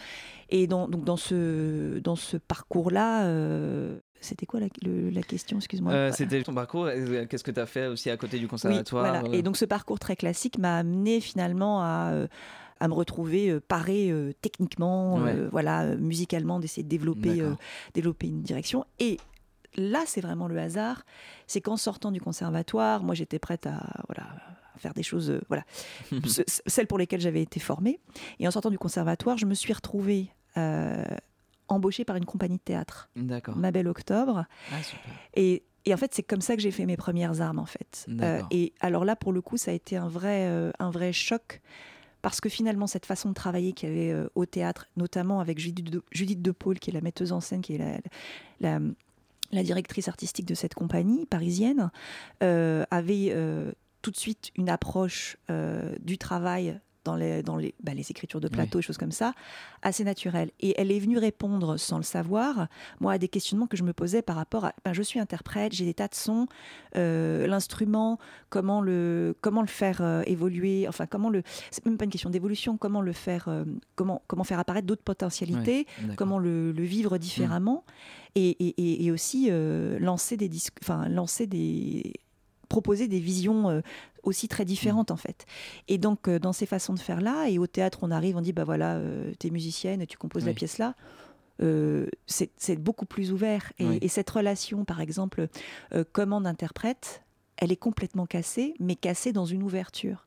et 0.49 0.67
dans, 0.67 0.87
donc 0.87 1.03
dans 1.05 1.17
ce, 1.17 1.99
dans 1.99 2.15
ce 2.15 2.37
parcours-là, 2.37 3.23
euh, 3.25 3.97
c'était 4.21 4.45
quoi 4.45 4.59
la, 4.59 4.67
le- 4.83 5.09
la 5.09 5.21
question, 5.23 5.57
excuse-moi 5.57 5.91
Euh, 5.93 6.11
C'était 6.13 6.41
ton 6.43 6.53
parcours. 6.53 6.87
Qu'est-ce 7.29 7.43
que 7.43 7.51
tu 7.51 7.59
as 7.59 7.65
fait 7.65 7.87
aussi 7.87 8.09
à 8.09 8.17
côté 8.17 8.39
du 8.39 8.47
conservatoire 8.47 9.03
oui, 9.13 9.19
voilà. 9.21 9.35
Et 9.37 9.41
donc 9.41 9.57
ce 9.57 9.65
parcours 9.65 9.99
très 9.99 10.15
classique 10.15 10.57
m'a 10.57 10.77
amené 10.77 11.21
finalement 11.21 11.81
à, 11.81 12.13
à 12.79 12.87
me 12.87 12.93
retrouver 12.93 13.59
paré 13.61 14.11
euh, 14.11 14.31
techniquement, 14.41 15.15
Ouais. 15.15 15.35
voilà, 15.51 15.95
musicalement, 15.95 16.59
d'essayer 16.59 16.83
de 16.83 16.89
développer, 16.89 17.41
développer 17.93 18.27
une 18.27 18.41
direction. 18.43 18.85
Et 18.99 19.17
là, 19.75 20.03
c'est 20.05 20.21
vraiment 20.21 20.47
le 20.47 20.57
hasard. 20.59 21.03
C'est 21.47 21.61
qu'en 21.61 21.77
sortant 21.77 22.11
du 22.11 22.21
conservatoire, 22.21 23.01
moi 23.03 23.15
j'étais 23.15 23.39
prête 23.39 23.65
à, 23.65 24.03
voilà, 24.07 24.29
à 24.29 24.52
faire 24.83 24.93
des 24.93 25.01
choses, 25.03 25.31
euh, 25.31 25.41
voilà, 25.47 25.63
ce- 26.25 26.43
ce- 26.47 26.61
celles 26.67 26.85
pour 26.87 26.97
lesquelles 26.99 27.21
j'avais 27.21 27.41
été 27.41 27.59
formée. 27.59 27.99
Et 28.39 28.47
en 28.47 28.51
sortant 28.51 28.69
du 28.69 28.77
conservatoire, 28.77 29.37
je 29.39 29.45
me 29.47 29.55
suis 29.55 29.73
retrouvée 29.73 30.27
euh, 30.57 31.03
embauchée 31.69 32.05
par 32.05 32.15
une 32.17 32.25
compagnie 32.25 32.57
de 32.57 32.61
théâtre, 32.61 33.09
D'accord. 33.15 33.55
Ma 33.57 33.71
Belle 33.71 33.87
Octobre. 33.87 34.45
Ah, 34.71 34.83
super. 34.83 35.11
Et, 35.33 35.63
et 35.85 35.93
en 35.93 35.97
fait, 35.97 36.13
c'est 36.13 36.21
comme 36.23 36.41
ça 36.41 36.55
que 36.55 36.61
j'ai 36.61 36.71
fait 36.71 36.85
mes 36.85 36.97
premières 36.97 37.41
armes, 37.41 37.59
en 37.59 37.65
fait. 37.65 38.05
Euh, 38.21 38.41
et 38.51 38.73
alors 38.79 39.03
là, 39.05 39.15
pour 39.15 39.33
le 39.33 39.41
coup, 39.41 39.57
ça 39.57 39.71
a 39.71 39.73
été 39.73 39.97
un 39.97 40.07
vrai, 40.07 40.71
un 40.79 40.91
vrai 40.91 41.11
choc 41.13 41.61
parce 42.21 42.39
que 42.39 42.47
finalement, 42.47 42.87
cette 42.87 43.05
façon 43.05 43.27
de 43.29 43.33
travailler 43.33 43.73
qu'il 43.73 43.89
y 43.89 43.91
avait 43.91 44.11
euh, 44.13 44.29
au 44.35 44.45
théâtre, 44.45 44.87
notamment 44.95 45.41
avec 45.41 45.59
Judith 45.59 45.89
de, 45.89 46.01
Judith 46.11 46.41
de 46.41 46.51
Paul, 46.51 46.79
qui 46.79 46.89
est 46.89 46.93
la 46.93 47.01
metteuse 47.01 47.33
en 47.33 47.41
scène, 47.41 47.59
qui 47.61 47.75
est 47.75 47.77
la, 47.79 47.97
la, 48.61 48.79
la 49.51 49.61
directrice 49.63 50.07
artistique 50.07 50.45
de 50.45 50.53
cette 50.55 50.73
compagnie 50.73 51.25
parisienne, 51.25 51.91
euh, 52.41 52.85
avait 52.91 53.27
euh, 53.31 53.73
tout 54.03 54.11
de 54.11 54.17
suite 54.17 54.51
une 54.55 54.69
approche 54.69 55.37
euh, 55.49 55.95
du 55.99 56.19
travail 56.19 56.79
dans 57.05 57.17
les, 57.17 57.43
dans 57.43 57.57
les, 57.57 57.75
bah, 57.83 57.93
les 57.93 58.09
écritures 58.11 58.39
de 58.39 58.47
plateau, 58.47 58.79
choses 58.81 58.95
comme 58.97 59.11
ça, 59.11 59.33
assez 59.81 60.05
naturelles. 60.05 60.51
Et 60.61 60.73
elle 60.79 60.89
est 60.89 60.99
venue 60.99 61.17
répondre, 61.17 61.75
sans 61.75 61.97
le 61.97 62.03
savoir, 62.03 62.67
moi, 63.01 63.11
à 63.11 63.17
des 63.17 63.27
questionnements 63.27 63.67
que 63.67 63.75
je 63.75 63.83
me 63.83 63.91
posais 63.91 64.21
par 64.21 64.37
rapport 64.37 64.63
à, 64.63 64.73
ben, 64.85 64.93
je 64.93 65.01
suis 65.01 65.19
interprète, 65.19 65.73
j'ai 65.73 65.83
des 65.83 65.93
tas 65.93 66.07
de 66.07 66.15
sons, 66.15 66.47
euh, 66.95 67.45
l'instrument, 67.45 68.19
comment 68.49 68.79
le, 68.79 69.35
comment 69.41 69.59
le 69.59 69.67
faire 69.67 69.99
euh, 70.01 70.21
évoluer, 70.27 70.87
enfin, 70.87 71.05
comment 71.05 71.29
le, 71.29 71.43
c'est 71.71 71.85
même 71.85 71.97
pas 71.97 72.05
une 72.05 72.09
question 72.11 72.29
d'évolution, 72.29 72.77
comment 72.77 73.01
le 73.01 73.11
faire, 73.11 73.49
euh, 73.49 73.65
comment, 73.95 74.21
comment 74.27 74.45
faire 74.45 74.59
apparaître 74.59 74.87
d'autres 74.87 75.03
potentialités, 75.03 75.85
comment 76.15 76.39
le, 76.39 76.71
le 76.71 76.83
vivre 76.83 77.17
différemment, 77.17 77.83
et, 78.35 78.49
et- 78.65 78.75
et- 78.81 79.05
et 79.05 79.11
aussi 79.11 79.49
lancer 79.99 80.37
des 80.37 80.47
disques, 80.47 80.77
enfin, 80.81 81.09
lancer 81.09 81.47
des, 81.47 82.13
proposer 82.75 83.07
des 83.07 83.19
visions 83.19 83.69
euh, 83.69 83.81
aussi 84.23 84.47
très 84.47 84.65
différentes 84.65 85.11
en 85.11 85.17
fait. 85.25 85.45
Et 85.87 85.97
donc 85.99 86.27
euh, 86.27 86.39
dans 86.39 86.53
ces 86.53 86.65
façons 86.65 86.93
de 86.95 86.99
faire 87.09 87.21
là, 87.21 87.47
et 87.49 87.57
au 87.59 87.67
théâtre 87.67 87.99
on 88.01 88.09
arrive, 88.11 88.35
on 88.35 88.41
dit 88.41 88.53
bah 88.53 88.63
voilà, 88.63 88.95
euh, 88.95 89.31
t'es 89.39 89.51
musicienne, 89.51 90.05
tu 90.07 90.17
composes 90.17 90.45
la 90.45 90.53
pièce 90.55 90.77
là. 90.79 90.95
euh, 91.61 92.07
c'est 92.65 92.79
beaucoup 92.89 93.05
plus 93.05 93.31
ouvert 93.31 93.63
et, 93.77 93.85
Oui. 93.87 93.99
et 94.01 94.07
cette 94.07 94.29
relation 94.39 94.85
par 94.85 94.99
exemple 95.01 95.47
euh, 95.93 96.03
commande-interprète 96.17 97.21
elle 97.57 97.71
est 97.71 97.81
complètement 97.87 98.25
cassée 98.25 98.73
mais 98.79 98.95
cassée 98.95 99.33
dans 99.33 99.45
une 99.45 99.61
ouverture 99.61 100.25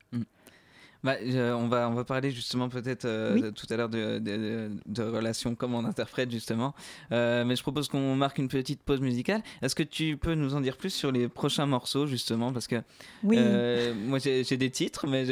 Bah, 1.03 1.15
on, 1.23 1.67
va, 1.67 1.89
on 1.89 1.93
va 1.93 2.03
parler 2.03 2.31
justement 2.31 2.69
peut-être 2.69 3.05
euh, 3.05 3.33
Oui. 3.35 3.53
tout 3.53 3.67
à 3.69 3.77
l'heure 3.77 3.89
de, 3.89 4.19
de, 4.19 4.71
de 4.85 5.03
relations, 5.03 5.55
comment 5.55 5.79
on 5.79 5.85
interprète 5.85 6.31
justement. 6.31 6.73
Euh, 7.11 7.45
mais 7.45 7.55
je 7.55 7.61
propose 7.61 7.87
qu'on 7.87 8.15
marque 8.15 8.37
une 8.39 8.47
petite 8.47 8.81
pause 8.83 8.99
musicale. 9.01 9.41
Est-ce 9.61 9.75
que 9.75 9.83
tu 9.83 10.17
peux 10.17 10.33
nous 10.33 10.55
en 10.55 10.61
dire 10.61 10.75
plus 10.77 10.89
sur 10.89 11.11
les 11.11 11.27
prochains 11.27 11.65
morceaux 11.65 12.07
justement? 12.07 12.51
Parce 12.51 12.67
que 12.67 12.77
oui 13.23 13.37
euh, 13.39 13.93
moi 13.95 14.19
j'ai 14.19 14.43
des 14.57 14.69
titres, 14.71 15.07
mais 15.07 15.25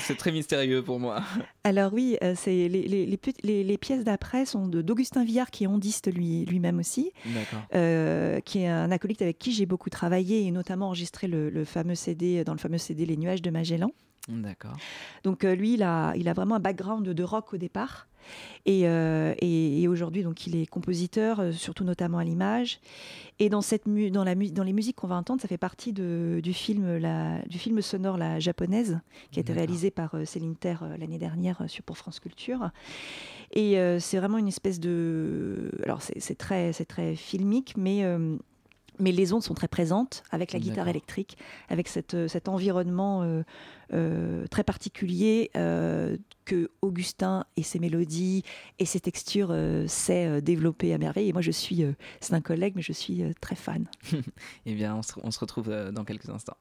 c'est 0.00 0.16
très 0.16 0.32
mystérieux 0.32 0.82
pour 0.82 1.00
moi. 1.00 1.22
Alors 1.64 1.92
oui, 1.92 2.16
c'est 2.34 2.68
les, 2.68 2.82
les- 2.86 3.06
les 3.06 3.16
pet- 3.16 3.38
les- 3.42 3.64
les 3.64 3.78
pièces 3.78 4.04
d'après 4.04 4.44
sont 4.46 4.66
d'Augustin 4.68 5.24
Villard, 5.24 5.50
qui 5.50 5.64
est 5.64 5.66
ondiste 5.66 6.12
lui- 6.14 6.44
lui-même 6.44 6.78
aussi, 6.78 7.12
qui 7.72 8.58
est 8.58 8.68
un 8.68 8.90
acolyte 8.90 9.22
avec 9.22 9.38
qui 9.38 9.52
j'ai 9.52 9.66
beaucoup 9.66 9.90
travaillé 9.90 10.46
et 10.46 10.50
notamment 10.50 10.86
enregistré 10.86 11.26
le, 11.26 11.50
le 11.50 11.64
fameux 11.64 11.94
CD, 11.94 12.44
dans 12.44 12.52
le 12.52 12.58
fameux 12.58 12.78
CD 12.78 13.06
Les 13.06 13.16
Nuages 13.16 13.42
de 13.42 13.50
Magellan. 13.50 13.90
D'accord. 14.28 14.76
Donc 15.22 15.44
euh, 15.44 15.54
lui, 15.54 15.74
il 15.74 15.82
a, 15.82 16.14
il 16.16 16.28
a 16.28 16.32
vraiment 16.32 16.56
un 16.56 16.60
background 16.60 17.08
de 17.08 17.22
rock 17.22 17.54
au 17.54 17.56
départ. 17.56 18.08
Et, 18.64 18.88
euh, 18.88 19.34
et- 19.38 19.82
et 19.82 19.86
aujourd'hui, 19.86 20.24
donc, 20.24 20.48
il 20.48 20.56
est 20.56 20.66
compositeur, 20.66 21.38
euh, 21.38 21.52
surtout 21.52 21.84
notamment 21.84 22.18
à 22.18 22.24
l'image. 22.24 22.80
Et 23.38 23.48
dans, 23.48 23.60
cette 23.60 23.86
mu- 23.86 24.10
dans, 24.10 24.24
la 24.24 24.34
mu- 24.34 24.50
dans 24.50 24.64
les 24.64 24.72
musiques 24.72 24.96
qu'on 24.96 25.06
va 25.06 25.14
entendre, 25.14 25.40
ça 25.40 25.46
fait 25.46 25.58
partie 25.58 25.92
de- 25.92 26.40
du, 26.42 26.52
film, 26.52 26.96
la, 26.96 27.40
du 27.42 27.56
film 27.60 27.80
sonore 27.80 28.16
La 28.16 28.40
Japonaise, 28.40 28.98
qui 29.30 29.38
a 29.38 29.42
été 29.42 29.52
réalisé 29.52 29.92
par 29.92 30.16
euh, 30.16 30.24
Céline 30.24 30.56
Terre 30.56 30.82
l'année 30.98 31.18
dernière 31.18 31.62
sur, 31.68 31.84
pour 31.84 31.98
France 31.98 32.18
Culture. 32.18 32.70
Et 33.52 33.76
c'est 34.00 34.18
vraiment 34.18 34.38
une 34.38 34.48
espèce 34.48 34.80
de... 34.80 35.70
Alors 35.84 36.02
c'est 36.02 36.18
c'est 36.18 36.34
très, 36.34 36.72
c'est 36.72 36.84
très 36.84 37.14
filmique, 37.14 37.74
mais... 37.76 38.02
mais 38.98 39.12
les 39.12 39.32
ondes 39.32 39.42
sont 39.42 39.54
très 39.54 39.68
présentes 39.68 40.22
avec 40.30 40.52
la 40.52 40.58
guitare 40.58 40.88
électrique, 40.88 41.36
avec 41.68 41.88
cette, 41.88 42.14
euh, 42.14 42.28
cet 42.28 42.48
environnement 42.48 43.22
euh, 43.22 43.42
euh, 43.92 44.46
très 44.48 44.64
particulier 44.64 45.50
euh, 45.56 46.16
que 46.44 46.70
Augustin 46.82 47.44
et 47.56 47.62
ses 47.62 47.78
mélodies 47.78 48.42
et 48.78 48.84
ses 48.84 49.00
textures 49.00 49.54
sait 49.86 50.40
développer 50.42 50.92
à 50.92 50.98
merveille. 50.98 51.28
Et 51.28 51.32
moi, 51.32 51.42
je 51.42 51.50
suis, 51.50 51.84
c'est 52.20 52.34
un 52.34 52.40
collègue, 52.40 52.74
mais 52.76 52.82
je 52.82 52.92
suis 52.92 53.22
très 53.40 53.56
fan. 53.56 53.86
Eh 54.66 54.74
bien, 54.74 54.96
on 54.96 55.02
se, 55.02 55.12
on 55.22 55.30
se 55.30 55.38
retrouve 55.38 55.70
dans 55.92 56.04
quelques 56.04 56.28
instants. 56.28 56.56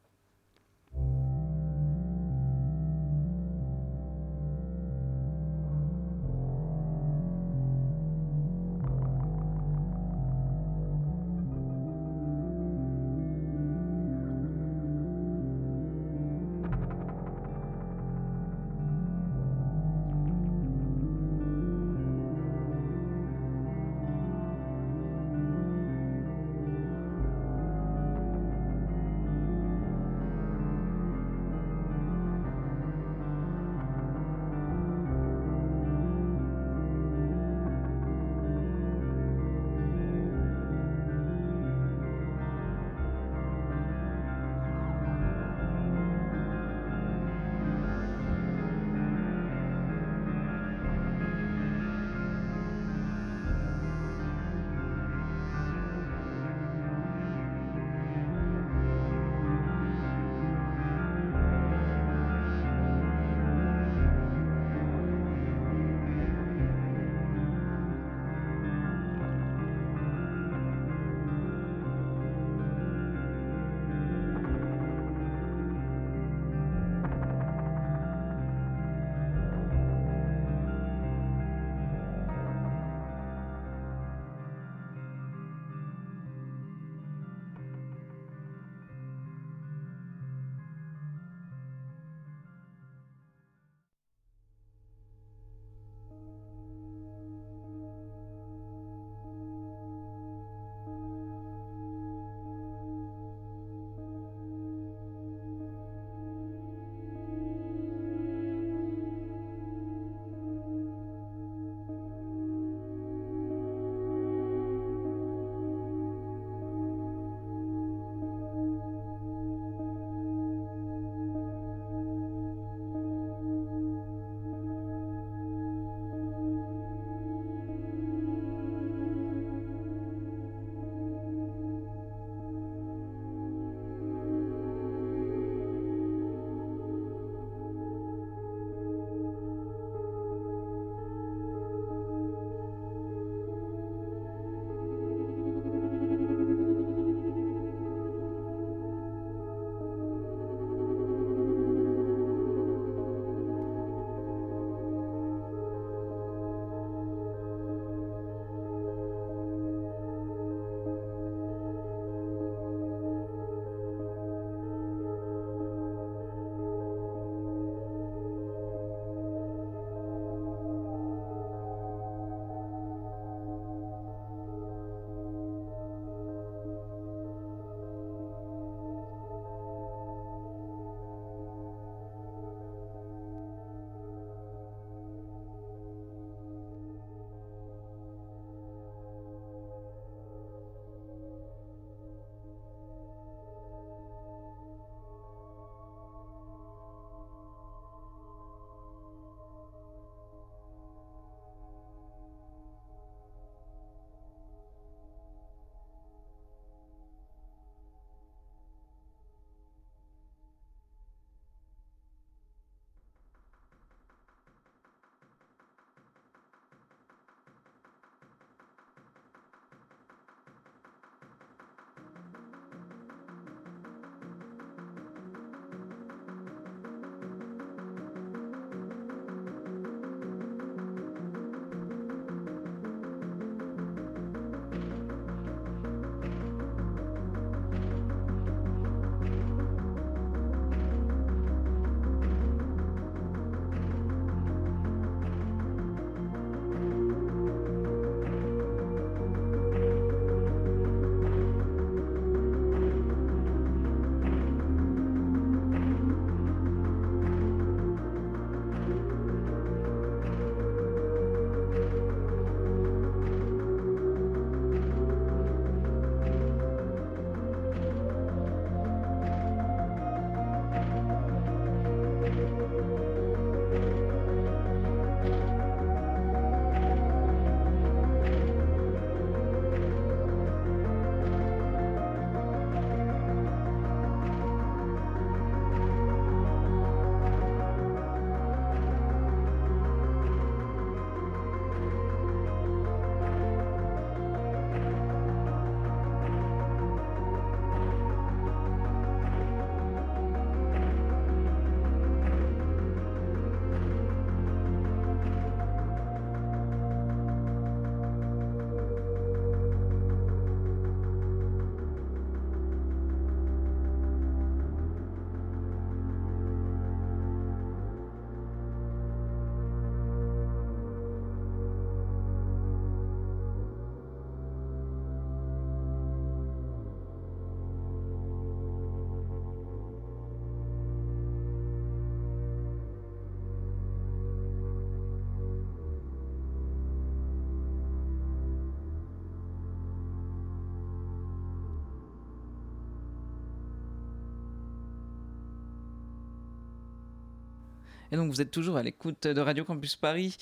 Et 348.16 348.18
donc 348.18 348.32
vous 348.32 348.40
êtes 348.40 348.52
toujours 348.52 348.78
à 348.78 348.82
l'écoute 348.84 349.28
de 349.28 349.42
Radio 349.42 349.66
Campus 349.66 349.98
Paris. 349.98 350.38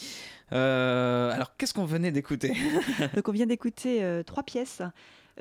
Euh, 0.52 1.32
alors 1.32 1.58
qu'est-ce 1.58 1.74
qu'on 1.74 1.86
venait 1.86 2.12
d'écouter? 2.12 2.54
Donc 3.16 3.28
on 3.28 3.32
vient 3.32 3.48
d'écouter 3.48 4.04
euh, 4.04 4.22
trois 4.22 4.44
pièces. 4.44 4.84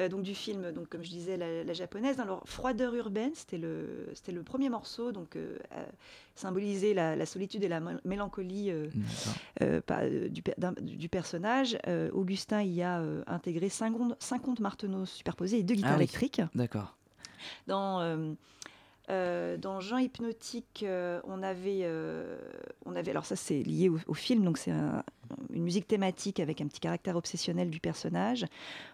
euh, 0.00 0.08
donc 0.08 0.22
du 0.22 0.34
film, 0.34 0.72
donc 0.72 0.88
comme 0.88 1.02
je 1.04 1.10
disais, 1.10 1.36
la, 1.36 1.62
la 1.62 1.72
japonaise. 1.74 2.18
Alors 2.20 2.40
Froideur 2.46 2.94
urbaine, 2.94 3.32
c'était 3.34 3.58
le, 3.58 4.08
c'était 4.14 4.32
le 4.32 4.42
premier 4.42 4.70
morceau, 4.70 5.12
donc 5.12 5.36
euh, 5.36 5.58
symboliser 6.34 6.94
la, 6.94 7.16
la 7.16 7.26
solitude 7.26 7.62
et 7.64 7.68
la 7.68 7.80
mé- 7.80 7.98
mélancolie 8.06 8.70
euh, 9.60 9.80
pas, 9.82 10.08
du, 10.08 11.08
personnage. 11.10 11.76
Augustin 12.14 12.62
y 12.62 12.80
a 12.82 13.02
intégré 13.26 13.68
50, 13.68 14.16
50 14.18 14.60
marteneaux 14.60 15.04
superposés 15.04 15.58
et 15.58 15.62
deux 15.64 15.74
guitares 15.74 15.90
Ah 15.92 15.96
oui. 15.98 16.04
électriques. 16.04 16.40
D'accord. 16.54 16.96
Dans, 17.66 18.00
euh, 19.10 19.56
dans 19.56 19.80
Jean 19.80 19.98
Hypnotique, 19.98 20.84
euh, 20.86 21.20
on, 21.24 21.42
avait, 21.42 21.80
euh, 21.82 22.38
on 22.86 22.94
avait. 22.94 23.10
Alors, 23.10 23.24
ça, 23.26 23.36
c'est 23.36 23.62
lié 23.62 23.88
au, 23.88 23.98
au 24.06 24.14
film, 24.14 24.44
donc 24.44 24.58
c'est 24.58 24.70
un- 24.70 25.02
une 25.52 25.62
musique 25.64 25.86
thématique 25.86 26.40
avec 26.40 26.60
un 26.60 26.66
petit 26.66 26.80
caractère 26.80 27.16
obsessionnel 27.16 27.68
du 27.70 27.80
personnage. 27.80 28.44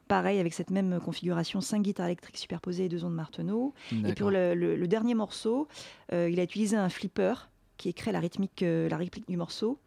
Pareil, 0.08 0.38
avec 0.40 0.54
cette 0.54 0.70
même 0.70 0.98
configuration, 1.00 1.60
cinq 1.60 1.82
guitares 1.82 2.06
électriques 2.06 2.38
superposées 2.38 2.86
et 2.86 2.88
deux 2.88 3.04
ondes 3.04 3.14
marteneaux. 3.14 3.74
Et 4.06 4.14
pour 4.14 4.30
le, 4.30 4.54
le- 4.54 4.76
le 4.76 4.88
dernier 4.88 5.14
morceau, 5.14 5.68
il 6.12 6.38
a 6.40 6.42
utilisé 6.42 6.76
un 6.76 6.88
flipper 6.88 7.48
qui 7.76 7.92
crée 7.94 8.10
la 8.12 8.20
rythmique, 8.20 8.62
la 8.62 8.96
rythmique 8.96 9.28
du 9.28 9.36
morceau 9.36 9.78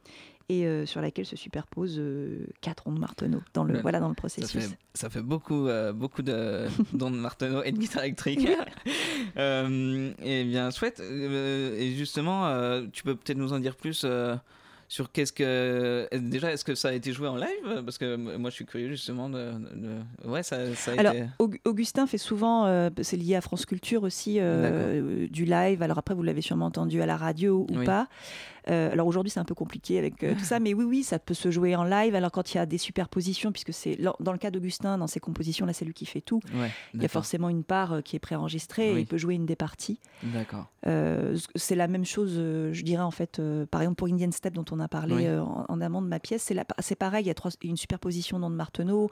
et 0.51 0.65
euh, 0.65 0.85
sur 0.85 0.99
laquelle 1.01 1.25
se 1.25 1.35
superposent 1.37 1.97
euh, 1.99 2.45
quatre 2.59 2.87
ondes 2.87 2.99
marteneaux 2.99 3.41
dans 3.53 3.63
le, 3.63 3.79
voilà, 3.79 3.99
dans 3.99 4.09
le 4.09 4.13
Ça 4.13 4.17
processus. 4.17 4.51
fait, 4.67 4.77
ça 4.93 5.09
fait 5.09 5.21
beaucoup, 5.21 5.67
euh, 5.67 5.93
beaucoup 5.93 6.21
de 6.21 6.65
d'ondes 6.93 7.17
Marteneau 7.17 7.63
et 7.63 7.71
de 7.71 7.77
guitare 7.77 8.03
électrique. 8.03 8.47
et 9.37 10.43
bien, 10.43 10.69
chouette. 10.71 10.99
Et 10.99 11.93
justement, 11.97 12.51
tu 12.91 13.03
peux 13.03 13.15
peut-être 13.15 13.37
nous 13.37 13.53
en 13.53 13.59
dire 13.59 13.75
plus 13.75 14.05
sur 14.87 15.09
qu'est-ce 15.13 15.31
que. 15.31 16.09
Déjà, 16.17 16.51
est-ce 16.51 16.65
que 16.65 16.75
ça 16.75 16.89
a 16.89 16.91
été 16.91 17.13
joué 17.13 17.27
en 17.29 17.37
live? 17.37 17.81
Parce 17.85 17.97
que 17.97 18.15
moi, 18.17 18.49
je 18.49 18.55
suis 18.55 18.65
curieux 18.65 18.89
justement 18.89 19.29
de. 19.29 19.51
de- 19.73 20.27
Ouais, 20.29 20.43
ça, 20.43 20.75
ça 20.75 20.91
a 20.91 20.99
Alors, 20.99 21.13
été. 21.13 21.25
Aug- 21.39 21.59
Augustin 21.65 22.07
fait 22.07 22.17
souvent, 22.17 22.65
euh, 22.65 22.89
c'est 23.01 23.15
lié 23.17 23.35
à 23.35 23.41
France 23.41 23.65
Culture 23.65 24.03
aussi, 24.03 24.37
euh, 24.39 25.27
du 25.29 25.45
live. 25.45 25.81
Alors 25.81 25.97
après, 25.97 26.13
vous 26.13 26.23
l'avez 26.23 26.41
sûrement 26.41 26.65
entendu 26.65 27.01
à 27.01 27.05
la 27.05 27.15
radio 27.15 27.65
ou 27.71 27.77
Oui. 27.79 27.85
pas. 27.85 28.07
Euh, 28.69 28.91
alors 28.91 29.07
aujourd'hui, 29.07 29.29
c'est 29.31 29.39
un 29.39 29.45
peu 29.45 29.55
compliqué 29.55 29.97
avec 29.97 30.23
euh, 30.23 30.33
tout 30.35 30.43
ça, 30.45 30.59
mais 30.59 30.73
oui, 30.73 30.83
oui, 30.85 31.03
ça 31.03 31.17
peut 31.19 31.33
se 31.33 31.49
jouer 31.51 31.75
en 31.75 31.83
live. 31.83 32.13
Alors 32.15 32.31
quand 32.31 32.53
il 32.53 32.57
y 32.57 32.59
a 32.59 32.65
des 32.65 32.77
superpositions, 32.77 33.51
puisque 33.51 33.73
c'est 33.73 33.97
dans 34.19 34.31
le 34.31 34.37
cas 34.37 34.51
d'Augustin, 34.51 34.97
dans 34.97 35.07
ses 35.07 35.19
compositions, 35.19 35.65
là, 35.65 35.73
c'est 35.73 35.85
lui 35.85 35.93
qui 35.93 36.05
fait 36.05 36.21
tout. 36.21 36.41
Ouais, 36.53 36.69
Il 36.93 37.01
y 37.01 37.05
a 37.05 37.09
forcément 37.09 37.49
une 37.49 37.63
part 37.63 37.93
euh, 37.93 38.01
qui 38.01 38.15
est 38.15 38.19
préenregistrée 38.19 38.91
et 38.91 38.93
Oui. 38.93 39.01
il 39.01 39.07
peut 39.07 39.17
jouer 39.17 39.35
une 39.35 39.45
des 39.45 39.55
parties. 39.55 39.99
D'accord. 40.23 40.67
C'est 41.55 41.75
la 41.75 41.87
même 41.87 42.05
chose, 42.05 42.33
je 42.35 42.81
dirais 42.83 43.03
en 43.03 43.11
fait, 43.11 43.39
par 43.69 43.81
exemple 43.81 43.97
pour 43.97 44.07
Indian 44.07 44.31
Step 44.31 44.53
dont 44.55 44.65
on 44.71 44.79
a 44.79 44.87
parlé 44.87 45.15
Oui. 45.15 45.29
en, 45.39 45.65
en 45.67 45.81
amont 45.81 46.01
de 46.01 46.07
ma 46.07 46.19
pièce, 46.19 46.51
c'est 46.79 46.95
pareil, 46.95 47.23
il 47.23 47.27
y 47.27 47.31
a 47.31 47.33
trois- 47.35 47.51
une 47.63 47.77
superposition 47.77 48.39
d'ondes 48.39 48.55
Marteneau, 48.55 49.09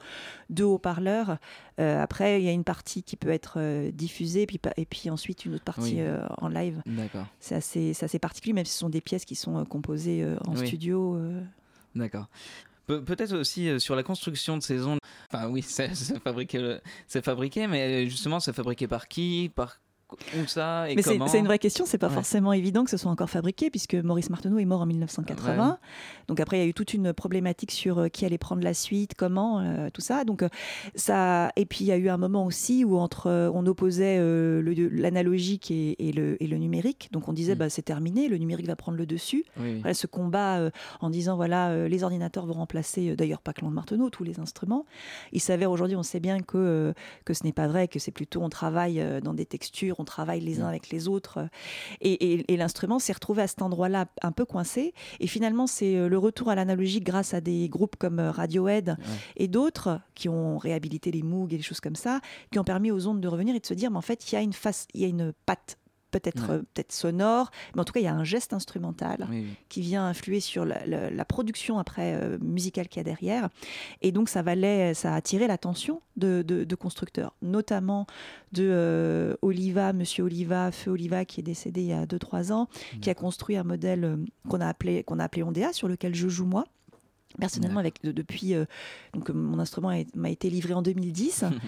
deux 0.48 0.64
haut-parleurs. 0.64 1.38
Après, 1.78 2.40
il 2.40 2.44
y 2.44 2.48
a 2.48 2.52
une 2.52 2.64
partie 2.64 3.02
qui 3.02 3.16
peut 3.16 3.30
être 3.30 3.58
diffusée, 3.92 4.46
puis, 4.46 4.60
et 4.76 4.84
puis 4.84 5.10
ensuite 5.10 5.44
une 5.44 5.54
autre 5.54 5.64
partie 5.64 5.96
Oui. 6.00 6.08
en 6.38 6.48
live. 6.48 6.82
D'accord. 6.86 7.26
C'est 7.38 7.54
assez, 7.54 7.92
assez 8.00 8.18
particulier, 8.18 8.52
même 8.52 8.64
si 8.64 8.72
ce 8.72 8.78
sont 8.80 8.90
des 8.90 9.00
pièces 9.00 9.24
qui 9.24 9.34
sont 9.40 9.58
euh, 9.58 9.64
composées 9.64 10.22
euh, 10.22 10.36
en 10.46 10.54
Oui. 10.54 10.66
studio. 10.66 11.16
euh. 11.16 11.40
D'accord. 11.94 12.28
Pe- 12.86 13.00
Peut-être 13.00 13.34
aussi 13.34 13.78
sur 13.80 13.96
la 13.96 14.02
construction 14.02 14.56
de 14.56 14.62
ces 14.62 14.84
ondes. 14.86 14.98
Enfin, 15.32 15.48
oui, 15.48 15.62
c'est 15.66 15.94
fabriqué, 16.22 16.78
fabriqué, 17.22 17.66
mais 17.66 18.08
justement, 18.08 18.40
c'est 18.40 18.52
fabriqué 18.52 18.86
par 18.86 19.08
qui 19.08 19.50
Par 19.54 19.78
où 20.42 20.46
ça 20.46 20.90
et 20.90 20.94
Mais 20.96 21.02
c'est 21.02 21.12
comment 21.14 21.26
c'est 21.28 21.38
une 21.38 21.46
vraie 21.46 21.58
question, 21.58 21.84
c'est 21.86 21.98
pas 21.98 22.08
Ouais. 22.08 22.14
forcément 22.14 22.52
évident 22.52 22.84
que 22.84 22.90
ce 22.90 22.96
soit 22.96 23.10
encore 23.10 23.30
fabriqué, 23.30 23.70
puisque 23.70 23.94
Maurice 23.94 24.30
Marteneau 24.30 24.58
est 24.58 24.64
mort 24.64 24.80
en 24.82 24.86
1980. 24.86 25.78
Donc 26.28 26.40
après, 26.40 26.58
il 26.58 26.60
y 26.60 26.64
a 26.64 26.66
eu 26.66 26.74
toute 26.74 26.94
une 26.94 27.12
problématique 27.12 27.70
sur 27.70 27.98
euh, 27.98 28.08
qui 28.08 28.24
allait 28.24 28.38
prendre 28.38 28.62
la 28.62 28.74
suite, 28.74 29.14
comment, 29.16 29.60
euh, 29.60 29.88
tout 29.92 30.00
ça. 30.00 30.24
Donc 30.24 30.42
euh, 30.42 30.48
ça, 30.94 31.52
et 31.56 31.66
puis 31.66 31.84
il 31.84 31.86
y 31.88 31.92
a 31.92 31.96
eu 31.96 32.08
un 32.08 32.16
moment 32.16 32.46
aussi 32.46 32.84
où 32.84 32.96
entre, 32.98 33.50
on 33.54 33.66
opposait 33.66 34.16
euh, 34.18 34.62
l'analogique 34.92 35.70
et, 35.70 36.08
et 36.08 36.12
le, 36.12 36.42
et 36.42 36.46
le 36.46 36.56
numérique. 36.58 37.08
Donc 37.12 37.28
on 37.28 37.32
disait, 37.32 37.54
Mm. 37.54 37.58
bah, 37.58 37.70
c'est 37.70 37.82
terminé, 37.82 38.28
le 38.28 38.36
numérique 38.38 38.66
va 38.66 38.76
prendre 38.76 38.98
le 38.98 39.06
dessus. 39.06 39.44
Oui, 39.58 39.64
oui. 39.74 39.78
Voilà, 39.80 39.94
ce 39.94 40.06
combat 40.06 40.58
euh, 40.58 40.70
en 41.00 41.10
disant 41.10 41.36
voilà 41.36 41.88
les 41.88 42.02
ordinateurs 42.04 42.46
vont 42.46 42.54
remplacer 42.54 43.14
d'ailleurs 43.16 43.40
pas 43.40 43.52
que 43.52 43.60
l'onde 43.62 43.74
Marteneau 43.74 44.10
tous 44.10 44.24
les 44.24 44.40
instruments 44.40 44.84
il 45.32 45.40
s'avère 45.40 45.70
aujourd'hui 45.70 45.96
on 45.96 46.02
sait 46.02 46.20
bien 46.20 46.40
que 46.40 46.92
que 47.24 47.34
ce 47.34 47.44
n'est 47.44 47.52
pas 47.52 47.68
vrai 47.68 47.88
que 47.88 47.98
c'est 47.98 48.10
plutôt 48.10 48.42
on 48.42 48.48
travaille 48.48 49.02
dans 49.22 49.34
des 49.34 49.46
textures 49.46 49.99
on 50.00 50.04
travaille 50.04 50.40
les 50.40 50.60
uns 50.60 50.64
Mm. 50.66 50.68
avec 50.68 50.90
les 50.90 51.06
autres 51.08 51.38
euh, 51.38 51.46
et, 52.00 52.12
et- 52.34 52.52
et 52.52 52.56
l'instrument 52.56 52.98
s'est 52.98 53.12
retrouvé 53.12 53.42
à 53.42 53.46
cet 53.46 53.62
endroit-là 53.62 54.06
un 54.22 54.32
peu 54.32 54.44
coincé 54.44 54.94
et 55.20 55.26
finalement 55.26 55.66
c'est 55.66 55.96
euh, 55.96 56.08
le 56.08 56.18
retour 56.18 56.48
à 56.48 56.54
l'analogique 56.54 57.04
grâce 57.04 57.34
à 57.34 57.40
des 57.40 57.68
groupes 57.68 57.96
comme 57.96 58.18
euh, 58.18 58.30
Radiohead 58.30 58.90
Ouais. 58.90 59.04
et 59.36 59.48
d'autres 59.48 60.00
qui 60.14 60.28
ont 60.28 60.58
réhabilité 60.58 61.10
les 61.10 61.22
Moog 61.22 61.52
et 61.52 61.56
des 61.56 61.62
choses 61.62 61.80
comme 61.80 61.96
ça 61.96 62.20
qui 62.50 62.58
ont 62.58 62.64
permis 62.64 62.90
aux 62.90 63.06
ondes 63.06 63.20
de 63.20 63.28
revenir 63.28 63.54
et 63.54 63.60
de 63.60 63.66
se 63.66 63.74
dire 63.74 63.90
mais 63.90 63.98
en 63.98 64.02
fait 64.02 64.30
il 64.30 64.34
y 64.34 64.38
a 64.38 64.42
une 64.42 64.52
face 64.52 64.86
il 64.94 65.00
y 65.02 65.04
a 65.04 65.08
une 65.08 65.32
patte 65.46 65.76
peut-être 66.10 66.48
Ouais. 66.48 66.54
euh, 66.56 66.62
peut-être 66.74 66.92
sonore 66.92 67.50
mais 67.74 67.80
en 67.80 67.84
tout 67.84 67.92
cas 67.92 68.00
il 68.00 68.04
y 68.04 68.08
a 68.08 68.14
un 68.14 68.24
geste 68.24 68.52
instrumental 68.52 69.26
Oui, 69.30 69.40
oui. 69.48 69.54
qui 69.68 69.80
vient 69.80 70.06
influer 70.06 70.40
sur 70.40 70.64
la, 70.64 70.84
la- 70.86 71.10
la 71.10 71.24
production 71.24 71.78
après 71.78 72.14
euh, 72.14 72.38
musicale 72.40 72.88
qu'il 72.88 72.98
y 72.98 73.02
a 73.02 73.04
derrière. 73.04 73.48
Et 74.02 74.12
donc 74.12 74.28
ça 74.28 74.42
valait, 74.42 74.94
ça 74.94 75.12
a 75.12 75.16
attiré 75.16 75.46
l'attention 75.46 76.00
de, 76.16 76.42
de- 76.46 76.64
de 76.64 76.74
constructeurs, 76.74 77.34
notamment 77.42 78.06
de 78.52 78.68
euh, 78.70 79.34
Oliva, 79.42 79.92
Monsieur 79.92 80.24
Oliva, 80.24 80.70
Feu 80.72 80.90
Oliva, 80.92 81.24
qui 81.24 81.40
est 81.40 81.44
décédé 81.44 81.80
il 81.82 81.86
y 81.88 81.92
a 81.92 82.06
2-3 82.06 82.52
ans, 82.52 82.68
qui 83.00 83.10
a 83.10 83.14
construit 83.14 83.56
un 83.56 83.64
modèle 83.64 84.18
qu'on 84.48 84.60
a 84.60 84.66
appelé 84.68 85.04
qu'on 85.04 85.18
a 85.18 85.24
appelé 85.24 85.42
Ondea, 85.42 85.72
sur 85.72 85.88
lequel 85.88 86.14
je 86.14 86.28
joue 86.28 86.46
moi. 86.46 86.64
Personnellement, 87.38 87.78
avec 87.80 88.02
de- 88.02 88.10
depuis 88.12 88.54
euh, 88.54 88.64
donc 89.14 89.30
euh, 89.30 89.32
mon 89.32 89.58
instrument 89.60 89.92
m'a 90.14 90.30
été 90.30 90.50
livré 90.50 90.74
en 90.74 90.82
2010. 90.82 91.40
D'accord. 91.42 91.58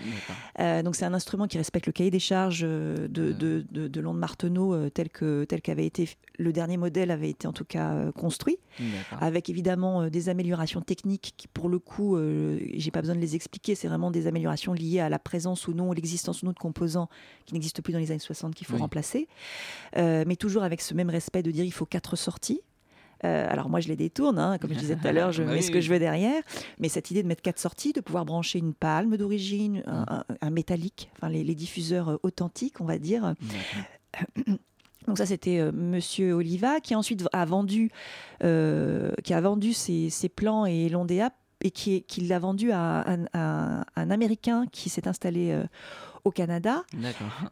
Euh, 0.60 0.82
donc 0.82 0.96
c'est 0.96 1.06
un 1.06 1.14
instrument 1.14 1.46
qui 1.46 1.56
respecte 1.56 1.86
le 1.86 1.92
cahier 1.92 2.10
des 2.10 2.18
charges 2.18 2.60
euh, 2.62 3.08
de, 3.08 3.32
de, 3.32 3.64
de, 3.70 3.88
de 3.88 4.00
Marteneau 4.02 4.74
euh, 4.74 4.90
tel 4.90 5.08
que 5.08 5.44
tel 5.44 5.62
qu'avait 5.62 5.86
été 5.86 6.10
le 6.38 6.52
dernier 6.52 6.76
modèle 6.76 7.10
avait 7.10 7.30
été 7.30 7.46
en 7.48 7.52
tout 7.54 7.64
cas 7.64 8.10
construit 8.12 8.58
avec 9.20 9.48
évidemment 9.48 10.08
des 10.08 10.28
améliorations 10.28 10.80
techniques 10.82 11.32
qui 11.36 11.48
pour 11.48 11.68
le 11.68 11.78
coup 11.78 12.18
j'ai 12.74 12.90
pas 12.90 13.00
besoin 13.00 13.14
de 13.16 13.20
les 13.20 13.34
expliquer 13.34 13.74
c'est 13.74 13.88
vraiment 13.88 14.10
des 14.10 14.26
améliorations 14.26 14.72
liées 14.74 15.00
à 15.00 15.08
la 15.08 15.18
présence 15.18 15.68
ou 15.68 15.72
non 15.74 15.92
l'existence 15.92 16.42
ou 16.42 16.46
non 16.46 16.52
de 16.52 16.58
composants 16.58 17.08
qui 17.46 17.54
n'existent 17.54 17.82
plus 17.82 17.92
dans 17.92 17.98
les 17.98 18.10
années 18.10 18.18
60 18.18 18.54
qu'il 18.54 18.66
faut 18.66 18.74
Oui. 18.74 18.80
remplacer 18.80 19.28
mais 19.96 20.36
toujours 20.36 20.62
avec 20.64 20.80
ce 20.80 20.92
même 20.94 21.10
respect 21.10 21.42
de 21.42 21.50
dire 21.50 21.64
il 21.64 21.72
faut 21.72 21.86
quatre 21.86 22.16
sorties 22.16 22.60
Euh, 23.24 23.46
alors 23.48 23.68
moi 23.68 23.80
je 23.80 23.88
les 23.88 23.96
détourne, 23.96 24.38
hein, 24.38 24.58
comme 24.58 24.72
je 24.72 24.78
disais 24.78 24.96
tout 24.96 25.06
à 25.06 25.12
l'heure, 25.12 25.30
je 25.32 25.42
mets 25.54 25.62
ce 25.62 25.70
que 25.70 25.80
je 25.80 25.90
veux 25.92 25.98
derrière. 25.98 26.42
Mais 26.78 26.88
cette 26.88 27.10
idée 27.10 27.22
de 27.22 27.28
mettre 27.28 27.42
quatre 27.42 27.58
sorties, 27.60 27.92
de 27.92 28.00
pouvoir 28.00 28.24
brancher 28.24 28.58
une 28.58 28.74
palme 28.74 29.16
d'origine, 29.16 29.82
un, 29.86 30.04
un- 30.08 30.24
un 30.40 30.50
métallique, 30.50 31.10
enfin 31.16 31.28
les, 31.28 31.44
les 31.44 31.54
diffuseurs 31.54 32.08
euh, 32.10 32.16
authentiques, 32.22 32.80
on 32.80 32.84
va 32.84 32.98
dire, 32.98 33.34
donc 35.06 35.18
ça, 35.18 35.26
c'était 35.26 35.58
euh, 35.58 35.72
Monsieur 35.72 36.32
Oliva 36.34 36.80
qui 36.80 36.94
ensuite 36.94 37.24
a 37.32 37.44
vendu, 37.44 37.90
euh, 38.44 39.12
qui 39.24 39.34
a 39.34 39.40
vendu 39.40 39.72
ses, 39.72 40.10
ses 40.10 40.28
plans 40.28 40.64
et 40.66 40.88
l'Ondea 40.88 41.30
et 41.64 41.70
qui, 41.70 42.04
l'a 42.26 42.38
vendu 42.40 42.72
à 42.72 43.08
un, 43.08 43.24
à 43.34 43.84
un 43.94 44.10
Américain 44.10 44.64
qui 44.72 44.88
s'est 44.88 45.06
installé 45.06 45.52
euh, 45.52 45.62
au 46.24 46.30
Canada, 46.30 46.84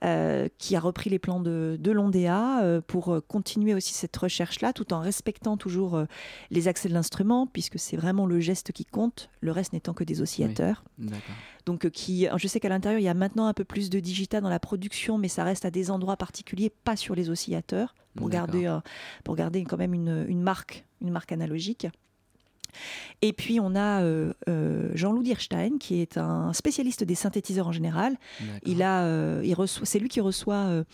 euh, 0.04 0.48
qui 0.58 0.76
a 0.76 0.80
repris 0.80 1.10
les 1.10 1.18
plans 1.18 1.40
de, 1.40 1.76
de 1.80 1.90
l'Ondea 1.90 2.62
euh, 2.62 2.80
pour 2.80 3.12
euh, 3.12 3.20
continuer 3.20 3.74
aussi 3.74 3.94
cette 3.94 4.16
recherche-là, 4.16 4.72
tout 4.72 4.92
en 4.92 5.00
respectant 5.00 5.56
toujours 5.56 5.96
euh, 5.96 6.04
les 6.50 6.68
accès 6.68 6.88
de 6.88 6.94
l'instrument, 6.94 7.48
puisque 7.48 7.78
c'est 7.78 7.96
vraiment 7.96 8.26
le 8.26 8.38
geste 8.38 8.70
qui 8.72 8.84
compte, 8.84 9.28
le 9.40 9.50
reste 9.50 9.72
n'étant 9.72 9.92
que 9.92 10.04
des 10.04 10.22
oscillateurs. 10.22 10.84
Donc, 11.66 11.90
qui, 11.90 12.28
je 12.36 12.48
sais 12.48 12.60
qu'à 12.60 12.68
l'intérieur, 12.68 13.00
il 13.00 13.04
y 13.04 13.08
a 13.08 13.14
maintenant 13.14 13.46
un 13.46 13.54
peu 13.54 13.64
plus 13.64 13.90
de 13.90 13.98
digital 13.98 14.42
dans 14.42 14.48
la 14.48 14.60
production, 14.60 15.18
mais 15.18 15.28
ça 15.28 15.44
reste 15.44 15.64
à 15.64 15.70
des 15.70 15.90
endroits 15.90 16.16
particuliers, 16.16 16.70
pas 16.70 16.96
sur 16.96 17.14
les 17.14 17.28
oscillateurs, 17.28 17.94
pour 18.14 18.28
garder, 18.28 18.78
pour 19.24 19.36
garder 19.36 19.64
quand 19.64 19.76
même 19.76 19.94
une, 19.94 20.26
une 20.28 20.42
marque, 20.42 20.84
une 21.00 21.10
marque 21.10 21.32
analogique. 21.32 21.86
Et 23.22 23.32
puis 23.32 23.60
on 23.60 23.74
a 23.74 24.02
euh, 24.02 24.32
euh, 24.48 24.90
Jean-Loup 24.94 25.22
Dierstein, 25.22 25.78
qui 25.78 26.00
est 26.00 26.16
un 26.18 26.52
spécialiste 26.52 27.04
des 27.04 27.14
synthétiseurs 27.14 27.68
en 27.68 27.72
général. 27.72 28.16
Il 28.64 28.82
a, 28.82 29.04
euh, 29.04 29.42
il 29.44 29.54
reçoit, 29.54 29.86
c'est 29.86 29.98
lui 29.98 30.08
qui 30.08 30.20
reçoit 30.20 30.84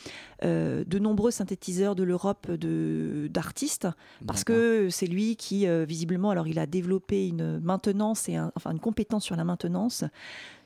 de 0.42 0.98
nombreux 0.98 1.30
synthétiseurs 1.30 1.94
de 1.94 2.02
l'Europe 2.02 2.50
de 2.50 3.28
d'artistes 3.30 3.88
parce 4.26 4.44
que 4.44 4.88
c'est 4.90 5.06
lui 5.06 5.36
qui, 5.36 5.66
visiblement, 5.86 6.30
alors 6.30 6.46
il 6.48 6.58
a 6.58 6.66
développé 6.66 7.26
une 7.28 7.58
maintenance 7.60 8.28
et 8.28 8.36
un- 8.36 8.52
enfin 8.56 8.72
une 8.72 8.80
compétence 8.80 9.24
sur 9.24 9.36
la 9.36 9.44
maintenance 9.44 10.04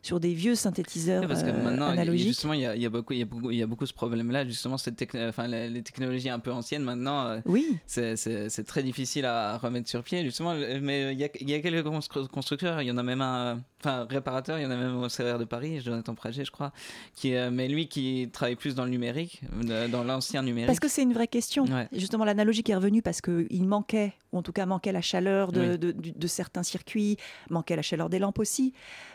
sur 0.02 0.18
des 0.20 0.32
vieux 0.32 0.54
synthétiseurs 0.54 1.20
Oui, 1.22 1.28
parce 1.28 1.42
que 1.42 1.48
euh, 1.48 1.62
maintenant, 1.62 1.88
analogiques. 1.88 2.28
justement, 2.28 2.54
il 2.54 2.60
y 2.60 2.66
a, 2.66 2.74
il 2.74 2.82
y 2.82 2.86
a 2.86 2.90
beaucoup, 2.90 3.12
il 3.12 3.18
y 3.18 3.22
a 3.22 3.26
beaucoup, 3.26 3.50
il 3.50 3.58
y 3.58 3.62
a 3.62 3.66
beaucoup 3.66 3.84
ce 3.86 3.92
problème-là. 3.92 4.46
Justement, 4.46 4.78
cette 4.78 4.96
techno- 4.96 5.28
enfin, 5.28 5.46
les, 5.46 5.82
technologies 5.82 6.30
un 6.30 6.38
peu 6.38 6.50
anciennes 6.52 6.82
maintenant, 6.84 7.26
euh, 7.26 7.40
Oui, 7.44 7.76
c'est- 7.86 8.64
très 8.66 8.82
difficile 8.82 9.24
à 9.26 9.58
remettre 9.58 9.88
sur 9.88 10.02
pied. 10.02 10.24
Justement, 10.24 10.54
mais 10.54 11.12
il 11.12 11.18
y 11.20 11.24
a, 11.24 11.28
il 11.40 11.50
y 11.50 11.54
a 11.54 11.60
quelques 11.60 11.86
constru- 11.86 12.28
constructeurs. 12.28 12.80
Il 12.82 12.86
y 12.88 12.90
en 12.90 12.98
a 12.98 13.02
même 13.02 13.20
un, 13.20 13.36
euh, 13.46 13.54
enfin, 13.80 14.06
réparateur. 14.08 14.58
Il 14.58 14.62
y 14.62 14.66
en 14.66 14.70
a 14.70 14.76
même 14.76 14.96
au 14.96 15.08
CER 15.08 15.38
de 15.38 15.44
Paris, 15.44 15.80
Jonathan 15.80 16.14
Prager, 16.14 16.44
je 16.44 16.50
crois, 16.50 16.72
qui, 17.14 17.32
mais 17.52 17.68
lui 17.68 17.88
qui 17.88 18.28
travaille 18.32 18.56
plus 18.56 18.74
dans 18.74 18.84
le 18.84 18.90
numérique, 18.90 19.42
dans 19.90 20.04
l'ancien 20.04 20.42
numérique. 20.42 20.66
parce 20.66 20.80
que 20.80 20.88
c'est 20.88 21.02
une 21.02 21.12
vraie 21.12 21.28
question. 21.28 21.64
Ouais. 21.64 21.88
Justement, 21.92 22.24
l'analogie 22.24 22.62
qui 22.62 22.72
est 22.72 22.76
revenue 22.76 23.02
parce 23.02 23.20
qu'il 23.20 23.66
manquait, 23.66 24.14
ou 24.32 24.38
en 24.38 24.42
tout 24.42 24.52
cas 24.52 24.64
manquait 24.66 24.92
la 24.92 25.00
chaleur 25.02 25.52
de, 25.52 25.60
Oui. 25.72 25.78
de- 25.78 25.92
du- 25.92 26.12
de 26.12 26.26
certains 26.26 26.62
circuits, 26.62 27.16
manquait 27.50 27.76
la 27.76 27.82
chaleur 27.82 28.08
des 28.08 28.18
lampes 28.18 28.38
aussi. 28.38 28.72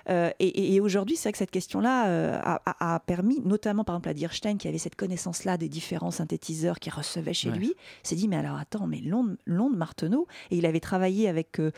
Euh, 0.09 0.29
et 0.39 0.74
et- 0.74 0.74
et 0.75 0.81
aujourd'hui, 0.81 1.15
c'est 1.15 1.23
vrai 1.23 1.31
que 1.31 1.37
cette 1.37 1.51
question-là 1.51 2.07
euh, 2.07 2.39
a, 2.43 2.99
permis, 3.05 3.39
notamment 3.45 3.83
par 3.83 3.95
exemple 3.95 4.09
à 4.09 4.13
Dirstein, 4.13 4.57
qui 4.57 4.67
avait 4.67 4.77
cette 4.77 4.95
connaissance-là 4.95 5.57
des 5.57 5.69
différents 5.69 6.11
synthétiseurs 6.11 6.79
qu'il 6.79 6.93
recevait 6.93 7.33
chez 7.33 7.49
Ouais. 7.49 7.57
lui, 7.57 7.73
s'est 8.03 8.15
dit, 8.15 8.27
mais 8.27 8.35
alors 8.35 8.57
attends, 8.57 8.87
mais 8.87 8.99
l'onde 9.01 9.37
l'onde 9.45 9.75
Marteneau, 9.77 10.27
et 10.51 10.57
il 10.57 10.65
avait 10.65 10.79
travaillé 10.79 11.27
avec 11.29 11.59
euh, 11.59 11.71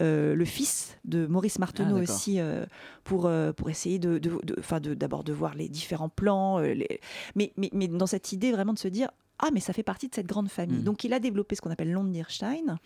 euh, 0.00 0.34
le 0.34 0.44
fils 0.44 0.96
de 1.04 1.26
Maurice 1.26 1.58
Marteneau 1.58 1.96
Ah, 1.98 2.02
aussi 2.02 2.38
pour, 3.04 3.30
pour 3.56 3.70
essayer 3.70 3.98
de, 3.98 4.18
de, 4.18 4.30
de- 4.42 4.56
enfin, 4.58 4.80
de- 4.80 4.94
d'abord 4.94 5.24
de, 5.24 5.32
voir 5.32 5.54
les 5.54 5.68
différents 5.68 6.08
plans, 6.08 6.58
les- 6.58 7.00
mais, 7.34 7.52
mais, 7.56 7.70
mais 7.72 7.88
dans 7.88 8.06
cette 8.06 8.32
idée 8.32 8.52
vraiment 8.52 8.72
de 8.74 8.78
se 8.78 8.88
dire, 8.88 9.08
ah, 9.38 9.48
mais 9.52 9.60
ça 9.60 9.72
fait 9.72 9.82
partie 9.82 10.08
de 10.08 10.14
cette 10.14 10.26
grande 10.26 10.48
famille. 10.48 10.78
Mhm. 10.78 10.84
Donc 10.84 11.04
il 11.04 11.12
a 11.12 11.18
développé 11.18 11.54
ce 11.56 11.60
qu'on 11.60 11.70
appelle 11.70 11.90
l'onde 11.92 12.10
Dirstein. 12.12 12.78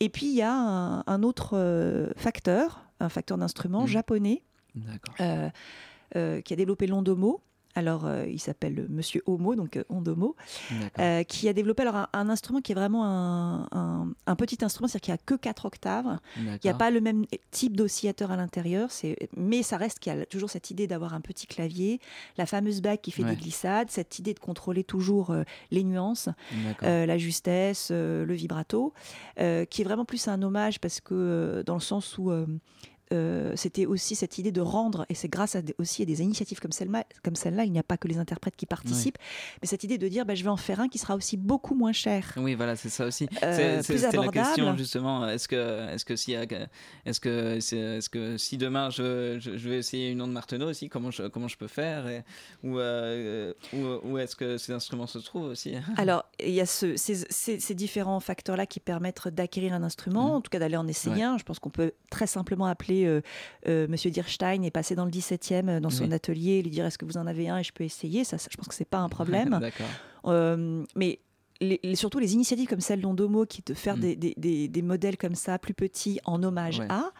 Et 0.00 0.08
puis 0.08 0.26
il 0.26 0.34
y 0.34 0.42
a 0.42 0.52
un, 0.52 1.04
un 1.06 1.22
autre 1.22 1.50
euh, 1.54 2.08
facteur, 2.16 2.84
un 3.00 3.08
facteur 3.08 3.38
d'instrument 3.38 3.82
Mhm. 3.82 3.86
japonais 3.88 4.42
qui 6.44 6.52
a 6.52 6.56
développé 6.56 6.86
l'ondomo. 6.86 7.40
Alors, 7.74 8.06
euh, 8.06 8.26
il 8.26 8.40
s'appelle 8.40 8.86
Monsieur 8.88 9.22
Homo, 9.26 9.54
donc 9.54 9.76
euh, 9.76 9.84
Ondomo, 9.88 10.34
euh, 10.98 11.22
qui 11.22 11.48
a 11.48 11.52
développé 11.52 11.82
alors 11.82 11.94
un, 11.94 12.08
un 12.12 12.28
instrument 12.28 12.60
qui 12.60 12.72
est 12.72 12.74
vraiment 12.74 13.04
un, 13.04 13.68
un- 13.70 14.08
un 14.26 14.36
petit 14.36 14.64
instrument, 14.64 14.88
c'est-à-dire 14.88 15.02
qu'il 15.04 15.12
n'y 15.12 15.18
a 15.20 15.22
que 15.24 15.34
4 15.34 15.66
octaves. 15.66 16.18
Il 16.36 16.58
n'y 16.64 16.70
a 16.70 16.74
pas 16.74 16.90
le 16.90 17.00
même 17.00 17.24
type 17.52 17.76
d'oscillateur 17.76 18.32
à 18.32 18.36
l'intérieur, 18.36 18.88
mais 19.36 19.62
ça 19.62 19.76
reste 19.76 20.00
qu'il 20.00 20.12
y 20.12 20.18
a 20.18 20.26
toujours 20.26 20.50
cette 20.50 20.70
idée 20.72 20.88
d'avoir 20.88 21.14
un 21.14 21.20
petit 21.20 21.46
clavier, 21.46 22.00
la 22.36 22.46
fameuse 22.46 22.80
bague 22.80 23.00
qui 23.00 23.12
fait 23.12 23.22
Ouais. 23.22 23.30
des 23.30 23.36
glissades, 23.36 23.90
cette 23.90 24.18
idée 24.18 24.34
de 24.34 24.40
contrôler 24.40 24.82
toujours 24.82 25.30
euh, 25.30 25.44
les 25.70 25.84
nuances, 25.84 26.30
euh, 26.82 27.06
la 27.06 27.18
justesse, 27.18 27.90
euh, 27.92 28.24
le 28.24 28.34
vibrato, 28.34 28.92
euh, 29.38 29.64
qui 29.66 29.82
est 29.82 29.84
vraiment 29.84 30.06
plus 30.06 30.26
un 30.26 30.42
hommage 30.42 30.80
parce 30.80 31.00
que 31.00 31.14
euh, 31.14 31.62
dans 31.62 31.74
le 31.74 31.80
sens 31.80 32.18
où 32.18 32.32
euh, 33.12 33.52
c'était 33.56 33.86
aussi 33.86 34.14
cette 34.16 34.38
idée 34.38 34.52
de 34.52 34.60
rendre, 34.60 35.06
et 35.08 35.14
c'est 35.14 35.28
grâce 35.28 35.56
à 35.56 35.62
des- 35.62 35.74
aussi 35.78 36.02
à 36.02 36.04
des 36.04 36.22
initiatives 36.22 36.60
comme 36.60 36.72
celle-là, 36.72 37.04
comme 37.22 37.36
celle-là, 37.36 37.64
il 37.64 37.72
n'y 37.72 37.78
a 37.78 37.82
pas 37.82 37.96
que 37.96 38.08
les 38.08 38.18
interprètes 38.18 38.56
qui 38.56 38.66
participent, 38.66 39.18
mais 39.62 39.68
cette 39.68 39.84
idée 39.84 39.98
de 39.98 40.08
dire 40.08 40.24
bah, 40.26 40.34
je 40.34 40.42
vais 40.44 40.50
en 40.50 40.56
faire 40.56 40.80
un 40.80 40.88
qui 40.88 40.98
sera 40.98 41.14
aussi 41.16 41.36
beaucoup 41.36 41.74
moins 41.74 41.92
cher. 41.92 42.32
Oui, 42.36 42.54
voilà, 42.54 42.76
c'est 42.76 42.88
ça 42.88 43.06
aussi. 43.06 43.28
Euh, 43.42 43.80
C'était 43.82 44.16
la 44.16 44.28
question 44.28 44.76
justement. 44.76 45.26
Est-ce 45.28 45.48
que, 45.48 45.88
est-ce 45.92 46.04
que 46.04 46.16
si, 46.16 46.32
est-ce 46.32 47.20
que, 47.20 47.56
est-ce 47.56 48.08
que 48.10 48.36
si 48.36 48.56
demain 48.58 48.90
je, 48.90 49.38
je, 49.40 49.56
je 49.56 49.68
vais 49.68 49.78
essayer 49.78 50.10
une 50.10 50.22
onde 50.22 50.32
Marteneau 50.32 50.68
aussi, 50.70 50.88
comment 50.88 51.10
je, 51.10 51.24
comment 51.28 51.48
je 51.48 51.56
peux 51.56 51.66
faire 51.68 52.08
et, 52.08 52.22
ou, 52.62 52.78
euh, 52.78 53.52
où, 53.72 54.08
où 54.10 54.18
est-ce 54.18 54.36
que 54.36 54.58
ces 54.58 54.72
instruments 54.72 55.06
se 55.06 55.18
trouvent 55.18 55.48
aussi? 55.50 55.74
Alors, 55.96 56.24
il 56.40 56.50
y 56.52 56.60
a 56.60 56.66
ce- 56.66 56.96
ces, 56.96 57.24
ces- 57.30 57.60
ces 57.60 57.74
différents 57.74 58.20
facteurs-là 58.20 58.66
qui 58.66 58.80
permettent 58.80 59.28
d'acquérir 59.28 59.72
un 59.74 59.82
instrument, 59.82 60.28
Mhm. 60.28 60.34
en 60.36 60.40
tout 60.40 60.50
cas 60.50 60.58
d'aller 60.58 60.76
en 60.76 60.86
essayer 60.88 61.16
Ouais. 61.16 61.22
un. 61.22 61.38
Je 61.38 61.44
pense 61.44 61.58
qu'on 61.58 61.70
peut 61.70 61.92
très 62.10 62.26
simplement 62.26 62.66
appeler 62.66 62.97
euh, 63.06 63.20
euh, 63.68 63.86
Monsieur 63.88 64.10
Dirstein 64.10 64.62
et 64.62 64.70
passer 64.70 64.94
dans 64.94 65.04
le 65.04 65.10
17e, 65.10 65.68
euh, 65.68 65.80
dans 65.80 65.90
son 65.90 66.04
Oui. 66.08 66.14
atelier, 66.14 66.52
et 66.58 66.62
lui 66.62 66.70
dire 66.70 66.84
est-ce 66.86 66.98
que 66.98 67.04
vous 67.04 67.16
en 67.16 67.26
avez 67.26 67.48
un 67.48 67.58
et 67.58 67.62
je 67.64 67.72
peux 67.72 67.84
essayer? 67.84 68.24
Ça, 68.24 68.38
ça, 68.38 68.48
je 68.50 68.56
pense 68.56 68.68
que 68.68 68.74
c'est 68.74 68.84
pas 68.88 68.98
un 68.98 69.08
problème. 69.08 69.58
Euh, 70.26 70.84
mais 70.96 71.20
les- 71.60 71.80
les- 71.82 71.94
surtout 71.96 72.18
les 72.18 72.34
initiatives 72.34 72.68
comme 72.68 72.80
celle 72.80 73.00
d'Ondomo, 73.00 73.46
qui 73.46 73.62
de 73.64 73.72
faire 73.72 73.96
Mm. 73.96 74.00
des, 74.00 74.16
des- 74.16 74.34
des- 74.36 74.68
des 74.68 74.82
modèles 74.82 75.16
comme 75.16 75.34
ça, 75.36 75.58
plus 75.58 75.74
petits, 75.74 76.18
en 76.24 76.42
hommage 76.42 76.80
Ouais. 76.80 76.86
à, 76.90 77.12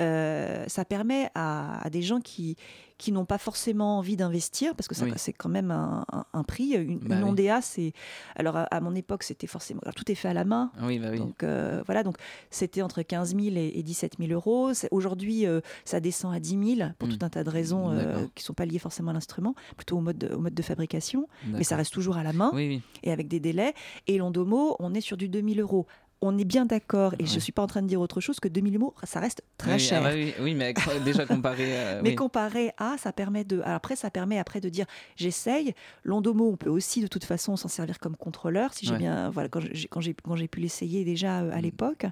euh, 0.00 0.64
ça 0.68 0.84
permet 0.84 1.30
à, 1.34 1.84
à 1.84 1.90
des 1.90 2.02
gens 2.02 2.20
qui, 2.20 2.56
qui 2.98 3.12
n'ont 3.12 3.24
pas 3.26 3.38
forcément 3.38 3.98
envie 3.98 4.16
d'investir, 4.16 4.74
parce 4.74 4.88
que 4.88 4.94
ça, 4.94 5.04
Oui. 5.04 5.12
c'est 5.16 5.32
quand 5.32 5.48
même 5.48 5.70
un, 5.70 6.04
un- 6.12 6.24
un 6.32 6.42
prix. 6.44 6.72
Une, 6.72 6.98
Bah 6.98 7.16
une 7.16 7.22
oui. 7.24 7.28
C'est. 7.62 7.92
Alors, 8.36 8.56
à, 8.56 8.62
à 8.64 8.80
mon 8.80 8.94
époque, 8.94 9.22
c'était 9.22 9.46
forcément. 9.46 9.80
alors, 9.82 9.94
tout 9.94 10.10
est 10.10 10.14
fait 10.14 10.28
à 10.28 10.34
la 10.34 10.44
main. 10.44 10.70
Oui, 10.82 10.98
bah 10.98 11.08
oui. 11.12 11.18
Donc 11.18 11.42
euh, 11.42 11.82
voilà, 11.86 12.02
donc 12.02 12.16
c'était 12.50 12.82
entre 12.82 13.02
15 13.02 13.34
000 13.36 13.56
et, 13.56 13.78
et 13.78 13.82
17 13.82 14.14
000 14.18 14.32
euros. 14.32 14.70
Aujourd'hui, 14.90 15.46
euh, 15.46 15.60
ça 15.84 16.00
descend 16.00 16.34
à 16.34 16.40
10 16.40 16.76
000 16.76 16.90
pour 16.98 17.08
Mm. 17.08 17.12
tout 17.18 17.24
un 17.24 17.28
tas 17.28 17.44
de 17.44 17.50
raisons 17.50 17.90
qui 18.34 18.42
ne 18.42 18.44
sont 18.46 18.54
pas 18.54 18.64
liées 18.66 18.78
forcément 18.78 19.10
à 19.10 19.14
l'instrument, 19.14 19.54
plutôt 19.76 19.98
au 19.98 20.00
mode 20.00 20.18
de, 20.18 20.34
au 20.34 20.38
mode 20.40 20.54
de 20.54 20.62
fabrication. 20.62 21.28
Mais 21.46 21.64
ça 21.64 21.76
reste 21.76 21.92
toujours 21.92 22.16
à 22.16 22.22
la 22.22 22.32
main 22.32 22.50
et 22.56 22.80
avec 23.12 23.28
des 23.28 23.40
délais. 23.40 23.74
Et 24.06 24.18
l'ondomo, 24.18 24.76
on 24.78 24.94
est 24.94 25.00
sur 25.00 25.16
du 25.16 25.28
2000 25.28 25.60
euros. 25.60 25.86
On 26.22 26.38
est 26.38 26.44
bien 26.46 26.64
d'accord, 26.64 27.14
et 27.18 27.26
je 27.26 27.34
ne 27.34 27.40
suis 27.40 27.52
pas 27.52 27.60
en 27.62 27.66
train 27.66 27.82
de 27.82 27.86
dire 27.88 28.00
autre 28.00 28.22
chose 28.22 28.40
que 28.40 28.48
2000 28.48 28.76
euros, 28.76 28.94
ça 29.04 29.20
reste 29.20 29.42
très 29.58 29.74
Oui, 29.74 29.78
cher. 29.78 30.00
ah 30.02 30.08
bah 30.08 30.14
oui, 30.14 30.32
oui, 30.40 30.54
mais 30.54 30.72
déjà 31.04 31.26
comparé. 31.26 31.64
euh, 31.76 32.00
Mais 32.02 32.10
oui. 32.10 32.14
comparé 32.14 32.72
à, 32.78 32.96
ça 32.98 33.12
permet 33.12 33.44
de. 33.44 33.60
alors 33.60 33.74
après, 33.76 33.96
ça 33.96 34.10
permet 34.10 34.38
après 34.38 34.60
de 34.62 34.70
dire 34.70 34.86
j'essaye. 35.16 35.74
L'ondomo, 36.04 36.48
on 36.50 36.56
peut 36.56 36.70
aussi 36.70 37.02
de 37.02 37.06
toute 37.06 37.24
façon 37.24 37.56
s'en 37.56 37.68
servir 37.68 37.98
comme 37.98 38.16
contrôleur, 38.16 38.72
si 38.72 38.86
j'ai 38.86 38.92
Ouais. 38.92 38.98
bien. 38.98 39.28
Voilà, 39.28 39.50
quand 39.50 39.60
j'ai 39.60 39.88
quand 39.88 40.36
pu 40.48 40.60
l'essayer 40.60 41.04
déjà 41.04 41.42
euh, 41.42 41.50
à 41.52 41.58
Mm. 41.58 41.62
l'époque. 41.62 42.06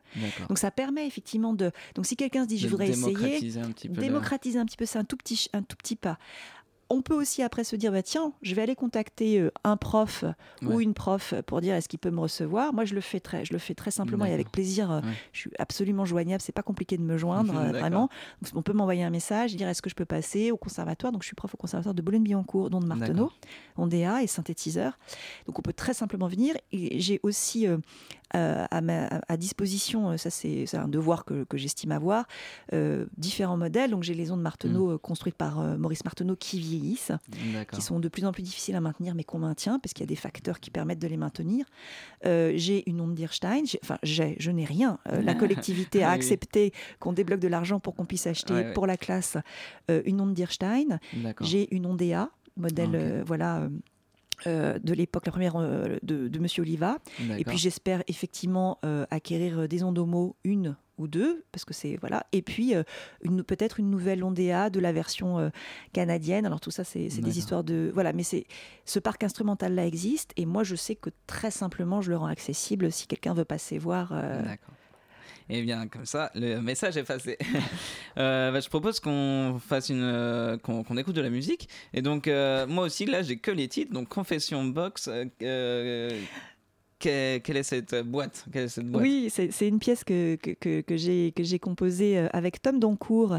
Donc 0.49 0.59
ça 0.59 0.71
permet 0.71 1.07
effectivement 1.07 1.55
de. 1.55 1.71
Donc 1.95 2.05
si 2.05 2.15
quelqu'un 2.17 2.43
se 2.43 2.49
dit 2.49 2.59
je 2.59 2.69
voudrais 2.69 2.91
essayer, 2.91 3.15
démocratiser 3.15 3.61
un 3.61 3.71
petit 3.71 3.89
peu. 3.89 3.95
le- 3.97 4.01
démocratiser 4.03 4.59
un 4.59 4.67
petit 4.67 4.77
peu, 4.77 4.85
c'est 4.85 4.99
un 4.99 5.05
tout 5.05 5.17
petit 5.17 5.37
ch- 5.37 5.49
un 5.55 5.63
tout 5.63 5.77
petit 5.77 5.97
pas. 5.97 6.19
On 6.91 7.03
peut 7.03 7.15
aussi 7.15 7.43
après 7.43 7.65
se 7.65 7.77
dire 7.77 7.93
bah 7.93 8.03
tiens, 8.03 8.33
je 8.43 8.55
vais 8.55 8.63
aller 8.63 8.75
contacter 8.77 9.41
euh, 9.41 9.51
un 9.65 9.77
prof 9.77 10.25
ou 10.63 10.81
une 10.81 10.95
prof 10.95 11.35
pour 11.47 11.61
dire 11.61 11.75
est-ce 11.75 11.89
qu'il 11.89 11.99
peut 11.99 12.11
me 12.11 12.21
recevoir? 12.21 12.73
Moi 12.73 12.85
je 12.85 12.95
le 12.95 13.01
fais 13.01 13.21
très 13.21 13.45
je 13.45 13.53
le 13.53 13.59
fais 13.59 13.75
très 13.75 13.91
simplement 13.91 14.25
et 14.25 14.33
avec 14.35 14.51
plaisir. 14.53 14.91
euh, 14.91 15.01
Ouais. 15.01 15.09
Je 15.33 15.41
suis 15.41 15.51
absolument 15.59 16.05
joignable, 16.05 16.41
c'est 16.43 16.53
pas 16.53 16.63
compliqué 16.63 16.97
de 16.97 17.03
me 17.03 17.17
joindre 17.17 17.55
euh, 17.59 17.71
vraiment. 17.71 18.09
Donc, 18.43 18.53
on 18.55 18.63
peut 18.63 18.73
m'envoyer 18.73 19.03
un 19.05 19.11
message, 19.11 19.57
dire 19.57 19.69
est-ce 19.69 19.83
que 19.83 19.91
je 19.91 19.95
peux 19.95 20.05
passer 20.05 20.51
au 20.51 20.57
conservatoire? 20.57 21.13
Donc 21.13 21.23
je 21.23 21.27
suis 21.27 21.35
prof 21.37 21.53
au 21.55 21.57
conservatoire 21.57 21.95
de 21.95 22.03
Boulogne-Billancourt, 22.03 22.71
dont 22.71 22.81
de 22.81 22.87
Marteneau, 22.87 23.31
Ondéa 23.77 24.23
et 24.23 24.27
synthétiseur. 24.27 24.99
Donc 25.47 25.59
on 25.59 25.63
peut 25.63 25.73
très 25.73 25.95
simplement 25.95 26.29
venir. 26.29 26.55
Et 26.73 27.01
j'ai 27.01 27.21
aussi 27.23 27.67
euh, 27.67 27.79
euh, 28.35 28.65
à, 28.71 28.81
ma, 28.81 29.07
à 29.29 29.37
disposition, 29.37 30.17
ça 30.19 30.31
c'est 30.31 30.75
un 30.75 30.89
devoir 30.89 31.25
que, 31.25 31.45
que 31.45 31.57
j'estime 31.57 31.93
avoir, 31.93 32.27
euh, 32.73 33.07
différents 33.17 33.57
modèles. 33.57 33.91
Donc 33.91 34.03
j'ai 34.03 34.15
les 34.15 34.31
ondes 34.33 34.41
Marteneau 34.43 34.93
euh, 34.93 34.99
construites 34.99 35.37
par 35.37 35.59
Maurice 35.79 36.05
Marteneau 36.05 36.37
qui 36.37 36.59
vieillissent, 36.79 37.13
qui 37.73 37.81
sont 37.83 38.01
de 38.01 38.09
plus 38.09 38.25
en 38.25 38.33
plus 38.33 38.43
difficiles 38.43 38.75
à 38.77 38.81
maintenir, 38.81 39.15
mais 39.15 39.25
qu'on 39.25 39.39
maintient 39.39 39.79
parce 39.79 39.93
qu'il 39.93 40.03
y 40.03 40.09
a 40.09 40.09
des 40.09 40.17
facteurs 40.17 40.61
qui 40.61 40.71
permettent 40.71 40.99
de 40.99 41.09
les 41.09 41.17
maintenir. 41.17 41.67
Euh, 42.27 42.53
j'ai 42.57 42.89
une 42.89 43.01
onde 43.01 43.15
Dirstein, 43.15 43.63
enfin 43.83 43.99
j'ai, 44.03 44.37
je 44.39 44.51
n'ai 44.51 44.65
rien. 44.65 44.99
Euh, 45.11 45.21
la 45.23 45.35
collectivité 45.43 46.03
a 46.03 46.09
Oui, 46.09 46.13
oui. 46.13 46.15
accepté 46.17 46.73
qu'on 46.99 47.13
débloque 47.13 47.41
de 47.41 47.49
l'argent 47.49 47.81
pour 47.81 47.95
qu'on 47.95 48.05
puisse 48.05 48.27
acheter 48.27 48.55
Ouais, 48.55 48.65
ouais. 48.67 48.73
pour 48.73 48.87
la 48.87 48.97
classe 48.97 49.37
euh, 49.91 50.03
une 50.05 50.21
onde 50.21 50.35
Dirstein. 50.35 50.99
J'ai 51.41 51.75
une 51.75 51.87
Ondea, 51.87 52.31
modèle 52.57 53.19
Ah, 53.21 53.25
voilà. 53.27 53.69
Euh, 54.47 54.79
de 54.79 54.95
l'époque, 54.95 55.27
la 55.27 55.33
première 55.33 55.57
euh, 55.57 55.99
de, 56.03 56.29
de 56.29 56.39
Monsieur 56.39 56.63
Oliva. 56.63 56.99
Et 57.37 57.45
puis 57.45 57.59
j'espère 57.59 58.03
effectivement 58.09 58.79
euh, 58.85 59.07
acquérir 59.11 59.69
des 59.69 59.83
ondomos, 59.83 60.37
une 60.45 60.77
ou 60.97 61.09
deux, 61.09 61.45
parce 61.51 61.65
que 61.65 61.75
c'est 61.75 61.97
voilà. 61.97 62.25
Et 62.33 62.41
puis 62.41 62.73
peut-être 63.47 63.81
une 63.81 63.91
nouvelle 63.91 64.23
Ondea 64.23 64.71
de 64.71 64.79
la 64.79 64.93
version 64.93 65.51
canadienne. 65.93 66.47
Alors 66.47 66.61
tout 66.61 66.71
ça, 66.71 66.85
c'est 66.85 67.09
des 67.09 67.39
histoires 67.39 67.65
de 67.65 67.91
voilà. 67.93 68.13
Mais 68.13 68.23
c'est 68.23 68.47
ce 68.85 69.01
parc 69.01 69.25
instrumental 69.25 69.75
là 69.75 69.87
existe, 69.87 70.33
et 70.37 70.47
moi 70.47 70.63
je 70.63 70.77
sais 70.77 70.95
que 70.95 71.11
très 71.27 71.51
simplement 71.51 72.01
je 72.01 72.11
le 72.11 72.17
rends 72.17 72.27
accessible 72.27 72.93
si 72.93 73.09
quelqu'un 73.09 73.35
veut 73.35 73.45
passer 73.45 73.77
voir. 73.77 74.11
D'accord. 74.11 74.75
Et 75.51 75.61
bien, 75.63 75.87
comme 75.89 76.07
ça, 76.07 76.31
le 76.35 76.61
message 76.61 76.97
est 76.97 77.05
passé. 77.05 77.39
Euh, 78.17 78.53
bah, 78.53 78.61
je 78.61 78.69
propose 78.69 79.01
qu'on 79.01 79.59
fasse 79.59 79.89
une, 79.89 80.01
euh, 80.01 80.57
qu'on 80.57 80.97
écoute 80.97 81.17
de 81.17 81.21
la 81.21 81.31
musique. 81.31 81.69
Et 81.93 82.01
donc, 82.01 82.29
euh, 82.29 82.65
moi 82.65 82.85
aussi, 82.85 83.07
là, 83.07 83.23
j'ai 83.23 83.39
que 83.39 83.51
les 83.51 83.67
titres. 83.67 83.93
Donc, 83.93 84.09
Confession 84.09 84.63
Box. 84.65 85.11
que- 85.41 86.11
quelle 87.01 87.57
est 87.57 87.63
cette 87.65 87.95
boîte? 88.07 88.45
Quelle 88.53 88.65
est 88.65 88.69
cette 88.69 88.87
boîte? 88.87 89.03
Oui, 89.03 89.31
c'est 89.31 89.67
une 89.69 89.81
pièce 89.81 90.05
que, 90.05 90.37
que, 90.37 90.53
que, 90.53 90.81
que 90.81 90.97
j'ai 90.97 91.35
j'ai 91.37 91.59
composée 91.59 92.19
avec 92.33 92.63
Tom 92.63 92.79
Doncourt, 92.79 93.39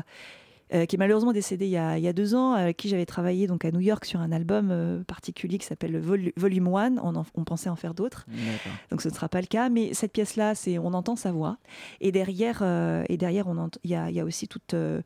euh, 0.73 0.85
qui 0.85 0.95
est 0.95 0.99
malheureusement 0.99 1.31
décédé 1.33 1.65
il 1.65 1.71
y 1.71 1.77
a, 1.77 1.97
il 1.97 2.03
y 2.03 2.07
a 2.07 2.13
deux 2.13 2.33
ans, 2.35 2.53
avec 2.53 2.77
qui 2.77 2.89
j'avais 2.89 3.05
travaillé 3.05 3.45
donc 3.47 3.65
à 3.65 3.71
New 3.71 3.79
York 3.81 4.03
sur 4.05 4.19
un 4.19 4.31
album 4.31 4.69
euh, 4.71 5.03
particulier 5.03 5.57
qui 5.59 5.65
s'appelle 5.65 5.97
Vol- 5.99 6.31
Volume 6.37 6.67
1. 6.67 6.97
On, 7.03 7.15
en- 7.15 7.25
on 7.35 7.43
pensait 7.43 7.69
en 7.69 7.75
faire 7.75 7.93
d'autres, 7.93 8.25
D'accord. 8.27 8.71
donc 8.89 9.01
ce 9.01 9.09
ne 9.09 9.13
sera 9.13 9.29
pas 9.29 9.41
le 9.41 9.47
cas. 9.47 9.69
Mais 9.69 9.93
cette 9.93 10.11
pièce-là, 10.11 10.55
c'est 10.55 10.77
on 10.79 10.93
entend 10.93 11.15
sa 11.15 11.31
voix, 11.31 11.57
et 12.01 12.11
derrière, 12.11 12.59
euh, 12.61 13.03
et 13.09 13.17
derrière, 13.17 13.47
on 13.47 13.69
il 13.83 13.91
y 13.91 13.95
a, 13.95 14.09
il 14.09 14.15
y 14.15 14.19
a 14.19 14.25
aussi 14.25 14.47
toute 14.47 14.73
euh, 14.73 15.01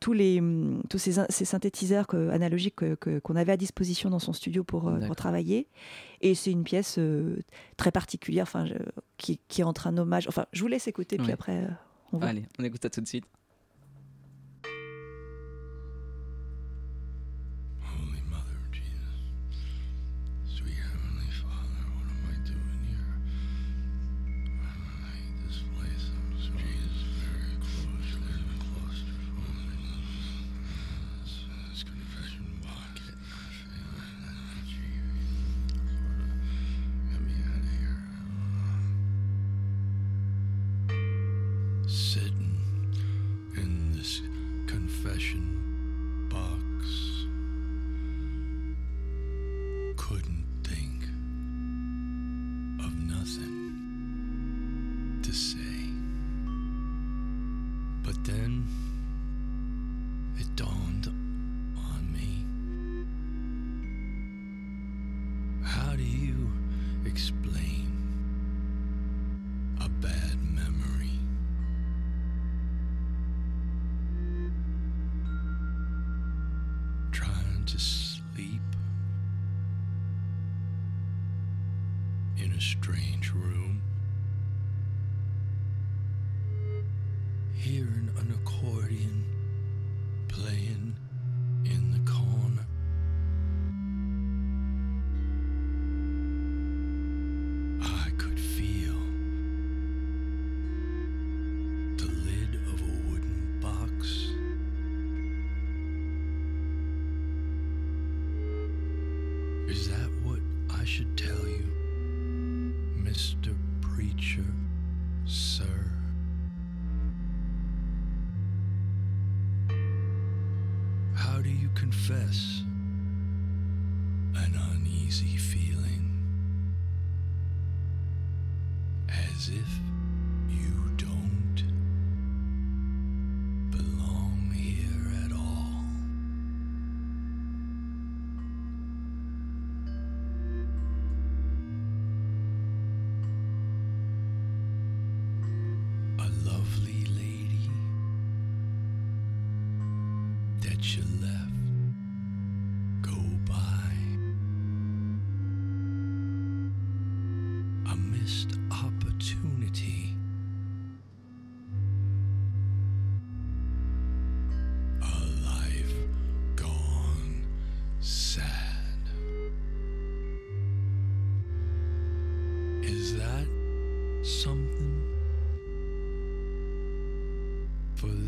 tous, 0.00 0.12
les, 0.12 0.40
hum, 0.40 0.82
tous 0.90 0.98
ces, 0.98 1.12
ces 1.30 1.44
synthétiseurs 1.46 2.06
que- 2.06 2.28
analogiques 2.30 2.76
que- 2.76 2.94
que- 2.96 3.18
qu'on 3.18 3.34
avait 3.36 3.52
à 3.52 3.56
disposition 3.56 4.10
dans 4.10 4.18
son 4.18 4.32
studio 4.34 4.62
pour, 4.62 4.90
travailler. 5.16 5.68
Et 6.20 6.34
c'est 6.34 6.50
une 6.52 6.64
pièce 6.64 6.96
euh, 6.98 7.36
très 7.78 7.90
particulière 7.90 8.42
enfin, 8.42 8.66
je- 8.66 8.74
qui, 9.16 9.40
qui 9.48 9.62
entre 9.62 9.86
un 9.86 9.96
hommage. 9.96 10.26
Enfin, 10.28 10.44
je 10.52 10.60
vous 10.60 10.68
laisse 10.68 10.86
écouter, 10.86 11.16
puis 11.16 11.28
Oui. 11.28 11.32
après, 11.32 11.64
euh, 11.64 11.68
on 12.12 12.18
va. 12.18 12.26
Allez, 12.28 12.44
on 12.58 12.64
écoute 12.64 12.82
ça 12.82 12.90
tout 12.90 13.00
de 13.00 13.06
suite. 13.06 13.24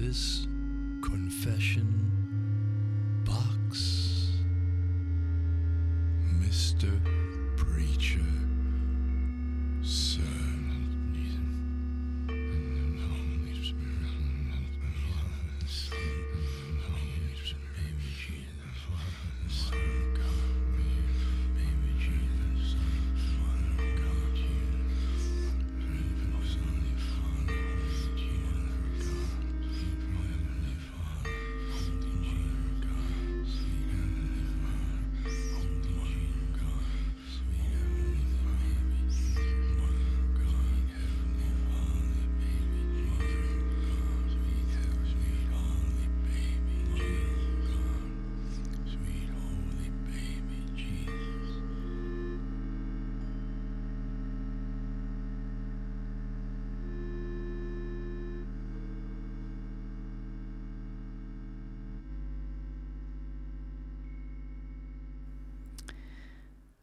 This 0.00 0.46
confession 1.02 2.07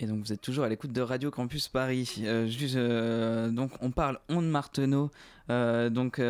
Et 0.06 0.08
donc 0.08 0.20
vous 0.24 0.32
êtes 0.32 0.42
toujours 0.42 0.66
à 0.66 0.70
l'écoute 0.70 0.92
de 0.92 1.02
Radio 1.02 1.32
Campus 1.32 1.68
Paris. 1.68 2.22
Euh, 2.22 2.46
juste, 2.46 2.76
euh, 2.76 3.50
donc 3.50 3.72
on 3.82 3.90
parle 3.90 4.20
on 4.30 4.44
de 4.44 4.48
Marteneau. 4.48 5.10
Euh, 5.50 5.90
donc 5.90 6.22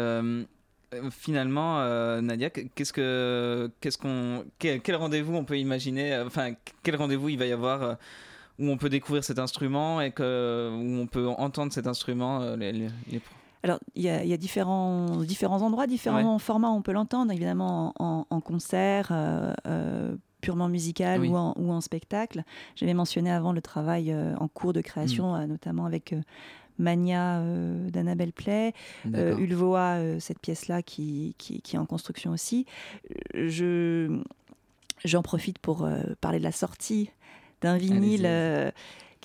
finalement, 1.11 1.79
Nadia, 2.21 2.49
qu'est-ce 2.49 2.93
que, 2.93 3.69
qu'est-ce 3.81 3.97
qu'on, 3.97 4.45
quel, 4.59 4.79
quel 4.79 4.95
rendez-vous 4.95 5.35
on 5.35 5.43
peut 5.43 5.57
imaginer 5.59 6.17
Enfin, 6.25 6.53
quel 6.83 6.95
rendez-vous 6.95 7.27
il 7.29 7.37
va 7.37 7.45
y 7.45 7.51
avoir 7.51 7.97
où 8.59 8.69
on 8.69 8.77
peut 8.77 8.87
découvrir 8.87 9.21
cet 9.23 9.37
instrument 9.37 9.99
et 9.99 10.11
que, 10.11 10.69
où 10.73 11.01
on 11.01 11.07
peut 11.07 11.27
entendre 11.27 11.73
cet 11.73 11.87
instrument 11.87 12.55
les, 12.55 12.71
les- 12.71 12.89
les- 13.11 13.21
Alors, 13.63 13.79
il 13.95 14.03
y 14.03 14.09
a, 14.09 14.23
il 14.23 14.29
y 14.29 14.33
a 14.33 14.37
différents, 14.37 15.17
différents 15.23 15.61
endroits, 15.63 15.87
différents 15.87 16.39
formats. 16.39 16.69
On 16.69 16.81
peut 16.81 16.93
l'entendre, 16.93 17.33
évidemment, 17.33 17.93
en, 17.99 18.25
en 18.29 18.39
concert, 18.39 19.09
euh, 19.11 20.15
purement 20.45 20.69
musical 20.69 21.19
Oui. 21.21 21.29
ou, 21.29 21.35
en, 21.35 21.53
ou 21.57 21.71
en 21.71 21.81
spectacle. 21.81 22.43
J'avais 22.75 22.93
mentionné 22.93 23.31
avant 23.31 23.51
le 23.53 23.61
travail 23.61 24.11
euh, 24.11 24.35
en 24.37 24.47
cours 24.47 24.73
de 24.73 24.81
création, 24.81 25.33
Mm. 25.33 25.41
euh, 25.41 25.47
notamment 25.47 25.85
avec 25.85 26.13
euh, 26.13 26.21
Mania 26.77 27.41
d'Annabelle 27.89 28.33
Play. 28.33 28.73
Ulvoa, 29.05 30.19
cette 30.19 30.39
pièce-là 30.39 30.81
qui, 30.83 31.33
qui, 31.37 31.61
qui 31.61 31.75
est 31.77 31.79
en 31.79 31.85
construction 31.85 32.31
aussi. 32.31 32.65
Je, 33.33 34.19
j'en 35.05 35.21
profite 35.21 35.57
pour 35.59 35.87
parler 36.21 36.39
de 36.39 36.43
la 36.43 36.51
sortie 36.51 37.09
d'un 37.61 37.77
vinyle 37.77 38.27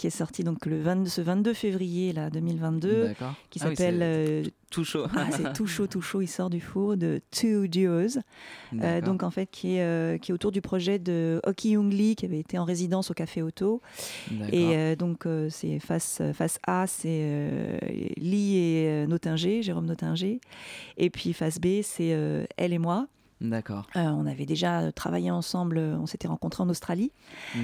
qui 0.01 0.06
est 0.06 0.10
sorti 0.10 0.44
donc 0.44 0.64
le 0.64 0.81
20 0.81 1.06
ce 1.09 1.20
22 1.20 1.52
février 1.52 2.14
là, 2.14 2.31
2022 2.31 3.09
D'accord. 3.09 3.35
qui 3.51 3.59
Ah 3.62 3.68
oui, 3.68 3.77
s'appelle 3.77 3.98
c'est 3.98 4.02
euh, 4.02 4.44
tout 4.70 4.82
chaud. 4.82 5.05
ah, 5.14 5.27
c'est 5.31 5.52
tout 5.52 5.66
chaud, 5.66 5.86
tout 5.86 6.01
chaud, 6.01 6.22
il 6.22 6.27
sort 6.27 6.48
du 6.48 6.59
four 6.59 6.97
de 6.97 7.20
Two 7.31 7.66
Duos, 7.66 8.18
euh, 8.81 9.02
donc 9.02 9.22
en 9.22 9.31
fait 9.31 9.44
qui 9.51 9.77
est, 9.77 9.82
euh, 9.82 10.16
qui 10.16 10.31
est 10.32 10.35
autour 10.35 10.52
du 10.52 10.62
projet 10.62 10.98
de 10.98 11.39
Hockey 11.44 11.70
Young 11.70 11.93
Lee 11.93 12.16
qui 12.16 12.24
avait 12.24 12.39
été 12.40 12.56
en 12.56 12.64
résidence 12.64 13.10
au 13.10 13.14
Café 13.14 13.43
Auto. 13.43 13.82
Et 14.51 14.97
donc 14.97 15.27
c'est 15.51 15.78
face, 15.81 16.22
face 16.32 16.59
A, 16.66 16.86
c'est 16.86 17.78
Lee 18.16 18.56
et 18.56 19.06
Nottinger, 19.06 19.62
Jérôme 19.62 19.85
Nottinger. 19.85 20.40
Et 20.97 21.10
puis 21.10 21.35
face 21.35 21.60
B, 21.60 21.82
c'est 21.82 22.16
elle 22.56 22.72
et 22.72 22.78
moi. 22.78 23.06
D'accord, 23.40 23.86
Euh, 23.96 24.00
on 24.00 24.26
avait 24.26 24.44
déjà 24.44 24.92
travaillé 24.92 25.30
ensemble, 25.30 25.78
euh, 25.78 25.96
on 25.98 26.04
s'était 26.06 26.28
rencontrés 26.28 26.62
en 26.62 26.68
Australie 26.68 27.10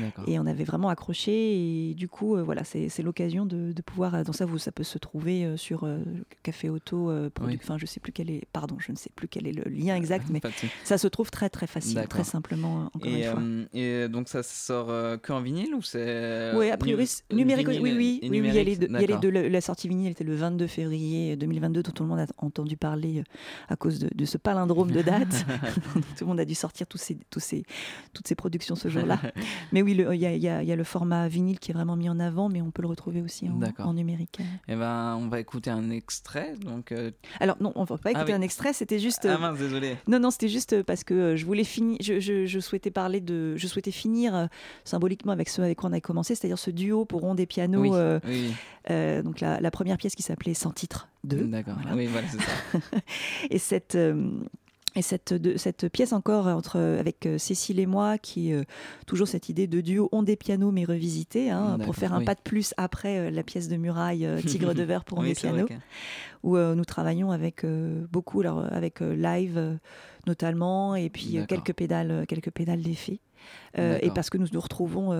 d'accord. 0.00 0.24
et 0.26 0.38
on 0.38 0.46
avait 0.46 0.64
vraiment 0.64 0.88
accroché. 0.88 1.90
Et 1.90 1.94
du 1.94 2.08
coup, 2.08 2.34
euh, 2.36 2.42
voilà, 2.42 2.62
c'est 2.64 3.02
l'occasion 3.02 3.44
de, 3.44 3.72
de 3.72 3.82
pouvoir. 3.82 4.24
Dans 4.24 4.32
ça, 4.32 4.46
vous, 4.46 4.56
ça 4.58 4.72
peut 4.72 4.84
se 4.84 4.96
trouver 4.98 5.56
sur 5.58 5.84
euh, 5.84 5.98
Café 6.42 6.70
Auto. 6.70 7.10
Produ- 7.28 7.46
Oui. 7.48 7.58
Enfin, 7.62 7.76
je 7.78 7.84
sais 7.86 8.00
plus 8.00 8.12
quel 8.12 8.30
est. 8.30 8.44
Pardon, 8.52 8.76
je 8.78 8.90
ne 8.90 8.96
sais 8.96 9.10
plus 9.14 9.28
quel 9.28 9.46
est 9.46 9.52
le 9.52 9.64
lien 9.70 9.94
exact, 9.96 10.26
mais 10.30 10.40
ça 10.84 10.96
se 10.98 11.08
trouve 11.08 11.30
très 11.30 11.50
très 11.50 11.66
facile, 11.66 12.04
très 12.08 12.24
simplement. 12.24 12.90
Encore 12.94 13.10
Et, 13.10 13.24
une 13.26 13.30
fois. 13.30 13.42
et 13.74 14.08
donc 14.08 14.28
ça 14.28 14.42
sort 14.42 14.86
que 15.20 15.32
en 15.32 15.42
vinyle 15.42 15.74
ou 15.74 15.82
c'est 15.82 16.52
Oui, 16.54 16.70
a 16.70 16.76
priori, 16.78 17.06
numérique, 17.32 17.68
oui, 17.68 17.80
oui, 17.82 18.20
oui. 18.22 18.40
La, 18.88 19.48
la 19.48 19.60
sortie 19.60 19.88
vinyle 19.88 20.10
était 20.12 20.24
le 20.24 20.34
22 20.34 20.66
février 20.66 21.36
2022, 21.36 21.82
dont 21.82 21.90
tout 21.92 22.02
le 22.02 22.08
monde 22.08 22.20
a 22.20 22.26
entendu 22.38 22.76
parler 22.76 23.22
à 23.68 23.76
cause 23.76 23.98
de, 23.98 24.08
de 24.14 24.24
ce 24.24 24.38
palindrome 24.38 24.90
de 24.90 25.02
date. 25.02 25.44
tout 26.16 26.24
le 26.24 26.26
monde 26.26 26.40
a 26.40 26.44
dû 26.44 26.55
sortir 26.55 26.86
tous 26.86 26.98
ces, 26.98 27.18
tous 27.30 27.40
ces, 27.40 27.64
toutes 28.12 28.26
ces 28.28 28.34
productions 28.34 28.76
ce 28.76 28.88
jour-là. 28.88 29.18
mais 29.72 29.82
oui, 29.82 29.93
il 29.93 30.14
y, 30.22 30.24
y 30.26 30.38
y 30.38 30.48
a 30.72 30.76
le 30.76 30.84
format 30.84 31.28
vinyle 31.28 31.59
qui 31.59 31.70
est 31.70 31.74
vraiment 31.74 31.97
mis 31.97 32.09
en 32.09 32.18
avant, 32.20 32.48
mais 32.48 32.60
on 32.62 32.70
peut 32.70 32.82
le 32.82 32.88
retrouver 32.88 33.20
aussi 33.22 33.48
en, 33.78 33.93
numérique. 33.94 34.38
Eh 34.68 34.74
ben, 34.76 35.16
on 35.20 35.28
va 35.28 35.40
écouter 35.40 35.70
un 35.70 35.90
extrait. 35.90 36.55
Donc, 36.60 36.93
euh, 36.93 37.10
Alors 37.40 37.56
non, 37.60 37.72
on 37.74 37.84
va 37.84 37.98
pas 37.98 38.10
écouter 38.10 38.26
oui. 38.32 38.32
un 38.34 38.43
extrait, 38.43 38.72
c'était 38.72 38.98
juste. 38.98 39.24
ah 39.26 39.34
euh, 39.34 39.38
mince, 39.38 39.59
désolé. 39.59 39.97
Non, 40.09 40.18
non, 40.18 40.30
c'était 40.30 40.48
juste 40.48 40.82
parce 40.82 41.05
que 41.05 41.14
euh, 41.14 41.36
je 41.36 41.44
voulais 41.47 41.64
finir. 41.64 41.98
Je, 42.02 42.20
je- 42.20 42.47
je 42.47 42.60
souhaitais 42.60 42.90
parler 42.90 43.20
de. 43.20 43.56
Je 43.56 43.66
souhaitais 43.66 43.90
finir 43.90 44.48
symboliquement 44.84 45.32
avec 45.32 45.48
ce 45.48 45.62
avec 45.62 45.78
quoi 45.78 45.90
on 45.90 45.93
a 45.93 46.01
commencé, 46.01 46.34
c'est-à-dire 46.34 46.59
ce 46.59 46.70
duo 46.70 47.05
pour 47.05 47.20
ronde 47.22 47.40
et 47.40 47.47
piano. 47.47 47.80
Oui, 47.80 47.90
euh, 47.93 48.20
oui, 48.26 48.52
euh, 48.90 49.22
donc 49.22 49.40
la, 49.40 49.60
la 49.60 49.70
première 49.70 49.97
pièce 49.97 50.14
qui 50.14 50.22
s'appelait 50.22 50.55
Sans 50.55 50.70
titre 50.70 51.09
2. 51.24 51.44
d'accord. 51.44 51.74
voilà. 51.80 51.97
Oui, 51.97 52.06
voilà, 52.06 52.26
c'est 52.28 52.40
ça. 52.40 52.78
Et 53.51 53.59
cette. 53.59 53.97
Et 54.97 55.02
cette, 55.02 55.32
de- 55.35 55.56
cette 55.56 55.89
pièce 55.90 56.12
encore 56.12 56.47
entre, 56.47 56.78
avec 56.81 57.27
euh, 57.27 57.39
Cécile 57.39 57.78
et 57.78 57.86
moi, 57.86 58.18
qui 58.18 58.52
euh, 58.52 58.64
toujours 59.06 59.28
cette 59.28 59.48
idée 59.48 59.66
de 59.66 59.81
duo 59.81 60.09
ondes 60.10 60.28
et 60.28 60.36
piano 60.36 60.73
mais 60.73 60.85
revisité, 60.85 61.51
hein, 61.51 61.73
D'accord, 61.73 61.85
pour 61.85 61.94
faire 61.97 62.14
un 62.14 62.18
oui. 62.20 62.24
pas 62.24 62.35
de 62.35 62.40
plus 62.40 62.73
après 62.78 63.18
euh, 63.18 63.31
la 63.31 63.43
pièce 63.43 63.68
de 63.68 63.77
Muraille 63.77 64.24
euh, 64.27 64.40
Tigre 64.47 64.74
de 64.74 64.82
verre 64.82 65.05
pour 65.05 65.18
ondes 65.18 65.24
Oui, 65.24 65.31
et 65.31 65.35
c'est 65.35 65.48
vrai 65.48 65.64
piano, 65.64 65.81
que- 66.43 66.47
où 66.48 66.56
nous 66.56 66.85
travaillons 66.85 67.31
avec 67.32 67.64
beaucoup, 68.10 68.40
alors, 68.40 68.64
avec 68.73 69.01
live 69.01 69.78
notamment, 70.28 70.94
et 70.94 71.10
puis 71.10 71.39
quelques 71.48 71.73
pédales, 71.73 72.24
quelques 72.28 72.51
pédales 72.52 72.82
d'effet. 72.82 73.20
Et 73.77 74.10
parce 74.14 74.31
que 74.31 74.39
nous 74.39 74.47
nous 74.52 74.60
retrouvons, 74.60 75.12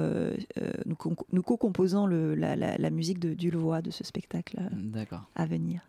nous, 1.33 1.43
co-composons 1.43 2.07
la, 2.07 2.55
la- 2.57 2.77
la 2.79 2.91
musique 2.91 3.19
de 3.19 3.35
Dulvoie 3.35 3.83
de 3.83 3.91
ce 3.91 4.05
spectacle 4.05 4.59
à 5.35 5.47
venir. 5.47 5.81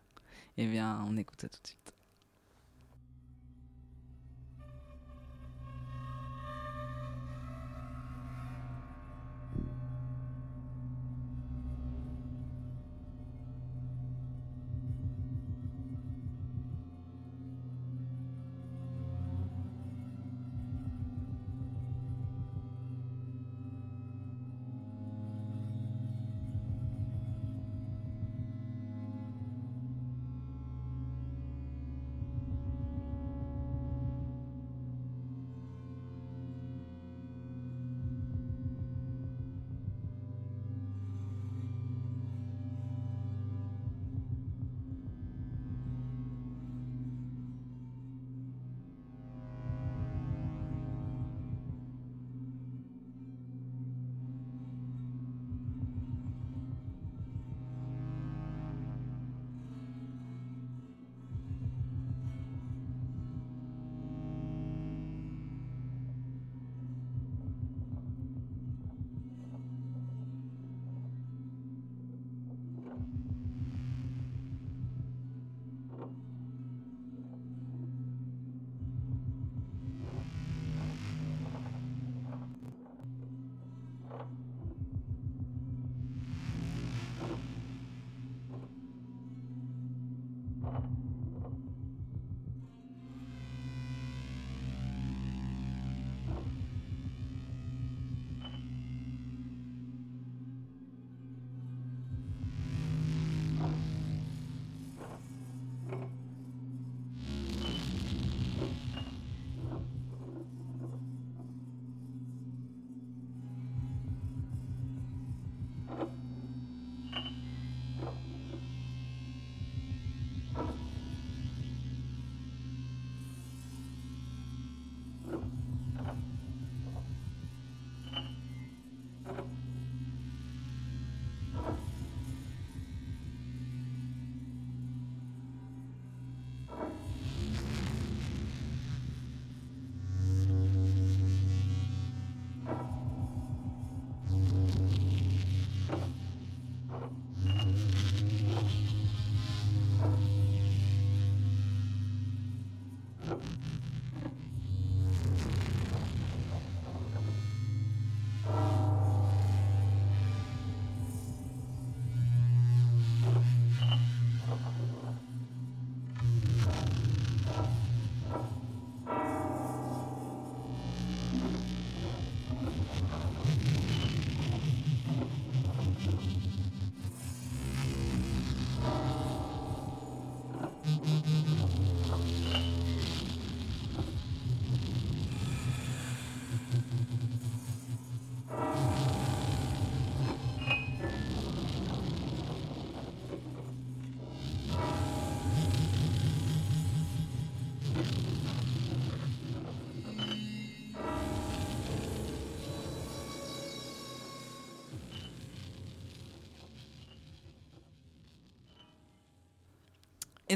Eh 0.57 0.65
bien, 0.67 1.05
on 1.07 1.17
écoute 1.17 1.39
ça 1.41 1.49
tout 1.49 1.59
de 1.61 1.67
suite. 1.67 1.93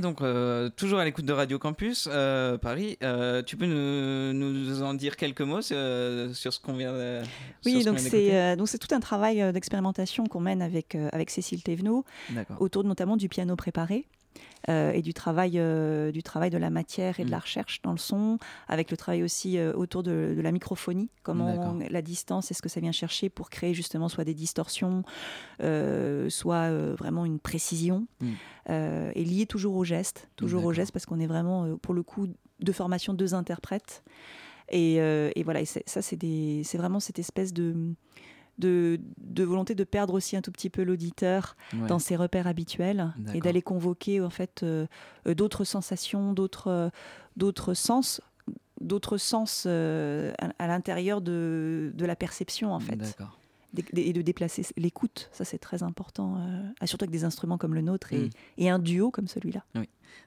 Donc, 0.01 0.21
euh, 0.21 0.69
toujours 0.69 0.99
à 0.99 1.05
l'écoute 1.05 1.25
de 1.25 1.33
Radio 1.33 1.57
Campus 1.57 2.09
euh, 2.11 2.57
Paris, 2.57 2.97
euh, 3.03 3.41
tu 3.43 3.55
peux 3.55 3.65
nous, 3.65 4.33
nous 4.33 4.81
en 4.83 4.93
dire 4.93 5.15
quelques 5.15 5.41
mots 5.41 5.61
sur, 5.61 5.75
ce 5.75 6.59
qu'on 6.59 6.73
vient 6.73 6.91
de 6.91 7.21
Oui, 7.65 7.83
donc 7.83 7.99
c'est 7.99 8.09
d'écouter 8.09 8.55
donc 8.57 8.67
c'est 8.67 8.77
tout 8.77 8.93
un 8.93 8.99
travail 8.99 9.53
d'expérimentation 9.53 10.25
qu'on 10.25 10.41
mène 10.41 10.61
avec, 10.61 10.95
avec 11.11 11.29
Cécile 11.29 11.63
Thévenot 11.63 12.03
autour 12.59 12.83
notamment 12.83 13.17
du 13.17 13.29
piano 13.29 13.55
préparé. 13.55 14.05
Euh, 14.69 14.91
et 14.91 15.01
du 15.01 15.13
travail, 15.13 15.53
euh, 15.57 16.11
du 16.11 16.21
travail 16.23 16.49
de 16.49 16.57
la 16.57 16.69
matière 16.69 17.19
et 17.19 17.23
de 17.23 17.29
Mm. 17.29 17.31
la 17.31 17.39
recherche 17.39 17.81
dans 17.81 17.91
le 17.91 17.97
son, 17.97 18.37
avec 18.67 18.91
le 18.91 18.97
travail 18.97 19.23
aussi 19.23 19.57
euh, 19.57 19.73
autour 19.73 20.03
de, 20.03 20.33
de 20.35 20.41
la 20.41 20.51
microphonie, 20.51 21.09
comment 21.23 21.77
la 21.89 22.01
distance 22.01 22.51
est 22.51 22.53
ce 22.53 22.61
que 22.61 22.69
ça 22.69 22.79
vient 22.79 22.91
chercher 22.91 23.29
pour 23.29 23.49
créer 23.49 23.73
justement 23.73 24.09
soit 24.09 24.23
des 24.25 24.33
distorsions, 24.33 25.03
soit 26.29 26.69
vraiment 26.95 27.25
une 27.25 27.39
précision, 27.39 28.07
Mm. 28.19 28.71
et 29.15 29.23
lié 29.25 29.45
toujours 29.45 29.75
au 29.75 29.83
geste, 29.83 30.29
toujours 30.35 30.63
au 30.65 30.73
geste 30.73 30.91
parce 30.91 31.05
qu'on 31.05 31.19
est 31.19 31.27
vraiment 31.27 31.77
pour 31.77 31.93
le 31.93 32.03
coup 32.03 32.27
de 32.59 32.71
formation 32.71 33.13
deux 33.13 33.33
interprètes. 33.33 34.03
Et, 34.69 35.01
euh, 35.01 35.31
et 35.35 35.43
voilà, 35.43 35.61
et 35.61 35.65
ça 35.65 36.01
c'est 36.01 36.77
vraiment 36.77 36.99
cette 37.01 37.19
espèce 37.19 37.51
de, 37.53 37.93
de, 38.61 38.99
de 39.17 39.43
volonté 39.43 39.75
de 39.75 39.83
perdre 39.83 40.13
aussi 40.13 40.37
un 40.37 40.41
tout 40.41 40.51
petit 40.51 40.69
peu 40.69 40.83
l'auditeur 40.83 41.55
Ouais. 41.73 41.87
dans 41.87 41.99
ses 41.99 42.15
repères 42.15 42.47
habituels 42.47 43.13
et 43.33 43.39
d'aller 43.41 43.61
convoquer 43.61 44.21
en 44.21 44.29
fait 44.29 44.61
euh, 44.63 44.85
euh, 45.27 45.33
d'autres 45.35 45.63
sensations, 45.65 46.33
d'autres 46.33 46.67
euh, 46.69 46.89
d'autres 47.37 47.73
sens, 47.73 48.21
d'autres 48.79 49.17
sens 49.17 49.63
euh, 49.67 50.33
à, 50.39 50.49
à 50.63 50.67
l'intérieur 50.67 51.21
de, 51.21 51.91
de 51.93 52.05
la 52.05 52.15
perception 52.15 52.73
en 52.73 52.79
fait, 52.79 52.99
et 53.95 54.11
de 54.13 54.21
déplacer 54.21 54.63
l'écoute. 54.75 55.29
Ça 55.31 55.45
c'est 55.45 55.57
très 55.59 55.81
important, 55.83 56.35
euh, 56.39 56.61
ah, 56.81 56.87
surtout 56.87 57.05
avec 57.05 57.11
des 57.11 57.23
instruments 57.23 57.57
comme 57.57 57.73
le 57.73 57.81
nôtre 57.81 58.11
et, 58.13 58.25
Mm. 58.25 58.29
et 58.57 58.69
un 58.69 58.79
duo 58.79 59.11
comme 59.11 59.27
celui-là. 59.27 59.63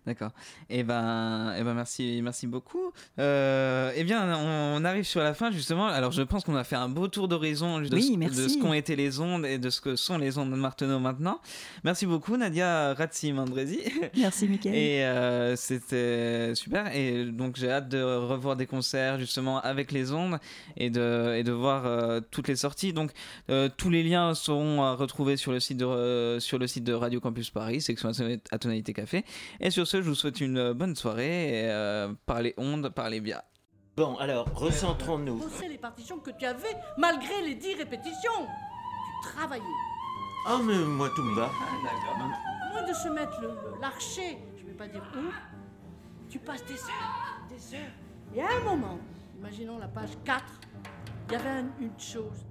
D'accord. 0.07 0.33
Et 0.69 0.83
ben, 0.83 1.55
eh 1.59 1.63
ben 1.63 1.73
merci, 1.75 2.21
merci 2.23 2.47
beaucoup. 2.47 2.93
Euh, 3.19 3.91
eh 3.97 4.05
bien, 4.05 4.37
on, 4.37 4.77
on 4.81 4.85
arrive 4.85 5.05
sur 5.05 5.21
la 5.23 5.33
fin 5.33 5.51
justement. 5.51 5.87
Alors, 5.87 6.13
je 6.13 6.23
pense 6.23 6.45
qu'on 6.45 6.57
a 6.57 6.65
fait 6.65 6.77
un 6.77 6.89
beau 6.91 7.09
tour 7.09 7.27
d'horizon 7.27 7.81
de, 7.81 7.95
Oui, 7.95 8.19
ce- 8.33 8.43
de 8.43 8.49
ce 8.49 8.59
qu'ont 8.59 8.75
été 8.75 8.97
les 8.97 9.21
ondes 9.21 9.47
et 9.47 9.57
de 9.59 9.71
ce 9.71 9.81
que 9.81 9.97
sont 9.97 10.19
les 10.19 10.37
ondes 10.37 10.51
de 10.51 10.57
Marteneau 10.57 10.99
maintenant. 10.99 11.41
Merci 11.85 12.05
beaucoup, 12.05 12.37
Nadia 12.37 12.93
Razzi-Mandresi. 12.95 13.81
Merci 14.17 14.47
Mickaël. 14.49 14.75
Et 14.77 15.05
euh, 15.05 15.57
c'était 15.57 16.55
super. 16.55 16.95
Et 16.95 17.25
donc 17.25 17.57
j'ai 17.57 17.71
hâte 17.71 17.89
de 17.89 18.03
revoir 18.03 18.57
des 18.57 18.67
concerts 18.67 19.19
justement 19.19 19.59
avec 19.61 19.91
les 19.93 20.13
ondes 20.13 20.39
et 20.77 20.91
de, 20.91 21.35
et 21.37 21.45
de 21.45 21.53
voir 21.53 21.87
euh, 21.87 22.21
toutes 22.31 22.49
les 22.49 22.57
sorties. 22.57 22.93
Donc 22.93 23.11
euh, 23.51 23.69
tous 23.75 23.89
les 23.91 24.03
liens 24.03 24.35
seront 24.35 24.83
à 24.83 24.95
retrouver 24.95 25.37
sur 25.37 25.53
le 25.53 25.61
site 25.61 25.79
de, 25.79 26.39
sur 26.41 26.59
le 26.59 26.67
site 26.67 26.85
de 26.85 26.93
Radio 26.93 27.21
Campus 27.21 27.51
Paris, 27.51 27.81
section 27.81 28.11
à 28.51 28.59
tonalité 28.59 28.93
café. 28.93 29.25
Et 29.61 29.71
sur 29.75 29.87
ce, 29.89 30.01
je 30.03 30.09
vous 30.09 30.15
souhaite 30.15 30.41
une 30.41 30.73
bonne 30.73 30.95
soirée. 30.95 31.65
Et, 31.65 31.69
euh, 31.71 32.13
parlez 32.27 32.55
ondes, 32.57 32.89
parlez 32.91 33.21
bien. 33.21 33.43
Bon, 33.97 34.17
alors, 34.17 34.47
recentrons-nous. 34.55 35.37
Bosser 35.39 35.69
les 35.69 35.79
partitions 35.79 36.19
que 36.19 36.31
tu 36.31 36.45
avais 36.47 36.77
malgré 36.97 37.43
les 37.43 37.55
dix 37.57 37.75
répétitions. 37.75 38.47
Tu 39.23 39.29
travaillais. 39.37 39.63
Ah, 40.47 40.59
mais 40.63 40.77
moi, 40.79 41.11
tout 41.15 41.23
me 41.23 41.35
va. 41.35 41.47
À 41.47 42.73
moins 42.73 42.89
de 42.89 42.93
se 42.95 43.09
mettre 43.09 43.41
le- 43.41 43.49
le- 43.49 43.81
l'archer, 43.81 44.39
je 44.59 44.63
ne 44.63 44.69
vais 44.69 44.75
pas 44.75 44.87
dire 44.89 45.03
où, 45.17 46.29
tu 46.29 46.39
passes 46.39 46.65
des 46.67 46.75
heures, 46.75 47.41
des 47.49 47.77
heures. 47.77 47.93
Et 48.35 48.43
à 48.43 48.57
un 48.57 48.61
moment, 48.65 48.99
imaginons 49.39 49.79
la 49.79 49.89
page 49.89 50.11
4, 50.25 50.45
il 51.29 51.33
y 51.33 51.37
avait 51.37 51.49
un- 51.51 51.71
une 51.81 51.99
chose. 51.99 52.45